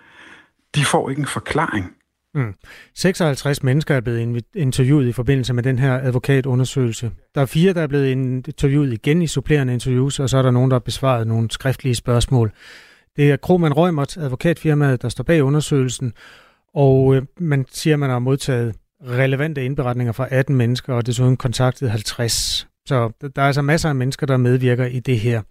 de 0.74 0.84
får 0.84 1.10
ikke 1.10 1.20
en 1.20 1.26
forklaring. 1.26 1.94
Mm. 2.34 2.54
56 2.94 3.62
mennesker 3.62 3.94
er 3.94 4.00
blevet 4.00 4.44
interviewet 4.54 5.06
i 5.06 5.12
forbindelse 5.12 5.52
med 5.52 5.62
den 5.62 5.78
her 5.78 5.94
advokatundersøgelse. 5.94 7.10
Der 7.34 7.40
er 7.40 7.46
fire, 7.46 7.72
der 7.72 7.82
er 7.82 7.86
blevet 7.86 8.06
interviewet 8.06 8.92
igen 8.92 9.22
i 9.22 9.26
supplerende 9.26 9.72
interviews, 9.72 10.20
og 10.20 10.30
så 10.30 10.38
er 10.38 10.42
der 10.42 10.50
nogen, 10.50 10.70
der 10.70 10.74
har 10.74 10.80
besvaret 10.80 11.26
nogle 11.26 11.50
skriftlige 11.50 11.94
spørgsmål. 11.94 12.52
Det 13.16 13.30
er 13.30 13.36
Kroman 13.36 13.72
Rømert, 13.72 14.16
advokatfirmaet, 14.16 15.02
der 15.02 15.08
står 15.08 15.24
bag 15.24 15.42
undersøgelsen, 15.42 16.12
og 16.74 17.14
øh, 17.14 17.22
man 17.38 17.66
siger, 17.70 17.94
at 17.94 18.00
man 18.00 18.10
har 18.10 18.18
modtaget 18.18 18.74
relevante 19.08 19.64
indberetninger 19.64 20.12
fra 20.12 20.28
18 20.30 20.56
mennesker, 20.56 20.94
og 20.94 21.06
desuden 21.06 21.36
kontaktet 21.36 21.90
50. 21.90 22.68
Så 22.86 23.10
der 23.20 23.42
er 23.42 23.46
altså 23.46 23.62
masser 23.62 23.88
af 23.88 23.94
mennesker, 23.94 24.26
der 24.26 24.36
medvirker 24.36 24.86
i 24.86 25.00
det 25.00 25.18
her. 25.18 25.42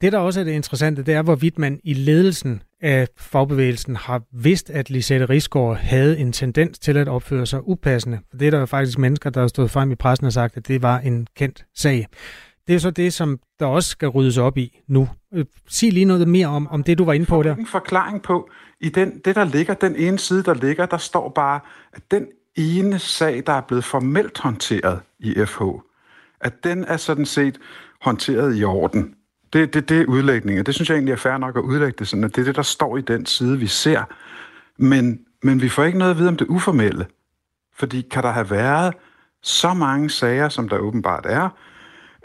Det, 0.00 0.12
der 0.12 0.18
også 0.18 0.40
er 0.40 0.44
det 0.44 0.52
interessante, 0.52 1.02
det 1.02 1.14
er, 1.14 1.22
hvorvidt 1.22 1.58
man 1.58 1.80
i 1.84 1.94
ledelsen 1.94 2.62
af 2.80 3.08
fagbevægelsen 3.16 3.96
har 3.96 4.22
vidst, 4.32 4.70
at 4.70 4.90
Lisette 4.90 5.26
Risgaard 5.26 5.76
havde 5.76 6.18
en 6.18 6.32
tendens 6.32 6.78
til 6.78 6.96
at 6.96 7.08
opføre 7.08 7.46
sig 7.46 7.68
upassende. 7.68 8.18
Det 8.32 8.46
er 8.46 8.50
der 8.50 8.58
jo 8.58 8.66
faktisk 8.66 8.98
mennesker, 8.98 9.30
der 9.30 9.40
har 9.40 9.48
stået 9.48 9.70
frem 9.70 9.90
i 9.90 9.94
pressen 9.94 10.26
og 10.26 10.32
sagt, 10.32 10.56
at 10.56 10.68
det 10.68 10.82
var 10.82 10.98
en 10.98 11.26
kendt 11.36 11.64
sag. 11.74 12.06
Det 12.66 12.74
er 12.74 12.78
så 12.78 12.90
det, 12.90 13.12
som 13.12 13.38
der 13.60 13.66
også 13.66 13.88
skal 13.88 14.08
ryddes 14.08 14.38
op 14.38 14.58
i 14.58 14.80
nu. 14.88 15.08
Øh, 15.34 15.44
sig 15.68 15.92
lige 15.92 16.04
noget 16.04 16.28
mere 16.28 16.46
om, 16.46 16.68
om 16.68 16.82
det, 16.82 16.98
du 16.98 17.04
var 17.04 17.12
inde 17.12 17.26
på 17.26 17.42
der. 17.42 17.56
En 17.56 17.66
forklaring 17.66 18.22
på, 18.22 18.50
i 18.80 18.88
den, 18.88 19.18
det 19.24 19.34
der 19.36 19.44
ligger, 19.44 19.74
den 19.74 19.96
ene 19.96 20.18
side, 20.18 20.42
der 20.42 20.54
ligger, 20.54 20.86
der 20.86 20.96
står 20.96 21.28
bare, 21.28 21.60
at 21.92 22.02
den 22.10 22.26
ene 22.56 22.98
sag, 22.98 23.42
der 23.46 23.52
er 23.52 23.60
blevet 23.60 23.84
formelt 23.84 24.38
håndteret 24.38 25.00
i 25.18 25.34
FH, 25.46 25.62
at 26.40 26.64
den 26.64 26.84
er 26.84 26.96
sådan 26.96 27.26
set 27.26 27.58
håndteret 28.00 28.58
i 28.58 28.64
orden. 28.64 29.14
Det, 29.54 29.74
det, 29.74 29.88
det 29.88 30.00
er 30.00 30.06
udlægning, 30.06 30.66
det 30.66 30.74
synes 30.74 30.88
jeg 30.88 30.96
egentlig 30.96 31.12
er 31.12 31.16
fair 31.16 31.36
nok 31.36 31.56
at 31.56 31.60
udlægge 31.60 31.94
det 31.98 32.08
sådan, 32.08 32.24
at 32.24 32.36
det 32.36 32.40
er 32.40 32.44
det, 32.44 32.56
der 32.56 32.62
står 32.62 32.96
i 32.96 33.00
den 33.00 33.26
side, 33.26 33.58
vi 33.58 33.66
ser. 33.66 34.02
Men, 34.78 35.20
men 35.42 35.62
vi 35.62 35.68
får 35.68 35.84
ikke 35.84 35.98
noget 35.98 36.10
at 36.10 36.18
vide 36.18 36.28
om 36.28 36.36
det 36.36 36.46
uformelle. 36.46 37.06
Fordi 37.76 38.00
kan 38.00 38.22
der 38.22 38.30
have 38.30 38.50
været 38.50 38.94
så 39.42 39.74
mange 39.74 40.10
sager, 40.10 40.48
som 40.48 40.68
der 40.68 40.78
åbenbart 40.78 41.26
er, 41.28 41.48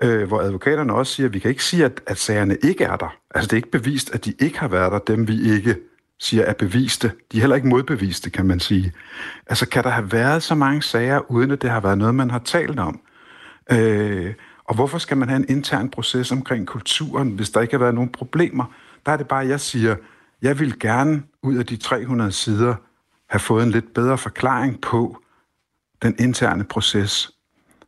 øh, 0.04 0.28
hvor 0.28 0.42
advokaterne 0.42 0.94
også 0.94 1.14
siger, 1.14 1.28
at 1.28 1.34
vi 1.34 1.40
kan 1.40 1.50
ikke 1.50 1.64
sige, 1.64 1.86
at, 1.86 2.02
at 2.08 2.18
sagerne 2.18 2.58
ikke 2.64 2.84
er 2.84 2.96
der. 2.96 3.16
Altså 3.36 3.48
det 3.48 3.54
er 3.54 3.58
ikke 3.58 3.72
bevist, 3.72 4.14
at 4.14 4.26
de 4.26 4.34
ikke 4.40 4.60
har 4.60 4.68
været 4.68 4.92
der, 4.92 5.16
dem 5.16 5.28
vi 5.28 5.54
ikke 5.54 5.76
siger 6.20 6.44
er 6.44 6.54
beviste. 6.54 7.12
De 7.32 7.38
er 7.38 7.42
heller 7.42 7.56
ikke 7.56 7.68
modbeviste, 7.68 8.30
kan 8.30 8.46
man 8.46 8.60
sige. 8.60 8.94
Altså 9.48 9.70
kan 9.70 9.84
der 9.84 9.90
have 9.90 10.12
været 10.12 10.44
så 10.44 10.56
mange 10.56 10.82
sager, 10.82 11.32
uden 11.32 11.52
at 11.52 11.62
det 11.62 11.70
har 11.70 11.80
været 11.80 11.98
noget, 11.98 12.16
man 12.16 12.32
har 12.32 12.40
talt 12.40 12.80
om? 12.80 13.02
Øh, 13.72 14.34
og 14.70 14.76
hvorfor 14.76 14.98
skal 14.98 15.18
man 15.18 15.30
have 15.30 15.38
en 15.38 15.46
intern 15.50 15.90
proces 15.90 16.32
omkring 16.32 16.68
kulturen, 16.68 17.30
hvis 17.30 17.50
der 17.50 17.62
ikke 17.62 17.74
har 17.74 17.80
været 17.80 17.96
nogen 17.96 18.10
problemer? 18.10 18.66
Der 19.06 19.12
er 19.12 19.18
det 19.18 19.28
bare, 19.28 19.48
jeg 19.48 19.60
siger, 19.60 19.96
jeg 20.42 20.60
vil 20.60 20.80
gerne 20.80 21.24
ud 21.44 21.56
af 21.56 21.66
de 21.66 21.78
300 21.78 22.32
sider 22.32 22.76
have 23.30 23.40
fået 23.40 23.64
en 23.64 23.72
lidt 23.72 23.94
bedre 23.94 24.18
forklaring 24.18 24.82
på 24.82 25.22
den 26.02 26.16
interne 26.20 26.64
proces. 26.64 27.32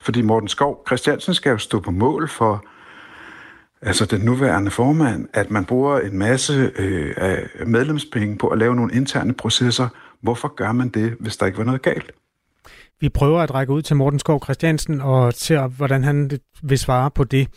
Fordi 0.01 0.21
Morten 0.21 0.49
Skov 0.49 0.83
Christiansen 0.87 1.33
skal 1.33 1.49
jo 1.49 1.57
stå 1.57 1.79
på 1.79 1.91
mål 1.91 2.29
for 2.29 2.65
altså 3.81 4.05
den 4.05 4.21
nuværende 4.21 4.71
formand, 4.71 5.27
at 5.33 5.51
man 5.51 5.65
bruger 5.65 5.99
en 5.99 6.17
masse 6.17 6.71
øh, 6.75 7.13
af 7.17 7.49
medlemspenge 7.67 8.37
på 8.37 8.47
at 8.47 8.57
lave 8.57 8.75
nogle 8.75 8.93
interne 8.93 9.33
processer. 9.33 9.87
Hvorfor 10.21 10.47
gør 10.47 10.71
man 10.71 10.89
det, 10.89 11.15
hvis 11.19 11.37
der 11.37 11.45
ikke 11.45 11.57
var 11.57 11.63
noget 11.63 11.81
galt? 11.81 12.11
Vi 13.01 13.09
prøver 13.09 13.41
at 13.41 13.53
række 13.53 13.73
ud 13.73 13.81
til 13.81 13.95
Morten 13.95 14.19
Skov 14.19 14.43
Christiansen 14.43 15.01
og 15.01 15.33
se, 15.33 15.57
hvordan 15.59 16.03
han 16.03 16.31
vil 16.63 16.79
svare 16.79 17.11
på 17.11 17.23
det. 17.23 17.47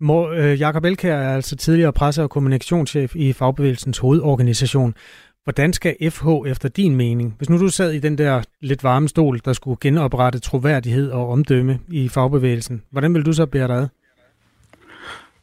Mor, 0.00 0.28
øh, 0.28 0.60
Jakob 0.60 0.84
Elkær 0.84 1.16
er 1.16 1.34
altså 1.34 1.56
tidligere 1.56 1.92
presse- 1.92 2.22
og 2.22 2.30
kommunikationschef 2.30 3.16
i 3.16 3.32
Fagbevægelsens 3.32 3.98
hovedorganisation. 3.98 4.94
Hvordan 5.44 5.72
skal 5.72 6.10
FH 6.10 6.26
efter 6.46 6.68
din 6.68 6.96
mening, 6.96 7.34
hvis 7.38 7.50
nu 7.50 7.58
du 7.58 7.68
sad 7.68 7.92
i 7.92 7.98
den 7.98 8.18
der 8.18 8.42
lidt 8.60 8.84
varme 8.84 9.08
stol, 9.08 9.40
der 9.44 9.52
skulle 9.52 9.78
genoprette 9.80 10.38
troværdighed 10.38 11.10
og 11.10 11.28
omdømme 11.28 11.78
i 11.88 12.08
fagbevægelsen, 12.08 12.82
hvordan 12.90 13.14
vil 13.14 13.26
du 13.26 13.32
så 13.32 13.46
bære 13.46 13.68
dig 13.68 13.88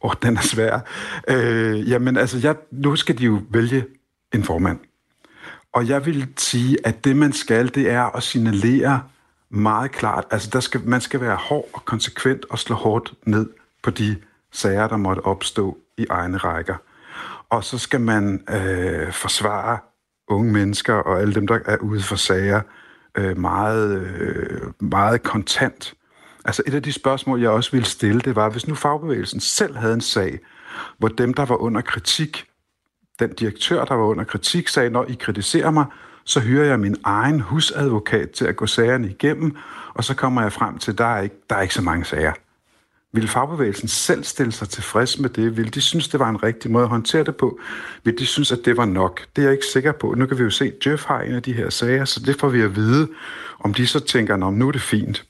Åh, 0.02 0.10
oh, 0.10 0.14
den 0.22 0.36
er 0.36 0.40
svær. 0.40 0.80
Øh, 1.28 1.90
jamen 1.90 2.16
altså, 2.16 2.38
jeg, 2.42 2.56
nu 2.70 2.96
skal 2.96 3.18
de 3.18 3.24
jo 3.24 3.40
vælge 3.50 3.84
en 4.34 4.44
formand. 4.44 4.78
Og 5.72 5.88
jeg 5.88 6.06
vil 6.06 6.26
sige, 6.36 6.76
at 6.84 7.04
det 7.04 7.16
man 7.16 7.32
skal, 7.32 7.74
det 7.74 7.90
er 7.90 8.16
at 8.16 8.22
signalere 8.22 9.02
meget 9.50 9.92
klart. 9.92 10.24
Altså, 10.30 10.50
der 10.52 10.60
skal, 10.60 10.80
man 10.84 11.00
skal 11.00 11.20
være 11.20 11.36
hård 11.36 11.68
og 11.72 11.84
konsekvent 11.84 12.44
og 12.50 12.58
slå 12.58 12.76
hårdt 12.76 13.14
ned 13.26 13.50
på 13.82 13.90
de 13.90 14.16
sager, 14.52 14.88
der 14.88 14.96
måtte 14.96 15.20
opstå 15.20 15.78
i 15.98 16.06
egne 16.10 16.36
rækker. 16.36 16.76
Og 17.50 17.64
så 17.64 17.78
skal 17.78 18.00
man 18.00 18.44
øh, 18.50 19.12
forsvare 19.12 19.78
unge 20.28 20.52
mennesker 20.52 20.94
og 20.94 21.20
alle 21.20 21.34
dem, 21.34 21.46
der 21.46 21.58
er 21.66 21.76
ude 21.76 22.02
for 22.02 22.16
sager, 22.16 22.60
øh, 23.14 23.38
meget, 23.38 24.00
øh, 24.00 24.60
meget 24.80 25.22
kontant. 25.22 25.94
Altså 26.44 26.62
et 26.66 26.74
af 26.74 26.82
de 26.82 26.92
spørgsmål, 26.92 27.40
jeg 27.40 27.50
også 27.50 27.70
ville 27.70 27.86
stille, 27.86 28.20
det 28.20 28.36
var, 28.36 28.48
hvis 28.48 28.68
nu 28.68 28.74
fagbevægelsen 28.74 29.40
selv 29.40 29.76
havde 29.76 29.94
en 29.94 30.00
sag, 30.00 30.38
hvor 30.98 31.08
dem, 31.08 31.34
der 31.34 31.44
var 31.44 31.56
under 31.56 31.80
kritik, 31.80 32.46
den 33.18 33.34
direktør, 33.34 33.84
der 33.84 33.94
var 33.94 34.04
under 34.04 34.24
kritik, 34.24 34.68
sagde, 34.68 34.90
når 34.90 35.04
I 35.04 35.14
kritiserer 35.14 35.70
mig, 35.70 35.86
så 36.26 36.40
hyrer 36.40 36.64
jeg 36.64 36.80
min 36.80 36.96
egen 37.04 37.40
husadvokat 37.40 38.30
til 38.30 38.44
at 38.44 38.56
gå 38.56 38.66
sagerne 38.66 39.10
igennem, 39.10 39.56
og 39.94 40.04
så 40.04 40.14
kommer 40.14 40.42
jeg 40.42 40.52
frem 40.52 40.78
til, 40.78 40.90
at 40.90 40.98
der 40.98 41.04
er 41.04 41.20
ikke, 41.20 41.36
der 41.50 41.56
er 41.56 41.62
ikke 41.62 41.74
så 41.74 41.82
mange 41.82 42.04
sager. 42.04 42.32
Vil 43.12 43.28
fagbevægelsen 43.28 43.88
selv 43.88 44.24
stille 44.24 44.52
sig 44.52 44.68
tilfreds 44.68 45.18
med 45.18 45.30
det? 45.30 45.56
Vil 45.56 45.74
de 45.74 45.80
synes, 45.80 46.08
det 46.08 46.20
var 46.20 46.28
en 46.28 46.42
rigtig 46.42 46.70
måde 46.70 46.84
at 46.84 46.90
håndtere 46.90 47.24
det 47.24 47.36
på? 47.36 47.58
Vil 48.04 48.18
de 48.18 48.26
synes, 48.26 48.52
at 48.52 48.58
det 48.64 48.76
var 48.76 48.84
nok? 48.84 49.26
Det 49.36 49.42
er 49.42 49.46
jeg 49.46 49.52
ikke 49.52 49.66
sikker 49.66 49.92
på. 49.92 50.14
Nu 50.14 50.26
kan 50.26 50.38
vi 50.38 50.42
jo 50.42 50.50
se, 50.50 50.64
at 50.64 50.86
Jeff 50.86 51.04
har 51.04 51.20
en 51.20 51.34
af 51.34 51.42
de 51.42 51.52
her 51.52 51.70
sager, 51.70 52.04
så 52.04 52.20
det 52.20 52.40
får 52.40 52.48
vi 52.48 52.60
at 52.60 52.76
vide, 52.76 53.08
om 53.60 53.74
de 53.74 53.86
så 53.86 54.00
tænker, 54.00 54.44
om 54.44 54.54
nu 54.54 54.68
er 54.68 54.72
det 54.72 54.80
fint. 54.80 55.24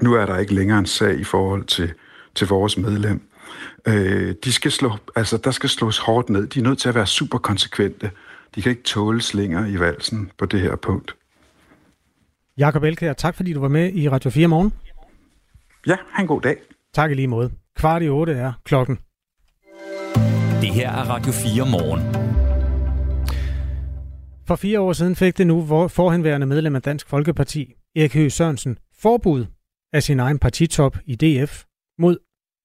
Nu 0.00 0.14
er 0.14 0.26
der 0.26 0.38
ikke 0.38 0.54
længere 0.54 0.78
en 0.78 0.86
sag 0.86 1.18
i 1.18 1.24
forhold 1.24 1.64
til, 1.64 1.92
til 2.34 2.46
vores 2.46 2.76
medlem. 2.76 3.20
Øh, 3.88 4.34
de 4.44 4.52
skal 4.52 4.72
slå, 4.72 4.92
altså, 5.16 5.36
der 5.36 5.50
skal 5.50 5.68
slås 5.68 5.98
hårdt 5.98 6.30
ned. 6.30 6.46
De 6.46 6.58
er 6.58 6.64
nødt 6.64 6.78
til 6.78 6.88
at 6.88 6.94
være 6.94 7.06
super 7.06 7.38
konsekvente 7.38 8.10
de 8.54 8.62
kan 8.62 8.70
ikke 8.70 8.82
tåle 8.82 9.22
slinger 9.22 9.66
i 9.66 9.80
valsen 9.80 10.30
på 10.38 10.46
det 10.46 10.60
her 10.60 10.76
punkt. 10.76 11.16
Jakob 12.58 12.82
Elkær, 12.82 13.12
tak 13.12 13.34
fordi 13.34 13.52
du 13.52 13.60
var 13.60 13.68
med 13.68 13.92
i 13.92 14.08
Radio 14.08 14.30
4 14.30 14.48
morgen. 14.48 14.72
Ja, 15.86 15.96
ha' 16.10 16.22
en 16.22 16.26
god 16.26 16.40
dag. 16.40 16.56
Tak 16.94 17.10
i 17.10 17.14
lige 17.14 17.28
måde. 17.28 17.50
Kvart 17.76 18.02
i 18.02 18.08
otte 18.08 18.32
er 18.32 18.52
klokken. 18.64 18.98
Det 20.60 20.74
her 20.74 20.90
er 20.90 21.04
Radio 21.04 21.32
4 21.32 21.70
morgen. 21.70 22.32
For 24.46 24.56
fire 24.56 24.80
år 24.80 24.92
siden 24.92 25.16
fik 25.16 25.38
det 25.38 25.46
nu 25.46 25.88
forhenværende 25.88 26.46
medlem 26.46 26.76
af 26.76 26.82
Dansk 26.82 27.08
Folkeparti, 27.08 27.74
Erik 27.96 28.14
Høgh 28.14 28.30
Sørensen, 28.30 28.78
forbud 29.02 29.46
af 29.92 30.02
sin 30.02 30.20
egen 30.20 30.38
partitop 30.38 30.96
i 31.04 31.14
DF 31.14 31.64
mod 31.98 32.16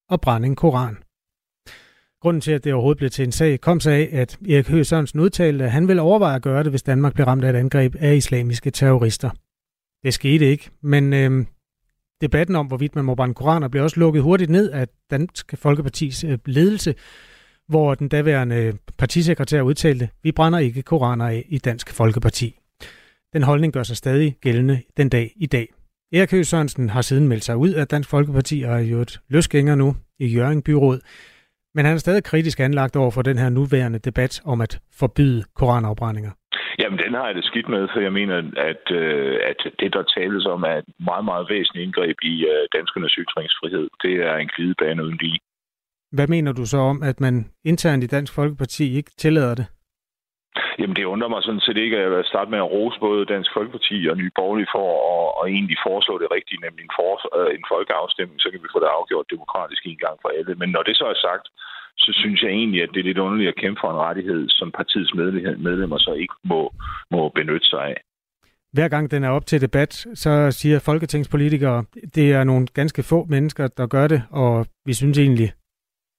at 0.10 0.22
brænde 0.22 0.48
en 0.48 0.56
koran. 0.56 0.98
Grunden 2.22 2.42
til, 2.42 2.52
at 2.52 2.64
det 2.64 2.74
overhovedet 2.74 2.98
blev 2.98 3.10
til 3.10 3.24
en 3.26 3.32
sag, 3.32 3.62
kom 3.62 3.80
så 3.80 3.92
af, 3.92 4.10
at 4.12 4.38
Erik 4.50 4.68
Høgh 4.68 4.86
Sørensen 4.86 5.20
udtalte, 5.20 5.66
at 5.66 5.72
han 5.72 5.88
ville 5.88 6.02
overveje 6.02 6.36
at 6.36 6.42
gøre 6.42 6.64
det, 6.64 6.72
hvis 6.72 6.84
Danmark 6.84 7.14
blev 7.14 7.28
ramt 7.28 7.44
af 7.44 7.50
et 7.50 7.56
angreb 7.56 7.96
af 8.00 8.16
islamiske 8.16 8.72
terrorister. 8.72 9.30
Det 10.04 10.14
skete 10.14 10.46
ikke, 10.46 10.70
men 10.82 11.14
øh, 11.14 11.46
debatten 12.22 12.56
om, 12.56 12.68
hvorvidt 12.68 12.96
man 12.96 13.06
må 13.06 13.16
brænde 13.16 13.34
koraner, 13.34 13.68
blev 13.68 13.84
også 13.84 14.00
lukket 14.00 14.24
hurtigt 14.24 14.50
ned 14.50 14.72
af 14.72 14.88
Dansk 15.12 15.54
Folkepartis 15.58 16.24
øh, 16.24 16.38
ledelse, 16.46 16.96
hvor 17.68 17.96
den 17.96 18.08
daværende 18.08 18.78
partisekretær 18.98 19.62
udtalte, 19.62 20.10
vi 20.24 20.32
brænder 20.32 20.60
ikke 20.60 20.82
koraner 20.82 21.26
af 21.28 21.46
i 21.50 21.58
Dansk 21.58 21.94
Folkeparti. 21.94 22.60
Den 23.34 23.44
holdning 23.44 23.74
gør 23.74 23.84
sig 23.84 23.98
stadig 23.98 24.38
gældende 24.42 24.82
den 24.98 25.10
dag 25.10 25.34
i 25.36 25.46
dag. 25.46 25.74
Erik 26.14 26.32
Høgh 26.32 26.46
Sørensen 26.46 26.90
har 26.90 27.02
siden 27.02 27.28
meldt 27.28 27.44
sig 27.44 27.58
ud 27.58 27.70
af 27.70 27.88
Dansk 27.88 28.10
Folkeparti 28.10 28.62
og 28.62 28.74
er 28.74 28.80
jo 28.80 29.02
et 29.02 29.20
løsgænger 29.28 29.76
nu 29.76 29.96
i 30.20 30.28
Jørgen 30.28 30.62
Byråd. 30.62 31.00
Men 31.76 31.86
han 31.86 31.94
er 31.94 31.98
stadig 31.98 32.24
kritisk 32.24 32.60
anlagt 32.60 32.96
over 32.96 33.12
for 33.12 33.22
den 33.22 33.38
her 33.38 33.50
nuværende 33.50 34.00
debat 34.00 34.42
om 34.46 34.62
at 34.62 34.80
forbyde 35.00 35.44
koranafbrændinger. 35.56 36.32
Jamen, 36.80 37.00
den 37.00 37.14
har 37.14 37.26
jeg 37.28 37.36
det 37.36 37.46
skidt 37.46 37.70
med, 37.70 37.88
for 37.94 38.00
jeg 38.00 38.14
mener, 38.14 38.38
at, 38.72 38.84
øh, 38.92 39.40
at 39.52 39.60
det, 39.80 39.94
der 39.94 40.04
tales 40.18 40.46
om, 40.46 40.64
er 40.64 40.78
et 40.84 40.90
meget, 41.00 41.26
meget 41.26 41.46
væsentligt 41.50 41.86
indgreb 41.86 42.18
i 42.24 42.36
øh, 42.52 42.64
danskernes 42.76 43.14
ytringsfrihed. 43.24 43.88
Det 44.04 44.14
er 44.30 44.36
en 44.36 44.50
glidebane 44.56 45.04
uden 45.04 45.18
lige. 45.22 45.40
Hvad 46.12 46.28
mener 46.28 46.52
du 46.52 46.66
så 46.66 46.78
om, 46.78 47.04
at 47.04 47.20
man 47.20 47.36
internt 47.66 48.04
i 48.04 48.08
Dansk 48.08 48.34
Folkeparti 48.34 48.96
ikke 48.98 49.12
tillader 49.18 49.56
det? 49.56 49.66
Jamen, 50.80 50.96
det 50.96 51.12
undrer 51.14 51.34
mig 51.34 51.42
sådan 51.44 51.66
set 51.66 51.78
ikke, 51.86 51.98
at 51.98 52.12
jeg 52.18 52.32
starte 52.34 52.52
med 52.52 52.60
at 52.64 52.72
rose 52.76 53.00
både 53.08 53.30
Dansk 53.34 53.50
Folkeparti 53.58 53.98
og 54.12 54.16
Nye 54.18 54.36
Borgerlige 54.38 54.74
for 54.76 54.88
at, 55.14 55.28
at 55.40 55.46
egentlig 55.56 55.78
foreslå 55.88 56.14
det 56.24 56.30
rigtige, 56.38 56.64
nemlig 56.66 56.84
en, 56.86 56.96
for, 56.98 57.12
øh, 57.40 57.50
en 57.58 57.66
folkeafstemning, 57.74 58.40
så 58.42 58.48
kan 58.50 58.62
vi 58.64 58.74
få 58.74 58.80
det 58.84 58.96
afgjort 58.98 59.32
demokratisk 59.36 59.82
en 59.86 60.02
gang 60.06 60.18
for 60.22 60.30
alle. 60.38 60.54
Men 60.62 60.70
når 60.76 60.84
det 60.88 60.96
så 61.02 61.06
er 61.14 61.20
sagt, 61.28 61.46
så 62.04 62.12
synes 62.22 62.40
jeg 62.44 62.52
egentlig, 62.60 62.84
at 62.84 62.90
det 62.94 63.00
er 63.00 63.10
lidt 63.10 63.24
underligt 63.26 63.54
at 63.54 63.62
kæmpe 63.62 63.80
for 63.82 63.90
en 63.92 64.04
rettighed, 64.08 64.42
som 64.50 64.72
partiets 64.80 65.14
medlemmer 65.68 65.98
så 65.98 66.14
ikke 66.24 66.36
må, 66.52 66.62
må 67.12 67.22
benytte 67.30 67.68
sig 67.74 67.84
af. 67.94 67.98
Hver 68.74 68.88
gang 68.88 69.12
den 69.12 69.24
er 69.24 69.30
op 69.30 69.46
til 69.46 69.62
debat, 69.62 69.94
så 70.14 70.52
siger 70.52 70.80
folketingspolitikere, 70.80 71.84
det 72.16 72.34
er 72.34 72.44
nogle 72.44 72.68
ganske 72.74 73.04
få 73.04 73.26
mennesker, 73.30 73.68
der 73.68 73.88
gør 73.88 74.08
det, 74.08 74.24
og 74.32 74.66
vi 74.86 74.94
synes 74.94 75.20
egentlig, 75.20 75.52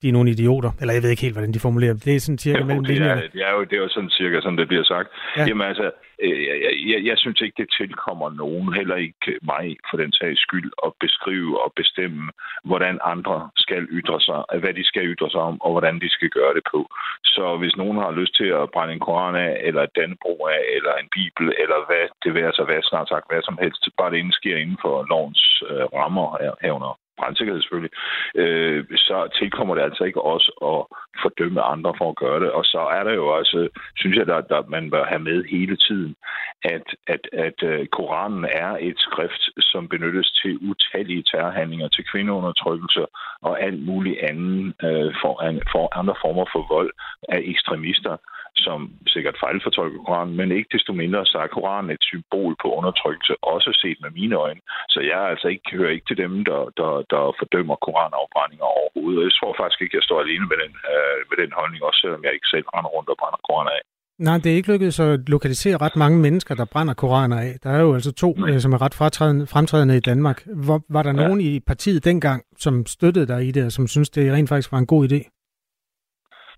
de 0.02 0.08
er 0.08 0.12
nogle 0.12 0.30
idioter. 0.30 0.70
Eller 0.80 0.94
jeg 0.94 1.02
ved 1.02 1.10
ikke 1.10 1.26
helt, 1.26 1.34
hvordan 1.34 1.54
de 1.54 1.64
formulerer 1.66 1.92
det. 1.92 2.04
Det 2.04 2.14
er 2.16 2.20
sådan 2.20 2.38
cirka 2.38 2.58
jo, 2.58 2.64
mellem 2.64 2.84
det 2.84 2.96
er, 2.96 3.14
det 3.36 3.42
er 3.48 3.52
jo 3.56 3.62
det 3.68 3.76
er 3.78 3.82
jo 3.86 3.88
sådan 3.88 4.10
cirka, 4.10 4.40
sådan 4.40 4.58
det 4.58 4.68
bliver 4.68 4.84
sagt. 4.84 5.08
Ja. 5.36 5.44
Jamen 5.48 5.66
altså, 5.70 5.90
øh, 6.24 6.44
jeg, 6.46 6.72
jeg, 6.90 7.00
jeg 7.10 7.16
synes 7.18 7.40
ikke, 7.40 7.56
det 7.62 7.68
tilkommer 7.80 8.28
nogen, 8.30 8.72
heller 8.78 8.96
ikke 8.96 9.38
mig 9.42 9.76
for 9.90 9.96
den 10.02 10.12
sags 10.12 10.40
skyld, 10.40 10.70
at 10.86 10.92
beskrive 11.00 11.62
og 11.64 11.72
bestemme, 11.76 12.22
hvordan 12.64 12.98
andre 13.04 13.50
skal 13.56 13.82
ytre 13.98 14.20
sig, 14.20 14.40
hvad 14.62 14.74
de 14.78 14.84
skal 14.84 15.04
ytre 15.12 15.30
sig 15.30 15.40
om, 15.40 15.56
og 15.64 15.70
hvordan 15.72 16.00
de 16.00 16.08
skal 16.16 16.30
gøre 16.38 16.54
det 16.54 16.64
på. 16.72 16.80
Så 17.24 17.56
hvis 17.60 17.76
nogen 17.76 17.98
har 18.04 18.10
lyst 18.20 18.34
til 18.36 18.50
at 18.60 18.70
brænde 18.74 18.94
en 18.94 19.04
koran 19.06 19.36
af, 19.46 19.52
eller 19.68 19.82
et 19.82 19.96
dannebro 19.98 20.34
af, 20.56 20.62
eller 20.76 20.92
en 21.02 21.08
bibel, 21.18 21.46
eller 21.62 21.78
hvad 21.88 22.04
det 22.24 22.30
vil 22.34 22.42
altså 22.50 22.64
hvad 22.64 22.82
snart 22.82 23.08
sagt, 23.08 23.30
hvad 23.30 23.42
som 23.42 23.58
helst, 23.62 23.82
bare 23.98 24.10
det 24.10 24.34
sker 24.40 24.56
inden 24.56 24.78
for 24.84 24.94
lovens 25.12 25.62
øh, 25.70 25.84
rammer 26.00 26.28
herunder 26.64 26.98
brandsikkerhed 27.18 27.62
selvfølgelig, 27.62 27.94
øh, 28.34 28.84
så 28.96 29.28
tilkommer 29.38 29.74
det 29.74 29.82
altså 29.82 30.04
ikke 30.04 30.22
os 30.34 30.50
at 30.72 30.80
fordømme 31.22 31.62
andre 31.62 31.92
for 31.98 32.08
at 32.10 32.16
gøre 32.16 32.40
det. 32.40 32.50
Og 32.50 32.64
så 32.64 32.80
er 32.96 33.02
der 33.04 33.14
jo 33.20 33.26
også, 33.38 33.68
synes 33.96 34.16
jeg, 34.16 34.26
der, 34.26 34.40
der 34.40 34.62
man 34.68 34.90
bør 34.90 35.04
have 35.04 35.22
med 35.30 35.44
hele 35.44 35.76
tiden, 35.76 36.16
at, 36.64 36.86
at, 37.06 37.24
at 37.32 37.58
uh, 37.62 37.86
Koranen 37.86 38.44
er 38.44 38.70
et 38.80 38.98
skrift, 38.98 39.42
som 39.60 39.88
benyttes 39.88 40.30
til 40.42 40.58
utallige 40.70 41.24
terrorhandlinger, 41.30 41.88
til 41.88 42.04
kvindeundertrykkelse 42.12 43.06
og 43.42 43.62
alt 43.62 43.86
muligt 43.86 44.18
andet 44.30 44.74
uh, 44.86 45.10
for, 45.20 45.34
for 45.72 45.98
andre 45.98 46.14
former 46.22 46.46
for 46.52 46.66
vold 46.74 46.90
af 47.28 47.40
ekstremister 47.44 48.16
som 48.66 48.80
sikkert 49.14 49.36
fejlfortolker 49.44 49.98
Koranen, 50.06 50.36
men 50.36 50.52
ikke 50.58 50.74
desto 50.76 50.92
mindre, 51.02 51.26
så 51.32 51.36
er 51.44 51.54
Koranen 51.56 51.90
et 51.90 52.04
symbol 52.10 52.52
på 52.62 52.68
undertrykkelse, 52.78 53.34
også 53.54 53.70
set 53.82 53.98
med 54.04 54.10
mine 54.20 54.36
øjne. 54.44 54.60
Så 54.94 54.98
jeg 55.12 55.20
altså 55.32 55.48
ikke, 55.54 55.76
hører 55.76 55.92
ikke 55.94 56.08
til 56.08 56.18
dem, 56.24 56.32
der, 56.50 56.62
der, 56.80 56.92
der 57.12 57.22
fordømmer 57.40 57.76
koranafbrændinger 57.86 58.68
overhovedet. 58.78 59.22
Jeg 59.28 59.34
tror 59.38 59.52
faktisk 59.60 59.80
ikke, 59.82 59.96
jeg 59.98 60.06
står 60.08 60.20
alene 60.24 60.46
med 60.50 60.58
den, 60.62 60.72
øh, 60.92 61.18
med 61.30 61.36
den 61.42 61.52
holdning, 61.58 61.80
også 61.88 62.00
selvom 62.02 62.24
jeg 62.24 62.32
ikke 62.36 62.52
selv 62.54 62.66
render 62.74 62.90
rundt 62.96 63.08
og 63.12 63.16
brænder 63.20 63.40
koraner 63.48 63.74
af. 63.78 63.84
Nej, 64.18 64.36
det 64.38 64.52
er 64.52 64.56
ikke 64.56 64.72
lykkedes 64.72 65.00
at 65.00 65.28
lokalisere 65.28 65.76
ret 65.76 65.96
mange 65.96 66.18
mennesker, 66.18 66.54
der 66.54 66.64
brænder 66.64 66.94
koraner 66.94 67.40
af. 67.40 67.54
Der 67.62 67.70
er 67.70 67.80
jo 67.80 67.94
altså 67.94 68.12
to, 68.12 68.32
Nej. 68.32 68.50
Øh, 68.50 68.60
som 68.60 68.72
er 68.72 68.82
ret 68.82 68.94
fremtrædende 69.48 69.96
i 69.96 70.00
Danmark. 70.00 70.42
Hvor, 70.64 70.80
var 70.88 71.02
der 71.02 71.10
ja. 71.10 71.26
nogen 71.26 71.40
i 71.40 71.60
partiet 71.60 72.04
dengang, 72.04 72.42
som 72.58 72.86
støttede 72.86 73.26
dig 73.26 73.48
i 73.48 73.50
det, 73.50 73.64
og 73.64 73.72
som 73.72 73.86
synes, 73.86 74.10
det 74.10 74.32
rent 74.32 74.48
faktisk 74.48 74.72
var 74.72 74.78
en 74.78 74.86
god 74.86 75.08
idé? 75.08 75.37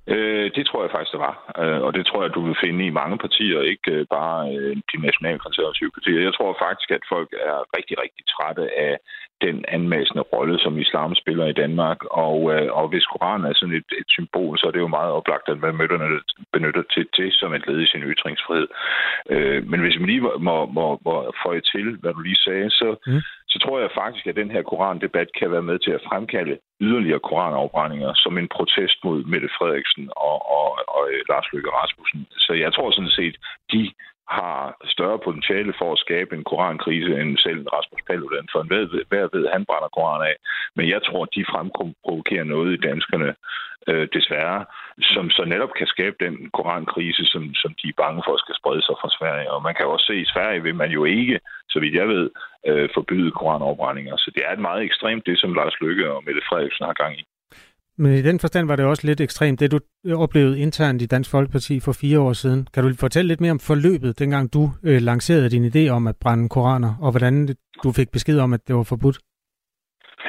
Øh, 0.07 0.51
det 0.57 0.67
tror 0.67 0.83
jeg 0.83 0.91
faktisk, 0.91 1.13
det 1.13 1.21
var. 1.29 1.37
Øh, 1.63 1.81
og 1.87 1.91
det 1.95 2.07
tror 2.07 2.23
jeg, 2.23 2.35
du 2.35 2.43
vil 2.47 2.63
finde 2.65 2.87
i 2.87 2.97
mange 3.01 3.19
partier, 3.19 3.61
ikke 3.61 3.91
øh, 3.93 4.07
bare 4.11 4.41
øh, 4.57 4.77
de 4.91 4.97
nationalkonservative 5.07 5.91
partier. 5.97 6.21
Jeg 6.21 6.35
tror 6.35 6.57
faktisk, 6.67 6.91
at 6.91 7.05
folk 7.09 7.31
er 7.33 7.59
rigtig, 7.77 7.97
rigtig 8.05 8.25
trætte 8.35 8.65
af 8.89 8.99
den 9.45 9.65
anmassende 9.69 10.23
rolle, 10.33 10.59
som 10.59 10.79
islam 10.79 11.15
spiller 11.15 11.47
i 11.47 11.59
Danmark. 11.63 11.99
Og, 12.11 12.37
øh, 12.55 12.69
og 12.79 12.89
hvis 12.89 13.07
Koranen 13.07 13.47
er 13.47 13.55
sådan 13.55 13.75
et, 13.75 13.91
et 14.01 14.09
symbol, 14.09 14.59
så 14.59 14.67
er 14.67 14.71
det 14.71 14.85
jo 14.87 14.97
meget 14.99 15.13
oplagt, 15.13 15.49
at 15.49 15.61
man 15.61 15.79
benytter, 15.79 16.21
benytter 16.53 16.83
til 16.95 17.07
det 17.17 17.35
som 17.35 17.55
et 17.55 17.67
led 17.67 17.81
i 17.83 17.87
sin 17.87 18.03
ytringsfrihed. 18.13 18.69
Øh, 19.31 19.69
men 19.71 19.81
hvis 19.81 19.99
man 19.99 20.07
lige 20.07 20.21
må, 20.21 20.67
må, 20.79 21.01
må 21.05 21.33
føje 21.45 21.63
til, 21.73 21.87
hvad 22.01 22.13
du 22.15 22.21
lige 22.21 22.45
sagde, 22.47 22.71
så, 22.71 22.97
mm 23.07 23.23
så 23.53 23.59
tror 23.59 23.81
jeg 23.81 23.99
faktisk, 24.03 24.27
at 24.27 24.37
den 24.37 24.51
her 24.51 24.63
korandebat 24.63 25.29
kan 25.39 25.51
være 25.51 25.69
med 25.71 25.79
til 25.79 25.91
at 25.91 26.05
fremkalde 26.09 26.59
yderligere 26.81 27.27
koranafbrændinger 27.29 28.13
som 28.15 28.39
en 28.39 28.49
protest 28.57 28.99
mod 29.05 29.19
Mette 29.25 29.49
Frederiksen 29.57 30.11
og, 30.17 30.39
og, 30.57 30.67
og 30.97 31.03
øh, 31.13 31.21
Lars 31.31 31.49
Løkke 31.53 31.71
Rasmussen. 31.71 32.27
Så 32.45 32.53
jeg 32.53 32.73
tror 32.73 32.91
sådan 32.91 33.17
set, 33.21 33.37
de 33.73 33.93
har 34.39 34.77
større 34.95 35.19
potentiale 35.27 35.73
for 35.79 35.93
at 35.93 36.03
skabe 36.05 36.33
en 36.37 36.45
korankrise 36.45 37.13
end 37.21 37.39
selv 37.47 37.61
Rasmus 37.75 38.03
Paludan, 38.07 38.49
for 38.53 38.61
en 38.61 38.71
ved, 38.71 39.05
hver 39.11 39.27
ved, 39.35 39.45
han 39.55 39.65
brænder 39.69 39.89
koran 39.97 40.23
af. 40.31 40.37
Men 40.77 40.89
jeg 40.95 41.01
tror, 41.03 41.23
at 41.23 41.35
de 41.37 41.51
fremprovokerer 41.53 42.45
noget 42.45 42.71
i 42.73 42.85
danskerne, 42.89 43.31
øh, 43.91 44.09
desværre, 44.17 44.65
som 45.15 45.31
så 45.31 45.43
netop 45.45 45.73
kan 45.79 45.87
skabe 45.87 46.17
den 46.25 46.51
korankrise, 46.59 47.25
som, 47.33 47.55
som 47.55 47.71
de 47.81 47.89
er 47.89 48.01
bange 48.03 48.23
for 48.27 48.37
skal 48.37 48.55
sprede 48.61 48.83
sig 48.83 48.97
fra 49.01 49.11
Sverige. 49.19 49.51
Og 49.51 49.63
man 49.63 49.75
kan 49.75 49.87
også 49.87 50.07
se, 50.07 50.13
at 50.13 50.25
i 50.25 50.33
Sverige 50.35 50.63
vil 50.63 50.75
man 50.75 50.91
jo 50.91 51.05
ikke, 51.05 51.41
så 51.69 51.81
vidt 51.81 51.95
jeg 51.95 52.09
ved, 52.09 52.31
øh, 52.69 52.89
forbyde 52.95 53.31
koranopbrændinger. 53.31 54.17
Så 54.17 54.31
det 54.35 54.43
er 54.47 54.53
et 54.53 54.67
meget 54.69 54.83
ekstremt, 54.83 55.27
det 55.27 55.39
som 55.39 55.55
Lars 55.55 55.77
Lykke 55.81 56.13
og 56.13 56.23
Mette 56.27 56.43
Frederiksen 56.49 56.87
har 56.87 56.93
gang 56.93 57.15
i. 57.21 57.25
Men 58.03 58.13
i 58.13 58.23
den 58.23 58.41
forstand 58.41 58.67
var 58.67 58.77
det 58.77 58.85
også 58.85 59.07
lidt 59.07 59.21
ekstremt, 59.21 59.61
det 59.61 59.73
du 59.73 59.79
oplevede 60.25 60.61
internt 60.61 61.03
i 61.03 61.07
Dansk 61.07 61.31
Folkeparti 61.31 61.81
for 61.81 61.93
fire 62.01 62.21
år 62.21 62.33
siden. 62.33 62.67
Kan 62.75 62.83
du 62.83 62.95
fortælle 63.01 63.29
lidt 63.29 63.41
mere 63.41 63.57
om 63.57 63.67
forløbet, 63.71 64.19
dengang 64.19 64.55
du 64.55 64.63
øh, 64.89 65.01
lancerede 65.11 65.51
din 65.55 65.65
idé 65.71 65.89
om 65.97 66.07
at 66.07 66.17
brænde 66.23 66.49
koraner, 66.49 66.93
og 67.05 67.11
hvordan 67.11 67.35
du 67.85 67.93
fik 67.93 68.11
besked 68.13 68.39
om, 68.39 68.53
at 68.53 68.61
det 68.69 68.77
var 68.77 68.83
forbudt? 68.83 69.19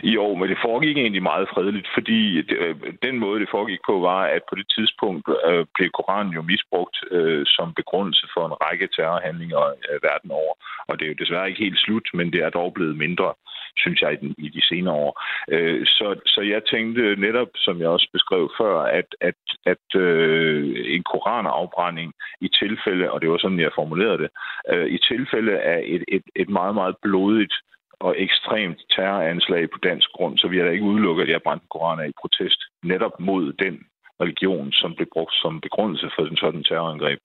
Jo, 0.03 0.25
men 0.35 0.49
det 0.49 0.57
foregik 0.65 0.97
egentlig 0.97 1.23
meget 1.23 1.47
fredeligt, 1.53 1.87
fordi 1.97 2.41
det, 2.47 2.57
øh, 2.63 2.75
den 3.07 3.19
måde, 3.19 3.39
det 3.39 3.53
foregik 3.55 3.79
på, 3.89 3.99
var, 4.09 4.21
at 4.35 4.41
på 4.49 4.55
det 4.55 4.67
tidspunkt 4.75 5.23
øh, 5.49 5.65
blev 5.75 5.89
Koranen 5.97 6.33
jo 6.33 6.41
misbrugt 6.41 6.97
øh, 7.11 7.43
som 7.45 7.73
begrundelse 7.73 8.25
for 8.33 8.43
en 8.45 8.59
række 8.65 8.87
terrorhandlinger 8.95 9.63
øh, 9.89 9.97
verden 10.07 10.31
over. 10.31 10.53
Og 10.89 10.93
det 10.99 11.03
er 11.05 11.11
jo 11.13 11.21
desværre 11.23 11.49
ikke 11.49 11.63
helt 11.65 11.79
slut, 11.85 12.07
men 12.13 12.27
det 12.33 12.39
er 12.41 12.49
dog 12.49 12.73
blevet 12.73 12.97
mindre 12.97 13.29
synes 13.77 14.01
jeg, 14.01 14.13
i, 14.13 14.15
den, 14.15 14.35
i 14.37 14.49
de 14.49 14.61
senere 14.69 14.95
år. 14.95 15.23
Øh, 15.51 15.85
så, 15.85 16.19
så 16.25 16.41
jeg 16.41 16.61
tænkte 16.65 17.15
netop, 17.15 17.47
som 17.55 17.79
jeg 17.79 17.87
også 17.87 18.07
beskrev 18.13 18.51
før, 18.59 18.79
at, 18.81 19.15
at, 19.21 19.41
at 19.65 20.01
øh, 20.01 20.95
en 20.95 21.03
koranafbrænding 21.03 22.13
i 22.41 22.49
tilfælde, 22.61 23.11
og 23.11 23.21
det 23.21 23.29
var 23.29 23.37
sådan, 23.37 23.59
jeg 23.59 23.71
formulerede 23.75 24.17
det, 24.17 24.29
øh, 24.71 24.87
i 24.87 24.97
tilfælde 24.97 25.59
af 25.59 25.81
et, 25.85 26.03
et, 26.07 26.23
et 26.35 26.49
meget, 26.49 26.75
meget 26.75 26.95
blodigt 27.01 27.53
og 27.99 28.15
ekstremt 28.17 28.79
terroranslag 28.95 29.69
på 29.69 29.77
dansk 29.83 30.09
grund, 30.11 30.37
så 30.37 30.47
vi 30.47 30.57
har 30.57 30.65
da 30.65 30.71
ikke 30.71 30.91
udelukket, 30.91 31.23
at 31.23 31.29
jeg 31.29 31.41
brændte 31.43 31.65
koraner 31.69 32.03
i 32.03 32.19
protest 32.21 32.61
netop 32.83 33.19
mod 33.19 33.53
den 33.53 33.75
religion, 34.23 34.71
som 34.71 34.95
blev 34.95 35.07
brugt 35.13 35.35
som 35.41 35.61
begrundelse 35.61 36.09
for 36.15 36.23
den 36.23 36.37
sådan 36.37 36.63
terrorangreb. 36.63 37.19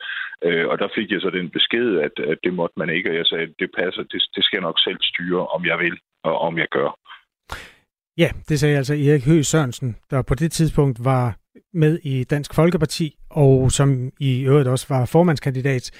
Øh, 0.46 0.66
og 0.70 0.78
der 0.78 0.88
fik 0.94 1.10
jeg 1.10 1.20
så 1.20 1.30
den 1.30 1.50
besked, 1.50 1.88
at, 2.06 2.16
at 2.32 2.38
det 2.44 2.52
måtte 2.54 2.78
man 2.78 2.90
ikke, 2.90 3.10
og 3.10 3.16
jeg 3.16 3.26
sagde, 3.26 3.44
at 3.44 3.54
det 3.58 3.70
passer, 3.78 4.02
det, 4.02 4.20
det 4.34 4.42
skal 4.44 4.56
jeg 4.56 4.68
nok 4.68 4.78
selv 4.86 5.00
styre, 5.10 5.46
om 5.46 5.64
jeg 5.70 5.78
vil 5.78 5.96
om 6.30 6.58
jeg 6.58 6.66
gør. 6.70 6.98
Ja, 8.18 8.30
det 8.48 8.60
sagde 8.60 8.76
altså 8.76 8.94
Erik 8.94 9.24
Høgh 9.24 9.44
Sørensen, 9.44 9.96
der 10.10 10.22
på 10.22 10.34
det 10.34 10.52
tidspunkt 10.52 11.04
var 11.04 11.36
med 11.74 11.98
i 12.02 12.24
Dansk 12.24 12.54
Folkeparti 12.54 13.16
og 13.30 13.72
som 13.72 14.12
i 14.20 14.40
øvrigt 14.40 14.68
også 14.68 14.86
var 14.88 15.04
formandskandidat 15.04 15.90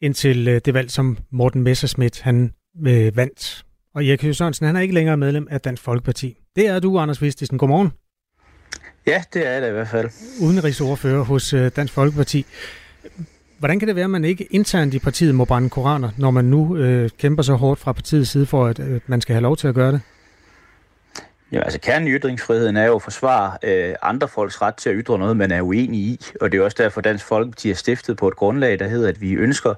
indtil 0.00 0.48
øh, 0.48 0.60
det 0.64 0.74
valg, 0.74 0.90
som 0.90 1.18
Morten 1.30 1.62
Messerschmidt 1.62 2.20
han 2.20 2.52
øh, 2.86 3.16
vandt. 3.16 3.64
Og 3.94 4.04
Erik 4.04 4.22
Høgh 4.22 4.34
Sørensen, 4.34 4.66
han 4.66 4.76
er 4.76 4.80
ikke 4.80 4.94
længere 4.94 5.16
medlem 5.16 5.48
af 5.50 5.60
Dansk 5.60 5.82
Folkeparti. 5.82 6.36
Det 6.56 6.66
er 6.66 6.80
du, 6.80 6.98
Anders 6.98 7.22
Vistisen. 7.22 7.58
Godmorgen. 7.58 7.92
Ja, 9.06 9.22
det 9.34 9.46
er 9.46 9.60
det 9.60 9.68
i 9.68 9.72
hvert 9.72 9.88
fald. 9.88 10.10
Udenrigsordfører 10.42 11.24
hos 11.24 11.52
øh, 11.52 11.70
Dansk 11.76 11.94
Folkeparti. 11.94 12.46
Hvordan 13.62 13.78
kan 13.78 13.88
det 13.88 13.96
være, 13.96 14.04
at 14.04 14.10
man 14.10 14.24
ikke 14.24 14.46
internt 14.50 14.94
i 14.94 14.98
partiet 14.98 15.34
må 15.34 15.44
brænde 15.44 15.70
koraner, 15.70 16.10
når 16.16 16.30
man 16.30 16.44
nu 16.44 16.76
øh, 16.76 17.10
kæmper 17.18 17.42
så 17.42 17.54
hårdt 17.54 17.80
fra 17.80 17.92
partiets 17.92 18.30
side 18.30 18.46
for, 18.46 18.66
at 18.66 18.78
øh, 18.78 19.00
man 19.06 19.20
skal 19.20 19.32
have 19.32 19.42
lov 19.42 19.56
til 19.56 19.68
at 19.68 19.74
gøre 19.74 19.92
det? 19.92 20.00
Ja, 21.52 21.60
altså 21.60 21.80
kernen 21.80 22.08
i 22.08 22.10
ytringsfriheden 22.10 22.76
er 22.76 22.86
jo 22.86 22.94
at 22.94 23.02
forsvare 23.02 23.58
øh, 23.62 23.94
andre 24.02 24.28
folks 24.28 24.62
ret 24.62 24.74
til 24.74 24.90
at 24.90 24.96
ytre 24.98 25.18
noget, 25.18 25.36
man 25.36 25.52
er 25.52 25.62
uenig 25.62 26.00
i. 26.00 26.26
Og 26.40 26.52
det 26.52 26.60
er 26.60 26.64
også 26.64 26.76
derfor, 26.80 27.00
Dansk 27.00 27.24
Folkeparti 27.24 27.70
er 27.70 27.74
stiftet 27.74 28.16
på 28.16 28.28
et 28.28 28.36
grundlag, 28.36 28.78
der 28.78 28.88
hedder, 28.88 29.08
at 29.08 29.20
vi 29.20 29.32
ønsker 29.32 29.74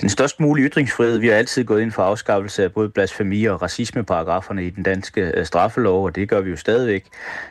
den 0.00 0.08
størst 0.08 0.40
mulige 0.40 0.68
ytringsfrihed. 0.68 1.18
Vi 1.18 1.28
har 1.28 1.34
altid 1.34 1.64
gået 1.64 1.82
ind 1.82 1.92
for 1.92 2.02
afskaffelse 2.02 2.64
af 2.64 2.72
både 2.72 2.88
blasfemi 2.88 3.44
og 3.44 3.62
racismeparagraferne 3.62 4.66
i 4.66 4.70
den 4.70 4.82
danske 4.82 5.20
øh, 5.20 5.46
straffelov, 5.46 6.04
og 6.04 6.14
det 6.14 6.28
gør 6.28 6.40
vi 6.40 6.50
jo 6.50 6.56
stadigvæk. 6.56 7.04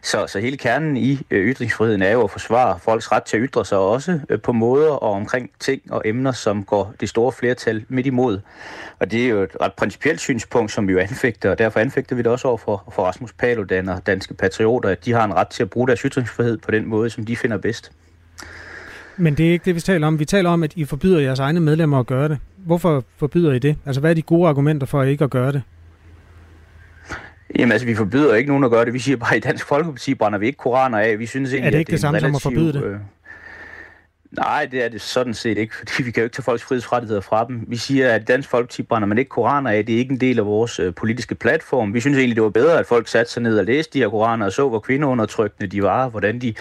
Så, 0.03 0.27
så 0.27 0.39
hele 0.39 0.57
kernen 0.57 0.97
i 0.97 1.19
øh, 1.31 1.45
ytringsfriheden 1.45 2.01
er 2.01 2.11
jo 2.11 2.23
at 2.23 2.31
forsvare 2.31 2.79
folks 2.79 3.11
ret 3.11 3.23
til 3.23 3.37
at 3.37 3.43
ytre 3.43 3.65
sig 3.65 3.77
også 3.77 4.19
øh, 4.29 4.41
på 4.41 4.51
måder 4.51 4.91
og 4.91 5.11
omkring 5.11 5.49
ting 5.59 5.81
og 5.89 6.01
emner, 6.05 6.31
som 6.31 6.63
går 6.63 6.93
det 6.99 7.09
store 7.09 7.31
flertal 7.31 7.85
midt 7.89 8.05
imod. 8.05 8.39
Og 8.99 9.11
det 9.11 9.25
er 9.25 9.29
jo 9.29 9.43
et 9.43 9.57
ret 9.61 9.73
principielt 9.73 10.19
synspunkt, 10.19 10.71
som 10.71 10.87
vi 10.87 10.93
jo 10.93 10.99
anfægter, 10.99 11.49
og 11.51 11.57
derfor 11.57 11.79
anfægter 11.79 12.15
vi 12.15 12.21
det 12.21 12.31
også 12.31 12.47
over 12.47 12.57
for, 12.57 12.83
for 12.93 13.03
Rasmus 13.03 13.33
Paludan 13.33 13.46
og 13.55 14.07
danske 14.07 14.33
patrioter, 14.33 14.89
at 14.89 15.05
de 15.05 15.11
har 15.11 15.25
en 15.25 15.33
ret 15.33 15.47
til 15.47 15.63
at 15.63 15.69
bruge 15.69 15.87
deres 15.87 15.99
ytringsfrihed 15.99 16.57
på 16.57 16.71
den 16.71 16.85
måde, 16.85 17.09
som 17.09 17.25
de 17.25 17.35
finder 17.35 17.57
bedst. 17.57 17.91
Men 19.17 19.35
det 19.35 19.47
er 19.47 19.51
ikke 19.51 19.65
det, 19.65 19.75
vi 19.75 19.79
taler 19.79 20.07
om. 20.07 20.19
Vi 20.19 20.25
taler 20.25 20.49
om, 20.49 20.63
at 20.63 20.73
I 20.75 20.85
forbyder 20.85 21.19
jeres 21.19 21.39
egne 21.39 21.59
medlemmer 21.59 21.99
at 21.99 22.07
gøre 22.07 22.29
det. 22.29 22.37
Hvorfor 22.57 23.03
forbyder 23.17 23.53
I 23.53 23.59
det? 23.59 23.77
Altså, 23.85 23.99
hvad 23.99 24.09
er 24.09 24.13
de 24.13 24.21
gode 24.21 24.49
argumenter 24.49 24.87
for 24.87 25.01
at 25.01 25.07
ikke 25.07 25.23
at 25.23 25.29
gøre 25.29 25.51
det? 25.51 25.61
Jamen 27.59 27.71
altså, 27.71 27.87
vi 27.87 27.95
forbyder 27.95 28.35
ikke 28.35 28.47
nogen 28.47 28.63
at 28.63 28.71
gøre 28.71 28.85
det. 28.85 28.93
Vi 28.93 28.99
siger 28.99 29.17
bare, 29.17 29.31
at 29.31 29.37
i 29.37 29.39
Dansk 29.39 29.65
Folkeparti 29.65 30.15
brænder 30.15 30.39
vi 30.39 30.45
ikke 30.45 30.57
koraner 30.57 30.97
af. 30.97 31.19
Vi 31.19 31.25
synes 31.25 31.53
egentlig, 31.53 31.67
er 31.67 31.71
det 31.71 31.79
ikke 31.79 31.87
at 31.89 31.91
det, 31.91 31.91
det 31.91 32.01
samme 32.01 32.19
relativ, 32.19 32.39
som 32.39 32.53
at 32.53 32.55
forbyde 32.55 32.73
det? 32.73 32.99
Øh, 34.31 34.37
Nej, 34.37 34.67
det 34.71 34.85
er 34.85 34.89
det 34.89 35.01
sådan 35.01 35.33
set 35.33 35.57
ikke, 35.57 35.75
fordi 35.79 36.03
vi 36.03 36.11
kan 36.11 36.21
jo 36.21 36.25
ikke 36.25 36.35
tage 36.35 36.43
folks 36.43 36.63
frihedsrettigheder 36.63 37.21
fra 37.21 37.45
dem. 37.47 37.65
Vi 37.67 37.77
siger, 37.77 38.13
at 38.13 38.27
Dansk 38.27 38.49
Folkeparti 38.49 38.83
brænder 38.83 39.07
man 39.07 39.17
ikke 39.17 39.29
koraner 39.29 39.69
af. 39.69 39.85
Det 39.85 39.95
er 39.95 39.99
ikke 39.99 40.11
en 40.11 40.21
del 40.21 40.39
af 40.39 40.45
vores 40.45 40.79
øh, 40.79 40.93
politiske 40.93 41.35
platform. 41.35 41.93
Vi 41.93 41.99
synes 41.99 42.17
egentlig, 42.17 42.35
det 42.35 42.43
var 42.43 42.49
bedre, 42.49 42.79
at 42.79 42.85
folk 42.85 43.07
satte 43.07 43.31
sig 43.31 43.43
ned 43.43 43.59
og 43.59 43.65
læste 43.65 43.93
de 43.93 43.99
her 43.99 44.09
koraner 44.09 44.45
og 44.45 44.51
så, 44.51 44.69
hvor 44.69 44.79
kvindeundertrykkende 44.79 45.67
de 45.67 45.83
var, 45.83 46.09
hvordan 46.09 46.39
de 46.39 46.53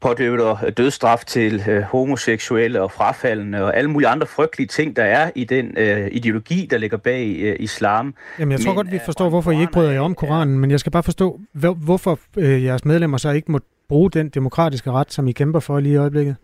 pådøver 0.00 0.70
dødsstraf 0.70 1.24
til 1.26 1.62
øh, 1.68 1.82
homoseksuelle 1.82 2.82
og 2.82 2.92
frafaldende 2.92 3.64
og 3.64 3.76
alle 3.76 3.90
mulige 3.90 4.08
andre 4.08 4.26
frygtelige 4.26 4.66
ting, 4.66 4.96
der 4.96 5.04
er 5.04 5.30
i 5.34 5.44
den 5.44 5.74
øh, 5.78 6.08
ideologi, 6.12 6.68
der 6.70 6.78
ligger 6.78 6.96
bag 6.96 7.36
øh, 7.38 7.56
islam. 7.58 8.14
Jamen, 8.38 8.52
jeg 8.52 8.60
tror 8.60 8.70
Men, 8.72 8.76
godt, 8.76 8.92
vi 8.92 8.98
forstår, 9.04 9.28
hvorfor 9.28 9.50
I 9.50 9.60
ikke 9.60 9.72
bryder 9.72 9.90
jer 9.90 10.00
om 10.00 10.14
Koranen, 10.14 10.58
men 10.58 10.70
jeg 10.70 10.80
skal 10.80 10.92
bare 10.92 11.02
forstå, 11.02 11.40
hvor, 11.52 11.74
hvorfor 11.74 12.18
øh, 12.36 12.64
jeres 12.64 12.84
medlemmer 12.84 13.18
så 13.18 13.30
ikke 13.30 13.52
må 13.52 13.58
bruge 13.88 14.10
den 14.10 14.28
demokratiske 14.28 14.92
ret, 14.92 15.12
som 15.12 15.28
I 15.28 15.32
kæmper 15.32 15.60
for 15.60 15.80
lige 15.80 15.92
i 15.92 15.96
øjeblikket. 15.96 16.36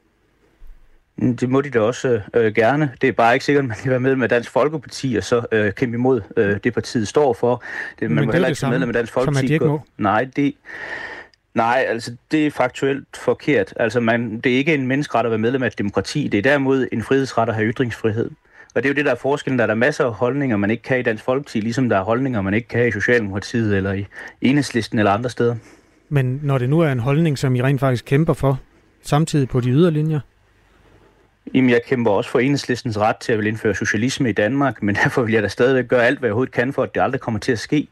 Mm, 1.23 1.37
Det 1.37 1.49
må 1.51 1.61
de 1.61 1.71
da 1.71 1.81
også 1.81 2.21
øh, 2.35 2.55
gerne. 2.55 2.91
Det 3.01 3.09
er 3.09 3.13
bare 3.13 3.35
ikke 3.35 3.45
sikkert, 3.45 3.63
at 3.65 3.69
man 3.69 3.77
kan 3.83 3.91
være 3.91 4.01
med 4.01 4.17
med 4.17 4.29
Dansk 4.29 4.51
Folkeparti 4.51 5.15
og 5.19 5.25
så 5.25 5.43
øh, 5.53 5.73
kæmpe 5.73 5.95
imod 5.97 6.21
øh, 6.37 6.57
det, 6.65 6.75
partiet 6.75 7.09
står 7.09 7.33
for. 7.33 7.63
Det, 8.01 8.11
man 8.11 8.11
Men 8.11 8.17
må 8.17 8.21
det 8.23 8.29
er 8.29 8.33
heller 8.33 8.49
ikke 8.49 8.63
være 8.63 8.71
medlem 8.71 8.89
af 8.89 8.93
Dansk 8.95 9.13
som 9.13 9.21
Folkeparti. 9.21 9.47
de 9.47 9.53
ikke 9.53 9.67
må. 9.67 9.81
Nej, 9.99 10.29
det, 10.37 10.55
nej, 11.55 11.85
altså 11.89 12.13
det 12.31 12.47
er 12.47 12.51
faktuelt 12.51 13.07
forkert. 13.17 13.75
Altså 13.77 14.01
man, 14.01 14.41
det 14.41 14.53
er 14.53 14.57
ikke 14.57 14.75
en 14.75 14.87
menneskeret 14.87 15.25
at 15.25 15.31
være 15.31 15.39
medlem 15.39 15.63
af 15.63 15.67
et 15.67 15.79
demokrati. 15.79 16.29
Det 16.29 16.39
er 16.39 16.43
derimod 16.43 16.87
en 16.93 17.03
frihedsret 17.03 17.49
at 17.49 17.55
have 17.55 17.73
ytringsfrihed. 17.73 18.31
Og 18.75 18.83
det 18.83 18.89
er 18.89 18.93
jo 18.93 18.97
det, 18.97 19.05
der 19.05 19.11
er 19.11 19.17
forskellen. 19.17 19.59
Der 19.59 19.63
er 19.63 19.67
der 19.67 19.75
masser 19.75 20.05
af 20.05 20.13
holdninger, 20.13 20.57
man 20.57 20.71
ikke 20.71 20.83
kan 20.83 20.99
i 20.99 21.03
Dansk 21.03 21.25
Folkeparti, 21.25 21.61
ligesom 21.61 21.89
der 21.89 21.97
er 21.99 22.03
holdninger, 22.05 22.43
man 22.43 22.55
ikke 22.55 22.69
kan 22.69 22.89
i 22.89 22.93
Socialdemokratiet 22.93 23.77
eller 23.77 23.93
i 23.93 24.07
Enhedslisten 24.41 24.99
eller 24.99 25.13
andre 25.13 25.31
steder. 25.31 25.57
Men 26.09 26.41
når 26.43 26.59
det 26.59 26.69
nu 26.71 26.81
er 26.81 26.93
en 26.93 26.99
holdning, 26.99 27.39
som 27.39 27.55
I 27.57 27.63
rent 27.63 27.81
faktisk 27.81 28.05
kæmper 28.05 28.33
for, 28.33 28.61
samtidig 29.03 29.49
på 29.49 29.61
de 29.61 29.71
yderlinjer, 29.71 30.21
Jamen, 31.55 31.71
jeg 31.71 31.81
kæmper 31.87 32.11
også 32.11 32.31
for 32.31 32.39
enhedslistens 32.39 32.99
ret 32.99 33.17
til 33.17 33.33
at 33.33 33.39
vil 33.39 33.47
indføre 33.47 33.75
socialisme 33.75 34.29
i 34.29 34.33
Danmark, 34.33 34.83
men 34.83 34.95
derfor 35.05 35.23
vil 35.23 35.35
jeg 35.35 35.43
da 35.43 35.49
stadigvæk 35.49 35.89
gøre 35.89 36.07
alt, 36.07 36.19
hvad 36.19 36.29
jeg 36.29 36.33
overhovedet 36.33 36.55
kan 36.55 36.73
for, 36.73 36.83
at 36.83 36.95
det 36.95 37.01
aldrig 37.01 37.21
kommer 37.21 37.41
til 37.41 37.53
at 37.53 37.59
ske. 37.59 37.89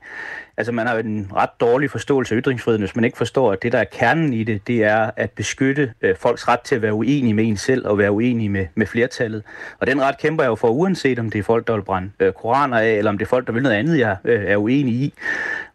Altså, 0.56 0.72
man 0.72 0.86
har 0.86 0.94
jo 0.94 1.00
en 1.00 1.30
ret 1.34 1.50
dårlig 1.60 1.90
forståelse 1.90 2.34
af 2.34 2.40
ytringsfriheden, 2.40 2.82
hvis 2.82 2.96
man 2.96 3.04
ikke 3.04 3.18
forstår, 3.18 3.52
at 3.52 3.62
det, 3.62 3.72
der 3.72 3.78
er 3.78 3.84
kernen 3.84 4.32
i 4.32 4.44
det, 4.44 4.66
det 4.66 4.84
er 4.84 5.10
at 5.16 5.30
beskytte 5.30 5.92
øh, 6.02 6.16
folks 6.16 6.48
ret 6.48 6.60
til 6.60 6.74
at 6.74 6.82
være 6.82 6.94
uenige 6.94 7.34
med 7.34 7.44
en 7.44 7.56
selv 7.56 7.86
og 7.86 7.98
være 7.98 8.12
uenige 8.12 8.48
med, 8.48 8.66
med 8.74 8.86
flertallet. 8.86 9.42
Og 9.78 9.86
den 9.86 10.02
ret 10.02 10.18
kæmper 10.18 10.44
jeg 10.44 10.50
jo 10.50 10.54
for, 10.54 10.68
uanset 10.68 11.18
om 11.18 11.30
det 11.30 11.38
er 11.38 11.42
folk, 11.42 11.66
der 11.66 11.74
vil 11.74 11.82
brænde 11.82 12.10
øh, 12.20 12.32
koraner 12.32 12.78
af, 12.78 12.90
eller 12.92 13.10
om 13.10 13.18
det 13.18 13.24
er 13.24 13.28
folk, 13.28 13.46
der 13.46 13.52
vil 13.52 13.62
noget 13.62 13.76
andet, 13.76 13.98
jeg 13.98 14.16
øh, 14.24 14.44
er 14.44 14.56
uenig 14.56 14.94
i. 14.94 15.14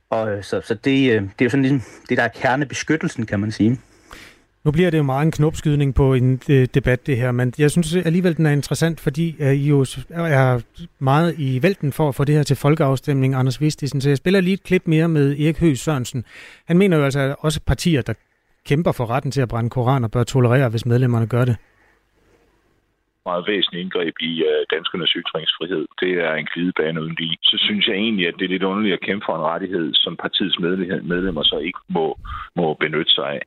Og 0.10 0.32
øh, 0.32 0.44
så, 0.44 0.62
så 0.62 0.74
det, 0.74 1.12
øh, 1.12 1.22
det 1.22 1.42
er 1.42 1.46
jo 1.46 1.50
sådan 1.50 1.62
ligesom 1.62 1.82
det, 2.10 2.18
der 2.18 2.24
er 2.24 2.28
kernebeskyttelsen, 2.28 3.26
kan 3.26 3.40
man 3.40 3.52
sige. 3.52 3.80
Nu 4.66 4.72
bliver 4.72 4.90
det 4.90 4.98
jo 4.98 5.04
meget 5.04 5.26
en 5.26 5.32
knopskydning 5.32 5.96
på 5.96 6.14
en 6.14 6.42
øh, 6.50 6.68
debat, 6.74 7.08
det 7.08 7.18
her, 7.18 7.32
men 7.32 7.54
jeg 7.58 7.72
synes 7.72 7.96
alligevel, 7.96 8.38
den 8.38 8.46
er 8.46 8.52
interessant, 8.52 9.00
fordi 9.00 9.36
øh, 9.40 9.54
I 9.54 9.68
jo 9.70 9.80
er 9.80 10.64
meget 11.00 11.36
i 11.38 11.60
vælten 11.64 11.92
for 11.92 12.10
at 12.10 12.16
få 12.16 12.24
det 12.24 12.36
her 12.36 12.44
til 12.44 12.56
folkeafstemning, 12.56 13.36
Anders 13.36 13.62
Vistisen. 13.62 14.02
Så 14.02 14.10
jeg 14.10 14.18
spiller 14.18 14.42
lige 14.42 14.54
et 14.54 14.64
klip 14.64 14.82
mere 14.86 15.08
med 15.08 15.40
Erik 15.40 15.60
Høgh 15.60 15.76
Sørensen. 15.76 16.26
Han 16.68 16.78
mener 16.78 16.98
jo 16.98 17.04
altså, 17.04 17.20
at 17.20 17.36
også 17.40 17.62
partier, 17.68 18.02
der 18.02 18.14
kæmper 18.66 18.92
for 18.92 19.10
retten 19.10 19.32
til 19.32 19.42
at 19.42 19.50
brænde 19.50 19.70
koraner, 19.70 20.08
bør 20.08 20.24
tolerere, 20.24 20.70
hvis 20.70 20.86
medlemmerne 20.86 21.28
gør 21.28 21.46
det. 21.46 21.56
meget 23.26 23.48
væsentlig 23.48 23.82
indgreb 23.82 24.16
i 24.22 24.44
øh, 24.50 24.66
danskernes 24.74 25.12
ytringsfrihed. 25.22 25.86
Det 26.02 26.12
er 26.28 26.34
en 26.34 26.48
glidebane 26.54 27.02
uden 27.02 27.16
lige. 27.20 27.38
Så 27.44 27.58
synes 27.66 27.88
jeg 27.88 27.96
egentlig, 27.96 28.28
at 28.28 28.36
det 28.40 28.46
er 28.46 28.50
lidt 28.50 28.64
underligt 28.64 28.94
at 28.94 29.06
kæmpe 29.08 29.26
for 29.28 29.36
en 29.36 29.48
rettighed, 29.52 29.94
som 29.94 30.18
partiets 30.24 30.60
medlemmer 31.14 31.44
så 31.44 31.58
ikke 31.58 31.80
må, 31.90 32.20
må 32.56 32.74
benytte 32.74 33.12
sig 33.12 33.28
af. 33.30 33.42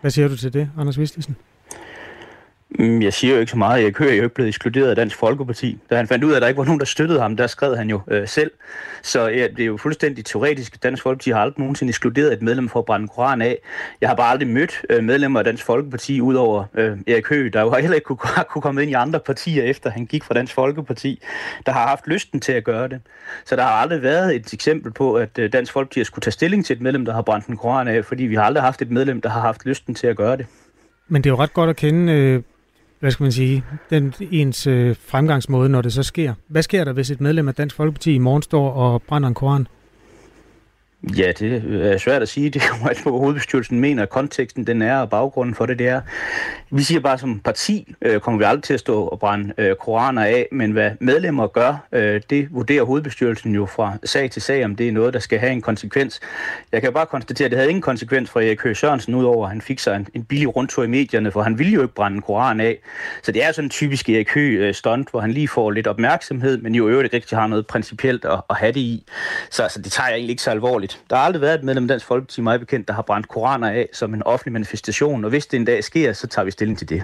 Hvad 0.00 0.10
siger 0.10 0.28
du 0.28 0.36
til 0.36 0.52
det, 0.52 0.70
Anders 0.78 0.98
Vistisen? 0.98 1.36
Mm, 2.78 3.02
jeg 3.02 3.12
siger 3.12 3.34
jo 3.34 3.40
ikke 3.40 3.50
så 3.50 3.58
meget. 3.58 3.82
Jeg 3.82 3.92
hører 3.98 4.14
jo 4.14 4.22
ikke 4.22 4.34
blevet 4.34 4.48
ekskluderet 4.48 4.90
af 4.90 4.96
Dansk 4.96 5.16
Folkeparti. 5.16 5.78
Da 5.90 5.96
han 5.96 6.08
fandt 6.08 6.24
ud 6.24 6.32
af, 6.32 6.36
at 6.36 6.42
der 6.42 6.48
ikke 6.48 6.58
var 6.58 6.64
nogen, 6.64 6.80
der 6.80 6.86
støttede 6.86 7.20
ham, 7.20 7.36
der 7.36 7.46
skrev 7.46 7.76
han 7.76 7.90
jo 7.90 8.00
øh, 8.08 8.28
selv. 8.28 8.50
Så 9.02 9.28
ja, 9.28 9.48
det 9.48 9.60
er 9.60 9.66
jo 9.66 9.76
fuldstændig 9.76 10.24
teoretisk. 10.24 10.82
Dansk 10.82 11.02
Folkeparti 11.02 11.30
har 11.30 11.40
aldrig 11.40 11.60
nogensinde 11.60 11.90
ekskluderet 11.90 12.32
et 12.32 12.42
medlem 12.42 12.68
for 12.68 12.78
at 12.78 12.84
brænde 12.84 13.08
Koran 13.08 13.42
af. 13.42 13.58
Jeg 14.00 14.08
har 14.08 14.16
bare 14.16 14.30
aldrig 14.30 14.48
mødt 14.48 14.82
øh, 14.90 15.04
medlemmer 15.04 15.38
af 15.38 15.44
Dansk 15.44 15.64
Folkeparti, 15.64 16.20
udover 16.20 16.64
øh, 16.74 16.98
Erik 17.06 17.28
Høgh, 17.28 17.52
der 17.52 17.60
jo 17.60 17.74
heller 17.74 17.94
ikke 17.94 18.04
kunne, 18.04 18.18
kunne 18.50 18.62
komme 18.62 18.82
ind 18.82 18.90
i 18.90 18.94
andre 18.94 19.20
partier, 19.20 19.64
efter 19.64 19.90
han 19.90 20.06
gik 20.06 20.24
fra 20.24 20.34
Dansk 20.34 20.54
Folkeparti, 20.54 21.22
der 21.66 21.72
har 21.72 21.88
haft 21.88 22.06
lysten 22.06 22.40
til 22.40 22.52
at 22.52 22.64
gøre 22.64 22.88
det. 22.88 23.00
Så 23.44 23.56
der 23.56 23.62
har 23.62 23.70
aldrig 23.70 24.02
været 24.02 24.36
et 24.36 24.52
eksempel 24.52 24.92
på, 24.92 25.14
at 25.14 25.38
øh, 25.38 25.52
Dansk 25.52 25.72
Folkeparti 25.72 26.04
skulle 26.04 26.22
tage 26.22 26.32
stilling 26.32 26.66
til 26.66 26.76
et 26.76 26.82
medlem, 26.82 27.04
der 27.04 27.12
har 27.12 27.22
brændt 27.22 27.46
en 27.46 27.56
Koran 27.56 27.88
af, 27.88 28.04
fordi 28.04 28.24
vi 28.24 28.34
har 28.34 28.42
aldrig 28.42 28.62
haft 28.62 28.82
et 28.82 28.90
medlem, 28.90 29.20
der 29.20 29.28
har 29.28 29.40
haft 29.40 29.66
lysten 29.66 29.94
til 29.94 30.06
at 30.06 30.16
gøre 30.16 30.36
det. 30.36 30.46
Men 31.08 31.22
det 31.22 31.30
er 31.30 31.32
jo 31.34 31.38
ret 31.38 31.52
godt 31.52 31.70
at 31.70 31.76
kende, 31.76 32.12
øh, 32.12 32.42
hvad 33.00 33.10
skal 33.10 33.24
man 33.24 33.32
sige, 33.32 33.64
den, 33.90 34.14
ens 34.30 34.66
øh, 34.66 34.96
fremgangsmåde, 35.08 35.68
når 35.68 35.82
det 35.82 35.92
så 35.92 36.02
sker. 36.02 36.34
Hvad 36.48 36.62
sker 36.62 36.84
der, 36.84 36.92
hvis 36.92 37.10
et 37.10 37.20
medlem 37.20 37.48
af 37.48 37.54
Dansk 37.54 37.76
Folkeparti 37.76 38.14
i 38.14 38.18
morgen 38.18 38.42
står 38.42 38.70
og 38.70 39.02
brænder 39.02 39.28
en 39.28 39.34
koran? 39.34 39.66
Ja, 41.02 41.32
det 41.38 41.64
er 41.92 41.98
svært 41.98 42.22
at 42.22 42.28
sige. 42.28 42.50
Det 42.50 42.62
kommer 42.70 42.88
alt 42.88 43.02
på, 43.02 43.10
hvad 43.10 43.20
hovedbestyrelsen 43.20 43.80
mener, 43.80 44.06
konteksten 44.06 44.66
den 44.66 44.82
er, 44.82 44.98
og 44.98 45.10
baggrunden 45.10 45.54
for 45.54 45.66
det, 45.66 45.78
det 45.78 45.88
er. 45.88 46.00
Vi 46.70 46.82
siger 46.82 47.00
bare, 47.00 47.18
som 47.18 47.40
parti 47.40 47.94
øh, 48.02 48.20
kommer 48.20 48.38
vi 48.38 48.44
aldrig 48.44 48.62
til 48.62 48.74
at 48.74 48.80
stå 48.80 49.02
og 49.02 49.18
brænde 49.18 49.52
øh, 49.58 49.76
koraner 49.76 50.24
af, 50.24 50.48
men 50.52 50.70
hvad 50.70 50.90
medlemmer 51.00 51.46
gør, 51.46 51.86
øh, 51.92 52.20
det 52.30 52.48
vurderer 52.50 52.84
hovedbestyrelsen 52.84 53.54
jo 53.54 53.66
fra 53.66 53.96
sag 54.04 54.30
til 54.30 54.42
sag, 54.42 54.64
om 54.64 54.76
det 54.76 54.88
er 54.88 54.92
noget, 54.92 55.14
der 55.14 55.20
skal 55.20 55.38
have 55.38 55.52
en 55.52 55.62
konsekvens. 55.62 56.20
Jeg 56.72 56.82
kan 56.82 56.92
bare 56.92 57.06
konstatere, 57.06 57.46
at 57.46 57.50
det 57.50 57.58
havde 57.58 57.70
ingen 57.70 57.82
konsekvens 57.82 58.30
for 58.30 58.40
Erik 58.40 58.62
Høgh 58.62 58.76
Sørensen, 58.76 59.14
udover 59.14 59.44
at 59.44 59.50
han 59.50 59.60
fik 59.60 59.78
sig 59.78 59.96
en, 59.96 60.06
en 60.14 60.24
billig 60.24 60.56
rundtur 60.56 60.84
i 60.84 60.86
medierne, 60.86 61.30
for 61.30 61.42
han 61.42 61.58
ville 61.58 61.72
jo 61.72 61.82
ikke 61.82 61.94
brænde 61.94 62.16
en 62.16 62.22
koran 62.22 62.60
af. 62.60 62.78
Så 63.22 63.32
det 63.32 63.44
er 63.44 63.52
sådan 63.52 63.66
en 63.66 63.70
typisk 63.70 64.08
Erik 64.08 64.34
Høgh 64.34 64.68
øh, 64.68 64.74
stunt, 64.74 65.10
hvor 65.10 65.20
han 65.20 65.32
lige 65.32 65.48
får 65.48 65.70
lidt 65.70 65.86
opmærksomhed, 65.86 66.58
men 66.58 66.74
jo 66.74 66.88
i 66.88 66.90
øvrigt 66.90 67.06
ikke 67.06 67.16
rigtig 67.16 67.38
har 67.38 67.46
noget 67.46 67.66
principielt 67.66 68.24
at, 68.24 68.40
at 68.50 68.56
have 68.56 68.72
det 68.72 68.80
i. 68.80 69.04
Så 69.50 69.62
altså, 69.62 69.82
det 69.82 69.92
tager 69.92 70.08
jeg 70.08 70.16
egentlig 70.16 70.30
ikke 70.30 70.42
så 70.42 70.50
alvorligt. 70.50 70.89
Der 71.10 71.16
har 71.16 71.22
aldrig 71.22 71.40
været 71.40 71.54
et 71.54 71.64
medlem 71.64 71.84
af 71.84 71.88
Dansk 71.88 72.06
Folkeparti, 72.06 72.40
mig 72.40 72.60
bekendt, 72.60 72.88
der 72.88 72.94
har 72.94 73.02
brændt 73.02 73.28
koraner 73.28 73.70
af 73.70 73.88
som 73.92 74.14
en 74.14 74.22
offentlig 74.22 74.52
manifestation, 74.52 75.24
og 75.24 75.30
hvis 75.30 75.46
det 75.46 75.56
en 75.56 75.64
dag 75.64 75.84
sker, 75.84 76.12
så 76.12 76.26
tager 76.26 76.44
vi 76.44 76.50
stilling 76.50 76.78
til 76.78 76.88
det. 76.88 77.02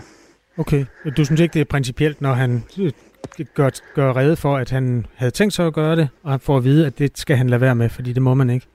Okay, 0.59 0.85
du 1.17 1.25
synes 1.25 1.41
ikke, 1.41 1.53
det 1.53 1.61
er 1.61 1.65
principielt, 1.65 2.21
når 2.21 2.33
han 2.33 2.65
øh, 2.79 2.93
gør, 3.55 3.71
gør 3.95 4.17
rede 4.17 4.37
for, 4.37 4.57
at 4.57 4.71
han 4.71 5.07
havde 5.15 5.31
tænkt 5.31 5.55
sig 5.55 5.67
at 5.67 5.75
gøre 5.75 5.97
det, 5.97 6.09
og 6.23 6.31
han 6.31 6.41
får 6.41 6.57
at 6.57 6.65
vide, 6.65 6.87
at 6.87 6.99
det 6.99 7.19
skal 7.19 7.37
han 7.37 7.51
lade 7.51 7.61
være 7.61 7.75
med, 7.75 7.89
fordi 7.89 8.13
det 8.13 8.23
må 8.23 8.35
man 8.35 8.51
ikke? 8.51 8.67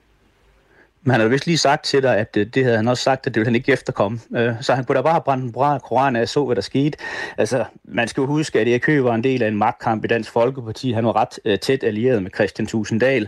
Men 1.04 1.12
han 1.12 1.20
havde 1.20 1.32
vist 1.32 1.46
lige 1.46 1.58
sagt 1.58 1.86
til 1.86 2.04
dig, 2.04 2.18
at 2.18 2.38
øh, 2.38 2.46
det 2.46 2.64
havde 2.64 2.78
han 2.78 2.88
også 2.88 3.04
sagt, 3.04 3.28
at 3.28 3.34
det 3.34 3.40
ville 3.40 3.48
han 3.48 3.56
ikke 3.56 3.72
efterkomme. 3.72 4.20
Øh, 4.38 4.54
så 4.62 4.74
han 4.74 4.84
kunne 4.84 4.96
da 4.96 5.02
bare 5.02 5.14
have 5.14 5.22
brændt 5.22 5.46
en 5.46 5.52
bra 5.52 5.80
koran 5.80 6.16
af 6.16 6.30
så, 6.30 6.46
hvad 6.46 6.56
der 6.56 6.62
skete. 6.62 6.98
Altså, 7.38 7.64
man 7.84 8.08
skal 8.08 8.22
jo 8.22 8.28
huske, 8.28 8.60
at 8.60 8.68
Erik 8.68 8.86
Høgh 8.86 9.04
var 9.04 9.16
en 9.16 9.24
del 9.24 9.44
af 9.44 9.48
en 9.48 9.56
magtkamp 9.56 10.06
i 10.06 10.08
Dansk 10.08 10.32
Folkeparti. 10.32 10.92
Han 10.92 11.06
var 11.06 11.16
ret 11.16 11.40
øh, 11.46 11.60
tæt 11.60 11.84
allieret 11.84 12.24
med 12.24 12.32
Christian 12.36 12.68
Tusinddal. 12.68 13.28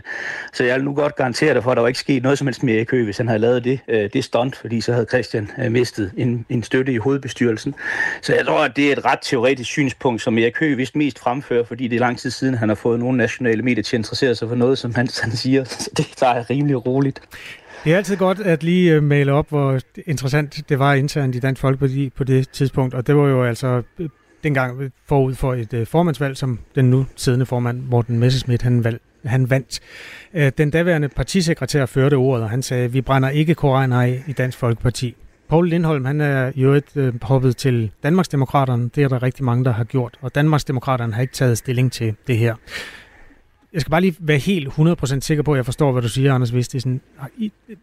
Så 0.52 0.64
jeg 0.64 0.76
vil 0.76 0.84
nu 0.84 0.94
godt 0.94 1.16
garantere 1.16 1.54
dig 1.54 1.62
for, 1.62 1.70
at 1.70 1.76
der 1.76 1.80
var 1.80 1.88
ikke 1.88 2.00
sket 2.00 2.22
noget 2.22 2.38
som 2.38 2.46
helst 2.46 2.62
med 2.62 2.74
Erik 2.74 2.90
Høgh, 2.90 3.04
hvis 3.04 3.16
han 3.16 3.28
havde 3.28 3.40
lavet 3.40 3.64
det, 3.64 3.80
det 4.12 4.24
stunt, 4.24 4.56
fordi 4.56 4.80
så 4.80 4.92
havde 4.92 5.06
Christian 5.06 5.50
mistet 5.70 6.12
en, 6.16 6.46
en 6.48 6.62
støtte 6.62 6.92
i 6.92 6.96
hovedbestyrelsen. 6.96 7.74
Så 8.22 8.34
jeg 8.34 8.46
tror, 8.46 8.64
at 8.64 8.76
det 8.76 8.88
er 8.88 8.92
et 8.92 9.04
ret 9.04 9.18
teoretisk 9.22 9.70
synspunkt, 9.70 10.22
som 10.22 10.38
Erik 10.38 10.58
Høgh 10.58 10.78
vist 10.78 10.96
mest 10.96 11.18
fremfører, 11.18 11.64
fordi 11.64 11.88
det 11.88 11.96
er 11.96 12.00
lang 12.00 12.18
tid 12.18 12.30
siden, 12.30 12.54
han 12.54 12.68
har 12.68 12.76
fået 12.76 12.98
nogle 12.98 13.16
nationale 13.16 13.62
medier 13.62 13.82
til 13.82 13.96
at 13.96 13.98
interessere 13.98 14.34
sig 14.34 14.48
for 14.48 14.54
noget, 14.54 14.78
som 14.78 14.94
han, 14.94 15.08
han 15.22 15.32
siger. 15.32 15.64
Så 15.64 15.90
det 15.96 16.06
tager 16.16 16.34
jeg 16.34 16.50
rimelig 16.50 16.86
roligt. 16.86 17.20
Det 17.84 17.92
er 17.92 17.96
altid 17.96 18.16
godt 18.16 18.40
at 18.40 18.62
lige 18.62 18.92
øh, 18.92 19.02
male 19.02 19.32
op, 19.32 19.48
hvor 19.48 19.80
interessant 20.06 20.68
det 20.68 20.78
var 20.78 20.94
internt 20.94 21.34
i 21.34 21.38
Dansk 21.38 21.60
Folkeparti 21.60 22.10
på 22.10 22.24
det 22.24 22.48
tidspunkt, 22.48 22.94
og 22.94 23.06
det 23.06 23.16
var 23.16 23.28
jo 23.28 23.44
altså 23.44 23.82
øh, 23.98 24.08
dengang 24.44 24.92
forud 25.08 25.34
for 25.34 25.54
et 25.54 25.74
øh, 25.74 25.86
formandsvalg, 25.86 26.36
som 26.36 26.58
den 26.74 26.90
nu 26.90 27.06
siddende 27.16 27.46
formand, 27.46 27.82
Morten 27.82 28.18
Messerschmidt, 28.18 28.62
han, 28.62 28.84
valg, 28.84 29.00
han 29.24 29.50
vandt. 29.50 29.80
Øh, 30.34 30.52
den 30.58 30.70
daværende 30.70 31.08
partisekretær 31.08 31.86
førte 31.86 32.14
ordet, 32.14 32.44
og 32.44 32.50
han 32.50 32.62
sagde, 32.62 32.92
vi 32.92 33.00
brænder 33.00 33.28
ikke 33.28 33.54
koraner 33.54 34.02
af 34.02 34.22
i 34.26 34.32
Dansk 34.32 34.58
Folkeparti. 34.58 35.16
Poul 35.48 35.68
Lindholm, 35.68 36.04
han 36.04 36.20
er 36.20 36.52
jo 36.56 36.72
et 36.72 37.18
hoppet 37.22 37.56
til 37.56 37.90
Danmarksdemokraterne. 38.02 38.90
Det 38.94 39.04
er 39.04 39.08
der 39.08 39.22
rigtig 39.22 39.44
mange, 39.44 39.64
der 39.64 39.72
har 39.72 39.84
gjort. 39.84 40.18
Og 40.20 40.34
Danmarksdemokraterne 40.34 41.14
har 41.14 41.22
ikke 41.22 41.34
taget 41.34 41.58
stilling 41.58 41.92
til 41.92 42.14
det 42.26 42.38
her. 42.38 42.54
Jeg 43.74 43.80
skal 43.80 43.90
bare 43.90 44.00
lige 44.00 44.16
være 44.18 44.38
helt 44.38 44.68
100% 44.68 45.20
sikker 45.20 45.42
på, 45.42 45.52
at 45.52 45.56
jeg 45.56 45.64
forstår, 45.64 45.92
hvad 45.92 46.02
du 46.02 46.08
siger, 46.08 46.34
Anders 46.34 46.54
Vistisen. 46.54 47.00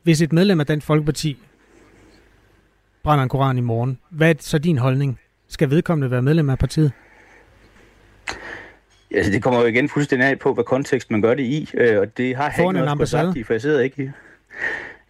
Hvis 0.03 0.21
et 0.21 0.33
medlem 0.33 0.59
af 0.59 0.65
Dansk 0.65 0.87
Folkeparti 0.87 1.37
brænder 3.03 3.23
en 3.23 3.29
koran 3.29 3.57
i 3.57 3.61
morgen, 3.61 3.97
hvad 4.09 4.29
er 4.29 4.33
så 4.39 4.57
din 4.57 4.77
holdning? 4.77 5.19
Skal 5.47 5.69
vedkommende 5.69 6.11
være 6.11 6.21
medlem 6.21 6.49
af 6.49 6.59
partiet? 6.59 6.91
Altså, 9.15 9.31
det 9.31 9.43
kommer 9.43 9.59
jo 9.59 9.65
igen 9.65 9.89
fuldstændig 9.89 10.27
af 10.27 10.39
på, 10.39 10.53
hvad 10.53 10.63
kontekst 10.63 11.11
man 11.11 11.21
gør 11.21 11.33
det 11.33 11.43
i, 11.43 11.69
øh, 11.73 11.99
og 11.99 12.17
det 12.17 12.35
har 12.35 12.43
jeg 12.43 12.59
ikke 12.59 12.73
noget 12.73 12.89
for 13.45 13.53
jeg 13.53 13.61
sidder 13.61 13.79
ikke 13.79 14.03
i. 14.03 14.09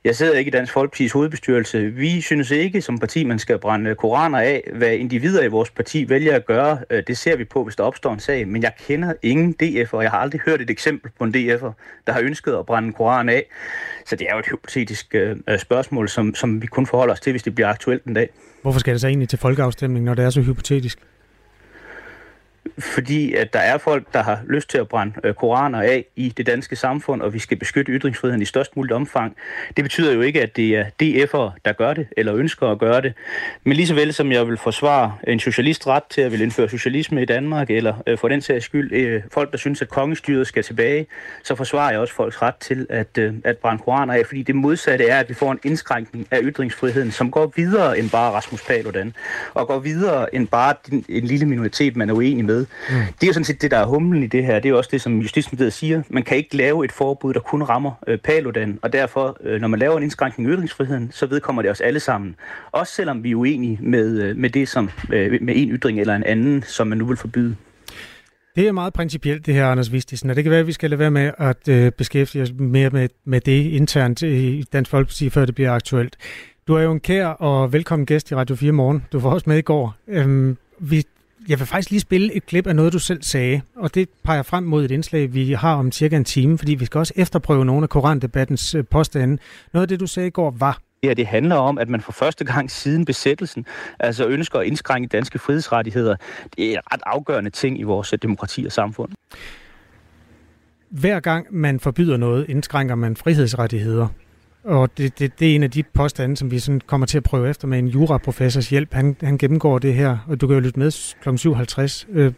Jeg 0.03 0.15
sidder 0.15 0.37
ikke 0.37 0.49
i 0.49 0.51
Dansk 0.51 0.73
Folkepartis 0.73 1.11
hovedbestyrelse. 1.11 1.79
Vi 1.79 2.21
synes 2.21 2.51
ikke 2.51 2.81
som 2.81 2.99
parti, 2.99 3.23
man 3.23 3.39
skal 3.39 3.59
brænde 3.59 3.95
koraner 3.95 4.39
af. 4.39 4.69
Hvad 4.75 4.93
individer 4.93 5.43
i 5.43 5.47
vores 5.47 5.71
parti 5.71 6.09
vælger 6.09 6.35
at 6.35 6.45
gøre, 6.45 6.79
øh, 6.89 7.03
det 7.07 7.17
ser 7.17 7.35
vi 7.35 7.43
på, 7.45 7.63
hvis 7.63 7.75
der 7.75 7.83
opstår 7.83 8.13
en 8.13 8.19
sag. 8.19 8.47
Men 8.47 8.63
jeg 8.63 8.73
kender 8.87 9.13
ingen 9.21 9.55
DF'er, 9.63 9.93
og 9.93 10.03
jeg 10.03 10.11
har 10.11 10.17
aldrig 10.17 10.41
hørt 10.45 10.61
et 10.61 10.69
eksempel 10.69 11.11
på 11.17 11.23
en 11.23 11.35
DF'er, 11.35 11.71
der 12.07 12.13
har 12.13 12.21
ønsket 12.21 12.53
at 12.53 12.65
brænde 12.65 12.93
koran 12.93 13.29
af. 13.29 13.45
Så 14.05 14.15
det 14.15 14.27
er 14.29 14.33
jo 14.33 14.39
et 14.39 14.45
hypotetisk 14.45 15.15
øh, 15.15 15.59
spørgsmål, 15.59 16.09
som, 16.09 16.35
som 16.35 16.61
vi 16.61 16.67
kun 16.67 16.85
forholder 16.85 17.13
os 17.13 17.19
til, 17.19 17.33
hvis 17.33 17.43
det 17.43 17.55
bliver 17.55 17.67
aktuelt 17.67 18.03
en 18.03 18.13
dag. 18.13 18.29
Hvorfor 18.61 18.79
skal 18.79 18.93
det 18.93 19.01
så 19.01 19.07
egentlig 19.07 19.29
til 19.29 19.39
folkeafstemning, 19.39 20.05
når 20.05 20.13
det 20.13 20.25
er 20.25 20.29
så 20.29 20.41
hypotetisk? 20.41 20.99
Fordi 22.79 23.33
at 23.33 23.53
der 23.53 23.59
er 23.59 23.77
folk, 23.77 24.13
der 24.13 24.23
har 24.23 24.39
lyst 24.49 24.69
til 24.69 24.77
at 24.77 24.87
brænde 24.87 25.13
øh, 25.23 25.33
koraner 25.33 25.81
af 25.81 26.05
i 26.15 26.33
det 26.37 26.45
danske 26.45 26.75
samfund, 26.75 27.21
og 27.21 27.33
vi 27.33 27.39
skal 27.39 27.57
beskytte 27.57 27.91
ytringsfriheden 27.91 28.41
i 28.41 28.45
størst 28.45 28.75
muligt 28.75 28.93
omfang. 28.93 29.35
Det 29.75 29.83
betyder 29.83 30.13
jo 30.13 30.21
ikke, 30.21 30.41
at 30.41 30.55
det 30.55 30.77
er 30.77 30.83
DF'er, 30.83 31.59
der 31.65 31.73
gør 31.73 31.93
det, 31.93 32.07
eller 32.17 32.35
ønsker 32.35 32.67
at 32.67 32.79
gøre 32.79 33.01
det. 33.01 33.13
Men 33.63 33.73
lige 33.73 33.87
så 33.87 33.93
vel 33.93 34.13
som 34.13 34.31
jeg 34.31 34.47
vil 34.47 34.57
forsvare 34.57 35.13
en 35.27 35.39
socialist 35.39 35.87
ret 35.87 36.03
til 36.09 36.21
at 36.21 36.31
vil 36.31 36.41
indføre 36.41 36.69
socialisme 36.69 37.21
i 37.21 37.25
Danmark, 37.25 37.69
eller 37.69 37.93
øh, 38.07 38.17
for 38.17 38.27
den 38.27 38.41
sags 38.41 38.65
skyld 38.65 38.93
øh, 38.93 39.21
folk, 39.31 39.51
der 39.51 39.57
synes, 39.57 39.81
at 39.81 39.89
kongestyret 39.89 40.47
skal 40.47 40.63
tilbage, 40.63 41.07
så 41.43 41.55
forsvarer 41.55 41.91
jeg 41.91 41.99
også 41.99 42.13
folks 42.13 42.41
ret 42.41 42.55
til 42.55 42.87
at, 42.89 43.17
øh, 43.17 43.33
at 43.43 43.57
brænde 43.57 43.83
koraner 43.83 44.13
af, 44.13 44.25
fordi 44.25 44.43
det 44.43 44.55
modsatte 44.55 45.07
er, 45.07 45.19
at 45.19 45.29
vi 45.29 45.33
får 45.33 45.51
en 45.51 45.59
indskrænkning 45.63 46.27
af 46.31 46.39
ytringsfriheden, 46.43 47.11
som 47.11 47.31
går 47.31 47.53
videre 47.55 47.99
end 47.99 48.09
bare 48.09 48.31
Rasmus 48.31 48.61
Paludan, 48.63 49.13
og 49.53 49.67
går 49.67 49.79
videre 49.79 50.35
end 50.35 50.47
bare 50.47 50.75
en, 50.91 51.05
en 51.09 51.23
lille 51.23 51.45
minoritet, 51.45 51.95
man 51.95 52.09
er 52.09 52.13
uenig 52.13 52.45
med. 52.45 52.50
Mm. 52.59 52.95
Det 52.95 53.23
er 53.23 53.27
jo 53.27 53.33
sådan 53.33 53.45
set 53.45 53.61
det, 53.61 53.71
der 53.71 53.77
er 53.77 53.85
humlen 53.85 54.23
i 54.23 54.27
det 54.27 54.45
her. 54.45 54.55
Det 54.55 54.65
er 54.65 54.69
jo 54.69 54.77
også 54.77 54.89
det, 54.93 55.01
som 55.01 55.19
Justitsministeriet 55.19 55.73
siger. 55.73 56.03
Man 56.09 56.23
kan 56.23 56.37
ikke 56.37 56.57
lave 56.57 56.85
et 56.85 56.91
forbud, 56.91 57.33
der 57.33 57.39
kun 57.39 57.63
rammer 57.63 57.91
øh, 58.07 58.17
Paludan, 58.17 58.79
og 58.81 58.93
derfor, 58.93 59.37
øh, 59.43 59.61
når 59.61 59.67
man 59.67 59.79
laver 59.79 59.97
en 59.97 60.03
indskrænkning 60.03 60.49
i 60.49 60.53
ytringsfriheden, 60.53 61.11
så 61.11 61.25
vedkommer 61.25 61.61
det 61.61 61.71
os 61.71 61.81
alle 61.81 61.99
sammen. 61.99 62.35
Også 62.71 62.93
selvom 62.93 63.23
vi 63.23 63.31
er 63.31 63.35
uenige 63.35 63.79
med, 63.81 64.21
øh, 64.21 64.37
med 64.37 64.49
det, 64.49 64.69
som 64.69 64.89
øh, 65.13 65.37
med 65.41 65.53
en 65.57 65.69
ytring 65.69 65.99
eller 65.99 66.15
en 66.15 66.23
anden, 66.23 66.63
som 66.63 66.87
man 66.87 66.97
nu 66.97 67.05
vil 67.05 67.17
forbyde. 67.17 67.55
Det 68.55 68.67
er 68.67 68.71
meget 68.71 68.93
principielt, 68.93 69.45
det 69.45 69.53
her, 69.53 69.67
Anders 69.67 69.91
Vistisen, 69.91 70.29
og 70.29 70.35
det 70.35 70.43
kan 70.43 70.51
være, 70.51 70.59
at 70.59 70.67
vi 70.67 70.71
skal 70.71 70.89
lade 70.89 70.99
være 70.99 71.11
med 71.11 71.31
at 71.37 71.67
øh, 71.67 71.91
beskæftige 71.91 72.41
os 72.41 72.51
mere 72.59 72.89
med, 72.89 73.09
med 73.25 73.41
det 73.41 73.65
internt 73.65 74.21
i 74.21 74.63
Dansk 74.73 74.91
Folkeparti, 74.91 75.29
før 75.29 75.45
det 75.45 75.55
bliver 75.55 75.71
aktuelt. 75.71 76.17
Du 76.67 76.75
er 76.75 76.81
jo 76.81 76.91
en 76.91 76.99
kær 76.99 77.27
og 77.27 77.73
velkommen 77.73 78.05
gæst 78.05 78.31
i 78.31 78.35
Radio 78.35 78.55
4 78.55 78.71
morgen. 78.71 79.05
Du 79.11 79.19
var 79.19 79.29
også 79.29 79.49
med 79.49 79.57
i 79.57 79.61
går. 79.61 79.95
Øhm, 80.07 80.57
vi 80.79 81.03
jeg 81.49 81.59
vil 81.59 81.67
faktisk 81.67 81.89
lige 81.89 81.99
spille 81.99 82.33
et 82.33 82.45
klip 82.45 82.67
af 82.67 82.75
noget, 82.75 82.93
du 82.93 82.99
selv 82.99 83.23
sagde, 83.23 83.61
og 83.75 83.95
det 83.95 84.09
peger 84.23 84.43
frem 84.43 84.63
mod 84.63 84.85
et 84.85 84.91
indslag, 84.91 85.33
vi 85.33 85.53
har 85.53 85.75
om 85.75 85.91
cirka 85.91 86.15
en 86.15 86.25
time, 86.25 86.57
fordi 86.57 86.75
vi 86.75 86.85
skal 86.85 86.97
også 86.97 87.13
efterprøve 87.15 87.65
nogle 87.65 87.83
af 87.83 87.89
korandebattens 87.89 88.75
øh, 88.75 88.85
påstande. 88.85 89.37
Noget 89.73 89.81
af 89.81 89.87
det, 89.87 89.99
du 89.99 90.07
sagde 90.07 90.27
i 90.27 90.31
går, 90.31 90.51
var... 90.51 90.79
Ja, 91.03 91.13
det 91.13 91.27
handler 91.27 91.55
om, 91.55 91.77
at 91.77 91.89
man 91.89 92.01
for 92.01 92.11
første 92.11 92.45
gang 92.45 92.71
siden 92.71 93.05
besættelsen 93.05 93.65
altså 93.99 94.27
ønsker 94.27 94.59
at 94.59 94.67
indskrænke 94.67 95.07
danske 95.07 95.39
frihedsrettigheder. 95.39 96.15
Det 96.57 96.65
er 96.65 96.71
en 96.71 96.79
ret 96.93 97.01
afgørende 97.05 97.49
ting 97.49 97.79
i 97.79 97.83
vores 97.83 98.13
demokrati 98.21 98.65
og 98.65 98.71
samfund. 98.71 99.11
Hver 100.89 101.19
gang 101.19 101.47
man 101.51 101.79
forbyder 101.79 102.17
noget, 102.17 102.49
indskrænker 102.49 102.95
man 102.95 103.15
frihedsrettigheder. 103.15 104.07
Og 104.63 104.97
det, 104.97 105.19
det, 105.19 105.39
det 105.39 105.51
er 105.51 105.55
en 105.55 105.63
af 105.63 105.71
de 105.71 105.83
påstande, 105.83 106.37
som 106.37 106.51
vi 106.51 106.59
sådan 106.59 106.81
kommer 106.85 107.07
til 107.07 107.17
at 107.17 107.23
prøve 107.23 107.49
efter 107.49 107.67
med 107.67 107.79
en 107.79 107.87
juraprofessors 107.87 108.69
hjælp. 108.69 108.93
Han, 108.93 109.15
han 109.21 109.37
gennemgår 109.37 109.79
det 109.79 109.93
her, 109.93 110.17
og 110.27 110.41
du 110.41 110.47
kan 110.47 110.53
jo 110.53 110.59
lytte 110.59 110.79
med 110.79 111.15
kl. 111.21 111.29
7.50. 111.29 112.05
Øh, 112.19 112.33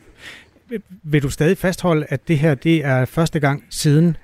vil 1.03 1.24
du 1.24 1.30
stadig 1.30 1.57
fastholde, 1.57 2.05
at 2.09 2.28
det 2.28 2.39
her 2.39 2.55
det 2.55 2.86
er 2.86 3.05
første 3.05 3.39
gang 3.39 3.63
siden 3.69 4.17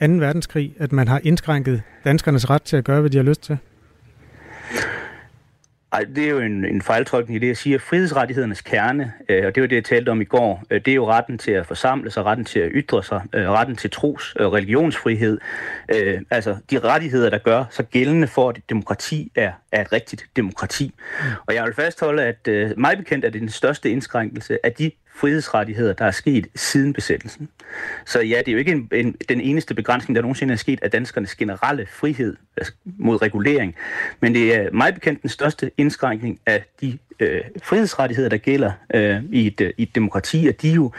2. 0.00 0.06
verdenskrig, 0.06 0.74
at 0.78 0.92
man 0.92 1.08
har 1.08 1.20
indskrænket 1.24 1.82
danskernes 2.04 2.50
ret 2.50 2.62
til 2.62 2.76
at 2.76 2.84
gøre, 2.84 3.00
hvad 3.00 3.10
de 3.10 3.16
har 3.16 3.24
lyst 3.24 3.42
til? 3.42 3.58
Ej, 5.96 6.04
det 6.14 6.24
er 6.24 6.28
jo 6.28 6.38
en, 6.40 6.64
en 6.64 6.82
fejltolkning 6.82 7.36
i 7.36 7.38
det, 7.38 7.46
jeg 7.46 7.56
siger. 7.56 7.78
Frihedsrettighedernes 7.78 8.60
kerne, 8.60 9.12
øh, 9.28 9.46
og 9.46 9.54
det 9.54 9.60
var 9.60 9.66
det, 9.66 9.76
jeg 9.76 9.84
talte 9.84 10.10
om 10.10 10.20
i 10.20 10.24
går, 10.24 10.62
øh, 10.70 10.80
det 10.84 10.90
er 10.90 10.94
jo 10.94 11.06
retten 11.06 11.38
til 11.38 11.50
at 11.50 11.66
forsamle 11.66 12.10
sig, 12.10 12.24
retten 12.24 12.44
til 12.44 12.58
at 12.58 12.70
ytre 12.74 13.04
sig, 13.04 13.20
øh, 13.32 13.50
retten 13.50 13.76
til 13.76 13.90
tros- 13.90 14.34
og 14.34 14.52
religionsfrihed. 14.52 15.38
Øh, 15.94 16.20
altså 16.30 16.56
de 16.70 16.78
rettigheder, 16.78 17.30
der 17.30 17.38
gør 17.38 17.64
så 17.70 17.82
gældende 17.82 18.26
for, 18.26 18.48
at 18.48 18.58
et 18.58 18.70
demokrati 18.70 19.32
er, 19.34 19.52
er 19.72 19.80
et 19.80 19.92
rigtigt 19.92 20.26
demokrati. 20.36 20.94
Mm. 21.20 21.26
Og 21.46 21.54
jeg 21.54 21.64
vil 21.64 21.74
fastholde, 21.74 22.22
at 22.22 22.48
øh, 22.48 22.70
meget 22.76 22.98
bekendt 22.98 23.24
er 23.24 23.30
det 23.30 23.40
den 23.40 23.48
største 23.48 23.90
indskrænkelse 23.90 24.58
af 24.66 24.72
de 24.72 24.90
frihedsrettigheder, 25.16 25.92
der 25.92 26.04
er 26.04 26.10
sket 26.10 26.46
siden 26.54 26.92
besættelsen. 26.92 27.48
Så 28.06 28.20
ja, 28.20 28.38
det 28.38 28.48
er 28.48 28.52
jo 28.52 28.58
ikke 28.58 28.72
en, 28.72 28.88
en, 28.92 29.16
den 29.28 29.40
eneste 29.40 29.74
begrænsning, 29.74 30.14
der 30.14 30.22
nogensinde 30.22 30.52
er 30.52 30.58
sket 30.58 30.78
af 30.82 30.90
danskernes 30.90 31.34
generelle 31.34 31.86
frihed 31.90 32.36
altså 32.56 32.72
mod 32.84 33.22
regulering, 33.22 33.74
men 34.20 34.34
det 34.34 34.54
er 34.54 34.70
meget 34.72 34.94
bekendt 34.94 35.22
den 35.22 35.30
største 35.30 35.70
indskrænkning 35.76 36.40
af 36.46 36.64
de 36.80 36.98
øh, 37.20 37.40
frihedsrettigheder, 37.62 38.28
der 38.28 38.36
gælder 38.36 38.72
øh, 38.94 39.22
i, 39.32 39.46
et, 39.46 39.60
øh, 39.60 39.72
i 39.76 39.82
et 39.82 39.94
demokrati, 39.94 40.46
og 40.48 40.62
de 40.62 40.70
jo 40.70 40.92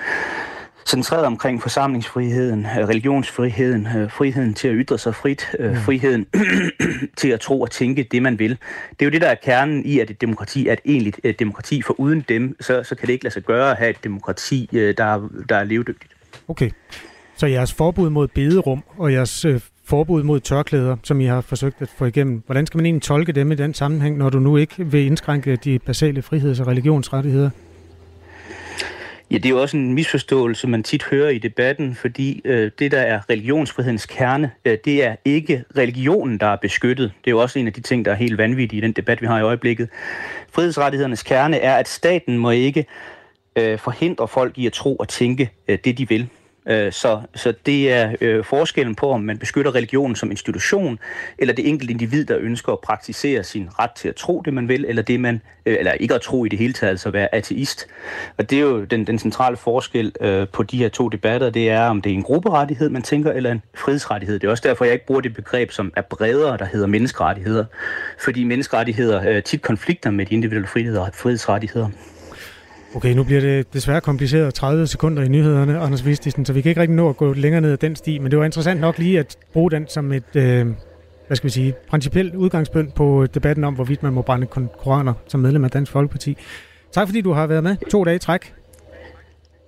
centreret 0.88 1.26
omkring 1.26 1.62
forsamlingsfriheden, 1.62 2.66
øh, 2.66 2.88
religionsfriheden, 2.88 3.88
øh, 3.98 4.12
friheden 4.12 4.54
til 4.54 4.68
at 4.68 4.76
ytre 4.78 4.98
sig 4.98 5.16
frit, 5.16 5.48
øh, 5.60 5.72
mm. 5.72 5.78
friheden 5.78 6.28
til 7.18 7.30
at 7.30 7.40
tro 7.40 7.62
og 7.62 7.72
tænke 7.72 8.04
det, 8.04 8.22
man 8.22 8.40
vil. 8.40 8.50
Det 8.90 9.02
er 9.02 9.06
jo 9.06 9.10
det, 9.10 9.22
der 9.22 9.28
er 9.28 9.36
kernen 9.36 9.86
i, 9.86 10.00
at 10.00 10.10
et 10.10 10.22
demokrati 10.22 10.68
er 10.68 10.74
et 10.74 10.80
egentligt 10.86 11.20
et 11.24 11.40
demokrati, 11.40 11.82
for 11.82 12.00
uden 12.00 12.26
dem, 12.30 12.56
så, 12.62 12.84
så 12.84 12.96
kan 12.96 13.08
det 13.08 13.14
ikke 13.14 13.24
lade 13.24 13.34
sig 13.34 13.44
gøre 13.44 13.72
at 13.72 13.78
have 13.78 13.90
et 13.90 14.04
demokrati, 14.04 14.70
der, 14.72 15.30
der 15.50 15.56
er 15.56 15.64
levedygtigt. 15.64 16.14
Okay, 16.48 16.70
så 17.36 17.48
jeres 17.48 17.74
forbud 17.74 18.10
mod 18.10 18.28
bederum 18.28 18.84
og 18.98 19.14
jeres 19.14 19.46
forbud 19.86 20.24
mod 20.24 20.40
tørklæder, 20.40 20.96
som 21.04 21.22
I 21.22 21.26
har 21.26 21.42
forsøgt 21.42 21.82
at 21.82 21.90
få 21.98 22.06
igennem, 22.06 22.44
hvordan 22.46 22.66
skal 22.66 22.78
man 22.78 22.86
egentlig 22.86 23.04
tolke 23.04 23.32
dem 23.32 23.52
i 23.52 23.56
den 23.56 23.74
sammenhæng, 23.74 24.18
når 24.18 24.30
du 24.30 24.40
nu 24.40 24.58
ikke 24.58 24.86
vil 24.86 25.06
indskrænke 25.06 25.56
de 25.56 25.80
basale 25.80 26.22
friheds- 26.22 26.62
og 26.62 26.68
religionsrettigheder? 26.68 27.50
Ja, 29.32 29.36
det 29.36 29.46
er 29.46 29.50
jo 29.50 29.62
også 29.62 29.78
en 29.78 29.94
misforståelse, 29.94 30.68
man 30.68 30.84
tit 30.84 31.04
hører 31.04 31.30
i 31.30 31.38
debatten, 31.38 31.96
fordi 31.96 32.42
øh, 32.46 32.72
det, 32.80 32.92
der 32.92 33.00
er 33.00 33.30
religionsfrihedens 33.30 34.06
kerne, 34.06 34.52
øh, 34.66 34.78
det 34.86 35.04
er 35.04 35.16
ikke 35.26 35.64
religionen, 35.78 36.38
der 36.38 36.48
er 36.48 36.56
beskyttet. 36.56 37.12
Det 37.26 37.28
er 37.28 37.32
jo 37.32 37.40
også 37.40 37.60
en 37.60 37.68
af 37.68 37.74
de 37.74 37.82
ting, 37.82 38.06
der 38.06 38.12
er 38.12 38.16
helt 38.16 38.38
vanvittige 38.38 38.78
i 38.78 38.82
den 38.82 38.92
debat, 38.92 39.22
vi 39.22 39.28
har 39.28 39.40
i 39.40 39.42
øjeblikket. 39.42 39.90
Frihedsrettighedernes 40.52 41.24
kerne 41.24 41.60
er, 41.60 41.76
at 41.76 41.88
staten 41.88 42.38
må 42.38 42.52
ikke 42.52 42.86
øh, 43.56 43.80
forhindre 43.80 44.28
folk 44.28 44.58
i 44.58 44.66
at 44.66 44.74
tro 44.74 44.96
og 44.96 45.08
tænke 45.08 45.50
øh, 45.68 45.78
det, 45.84 45.98
de 45.98 46.10
vil. 46.10 46.30
Øh, 46.68 46.92
så, 46.92 47.22
så 47.36 47.54
det 47.66 47.94
er 47.94 48.16
øh, 48.22 48.44
forskellen 48.44 48.96
på, 48.96 49.12
om 49.12 49.22
man 49.22 49.38
beskytter 49.38 49.76
religionen 49.76 50.16
som 50.16 50.32
institution, 50.32 51.00
eller 51.38 51.54
det 51.54 51.70
enkelte 51.70 51.92
individ, 51.92 52.26
der 52.26 52.38
ønsker 52.40 52.72
at 52.72 52.80
praktisere 52.80 53.44
sin 53.44 53.70
ret 53.80 53.92
til 53.92 54.10
at 54.10 54.16
tro 54.16 54.42
det, 54.46 54.54
man 54.54 54.68
vil, 54.68 54.86
eller 54.88 55.02
det 55.02 55.20
man 55.20 55.42
øh, 55.66 55.76
eller 55.80 55.92
ikke 55.92 56.16
at 56.16 56.22
tro 56.22 56.46
i 56.46 56.50
det 56.50 56.60
hele 56.60 56.74
taget, 56.74 56.92
altså 56.92 57.10
være 57.10 57.36
ateist. 57.36 57.88
Og 58.38 58.50
det 58.50 58.58
er 58.58 58.62
jo 58.62 58.84
den, 58.84 59.08
den 59.08 59.20
centrale 59.20 59.58
forskel 59.58 60.12
øh, 60.22 60.48
på 60.48 60.64
de 60.64 60.78
her 60.78 60.90
to 60.90 61.10
debatter, 61.10 61.50
det 61.50 61.70
er, 61.70 61.82
om 61.82 62.02
det 62.02 62.10
er 62.10 62.14
en 62.14 62.24
grupperettighed, 62.24 62.90
man 62.90 63.02
tænker, 63.02 63.32
eller 63.32 63.52
en 63.52 63.62
frihedsrettighed. 63.76 64.40
Det 64.40 64.48
er 64.48 64.52
også 64.52 64.64
derfor, 64.68 64.86
jeg 64.86 64.94
ikke 64.94 65.06
bruger 65.06 65.22
det 65.22 65.34
begreb, 65.34 65.72
som 65.72 65.94
er 65.96 66.02
bredere, 66.02 66.58
der 66.58 66.66
hedder 66.66 66.88
menneskerettigheder. 66.88 67.66
Fordi 68.20 68.44
menneskerettigheder 68.44 69.30
øh, 69.30 69.44
tit 69.44 69.62
konflikter 69.62 70.12
med 70.12 70.26
de 70.26 70.34
individuelle 70.34 70.68
frihedsrettigheder. 70.68 71.90
Okay, 72.96 73.14
nu 73.14 73.24
bliver 73.24 73.42
det 73.42 73.74
desværre 73.74 74.02
kompliceret 74.02 74.54
30 74.54 74.88
sekunder 74.88 75.24
i 75.24 75.28
nyhederne, 75.28 75.80
Anders 75.80 76.06
Vistisen, 76.06 76.46
så 76.46 76.54
vi 76.54 76.62
kan 76.62 76.70
ikke 76.70 76.82
rigtig 76.82 76.96
nå 76.96 77.10
at 77.10 77.18
gå 77.18 77.34
længere 77.34 77.62
ned 77.62 77.72
ad 77.72 77.78
den 77.78 77.96
sti, 77.96 78.20
men 78.20 78.32
det 78.32 78.40
var 78.40 78.46
interessant 78.46 78.82
nok 78.82 78.98
lige 78.98 79.20
at 79.20 79.38
bruge 79.54 79.72
den 79.72 79.88
som 79.88 80.12
et, 80.12 80.36
øh, 80.36 80.66
hvad 81.28 81.38
skal 81.38 81.48
vi 81.48 81.52
sige, 81.52 81.74
principielt 81.90 82.36
udgangspunkt 82.36 82.96
på 82.96 83.28
debatten 83.34 83.64
om, 83.64 83.74
hvorvidt 83.74 84.04
man 84.04 84.14
må 84.14 84.22
brænde 84.22 84.48
koraner 84.78 85.14
som 85.28 85.40
medlem 85.40 85.64
af 85.64 85.72
Dansk 85.72 85.92
Folkeparti. 85.92 86.38
Tak 86.92 87.08
fordi 87.08 87.22
du 87.22 87.32
har 87.32 87.48
været 87.48 87.64
med 87.64 87.76
to 87.92 88.04
dage 88.04 88.16
i 88.16 88.20
træk. 88.20 88.54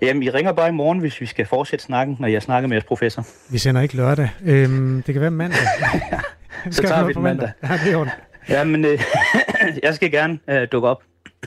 Jamen, 0.02 0.24
I 0.24 0.30
ringer 0.30 0.52
bare 0.52 0.70
i 0.70 0.72
morgen, 0.72 1.00
hvis 1.00 1.22
vi 1.22 1.26
skal 1.26 1.46
fortsætte 1.46 1.86
snakken, 1.86 2.18
når 2.20 2.28
jeg 2.28 2.42
snakker 2.42 2.68
med 2.68 2.76
jeres 2.76 2.86
professor. 2.86 3.26
Vi 3.52 3.58
sender 3.58 3.82
ikke 3.82 3.96
lørdag. 3.96 4.30
Øhm, 4.46 5.04
det 5.06 5.14
kan 5.14 5.22
være 5.22 5.32
mandag. 5.32 5.60
Så 6.72 6.82
tager 6.82 7.06
vi 7.06 7.14
den 7.14 7.24
mandag. 7.24 7.52
mandag. 7.62 7.86
Ja, 7.86 7.92
det 7.92 7.94
er 7.94 8.10
Jamen, 8.50 8.86
øh, 8.86 9.00
jeg 9.84 9.96
skal 9.96 10.12
gerne 10.12 10.40
øh, 10.50 10.68
dukke 10.72 10.88
op. 10.88 11.02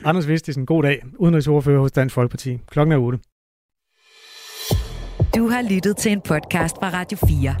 Anders 0.05 0.27
Vistisen, 0.27 0.65
god 0.65 0.83
dag. 0.83 1.03
Udenrigsordfører 1.19 1.79
hos 1.79 1.91
Dansk 1.91 2.15
Folkeparti. 2.15 2.59
Klokken 2.67 2.91
er 2.91 2.97
8. 2.97 3.19
Du 5.35 5.47
har 5.47 5.73
lyttet 5.73 5.97
til 5.97 6.11
en 6.11 6.21
podcast 6.21 6.75
fra 6.79 6.89
Radio 6.89 7.17
4. 7.17 7.55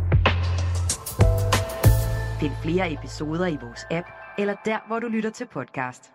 Find 2.39 2.51
flere 2.63 2.93
episoder 2.93 3.47
i 3.47 3.57
vores 3.61 3.85
app, 3.91 4.07
eller 4.37 4.55
der, 4.65 4.87
hvor 4.87 4.99
du 4.99 5.07
lytter 5.07 5.29
til 5.29 5.47
podcast. 5.53 6.12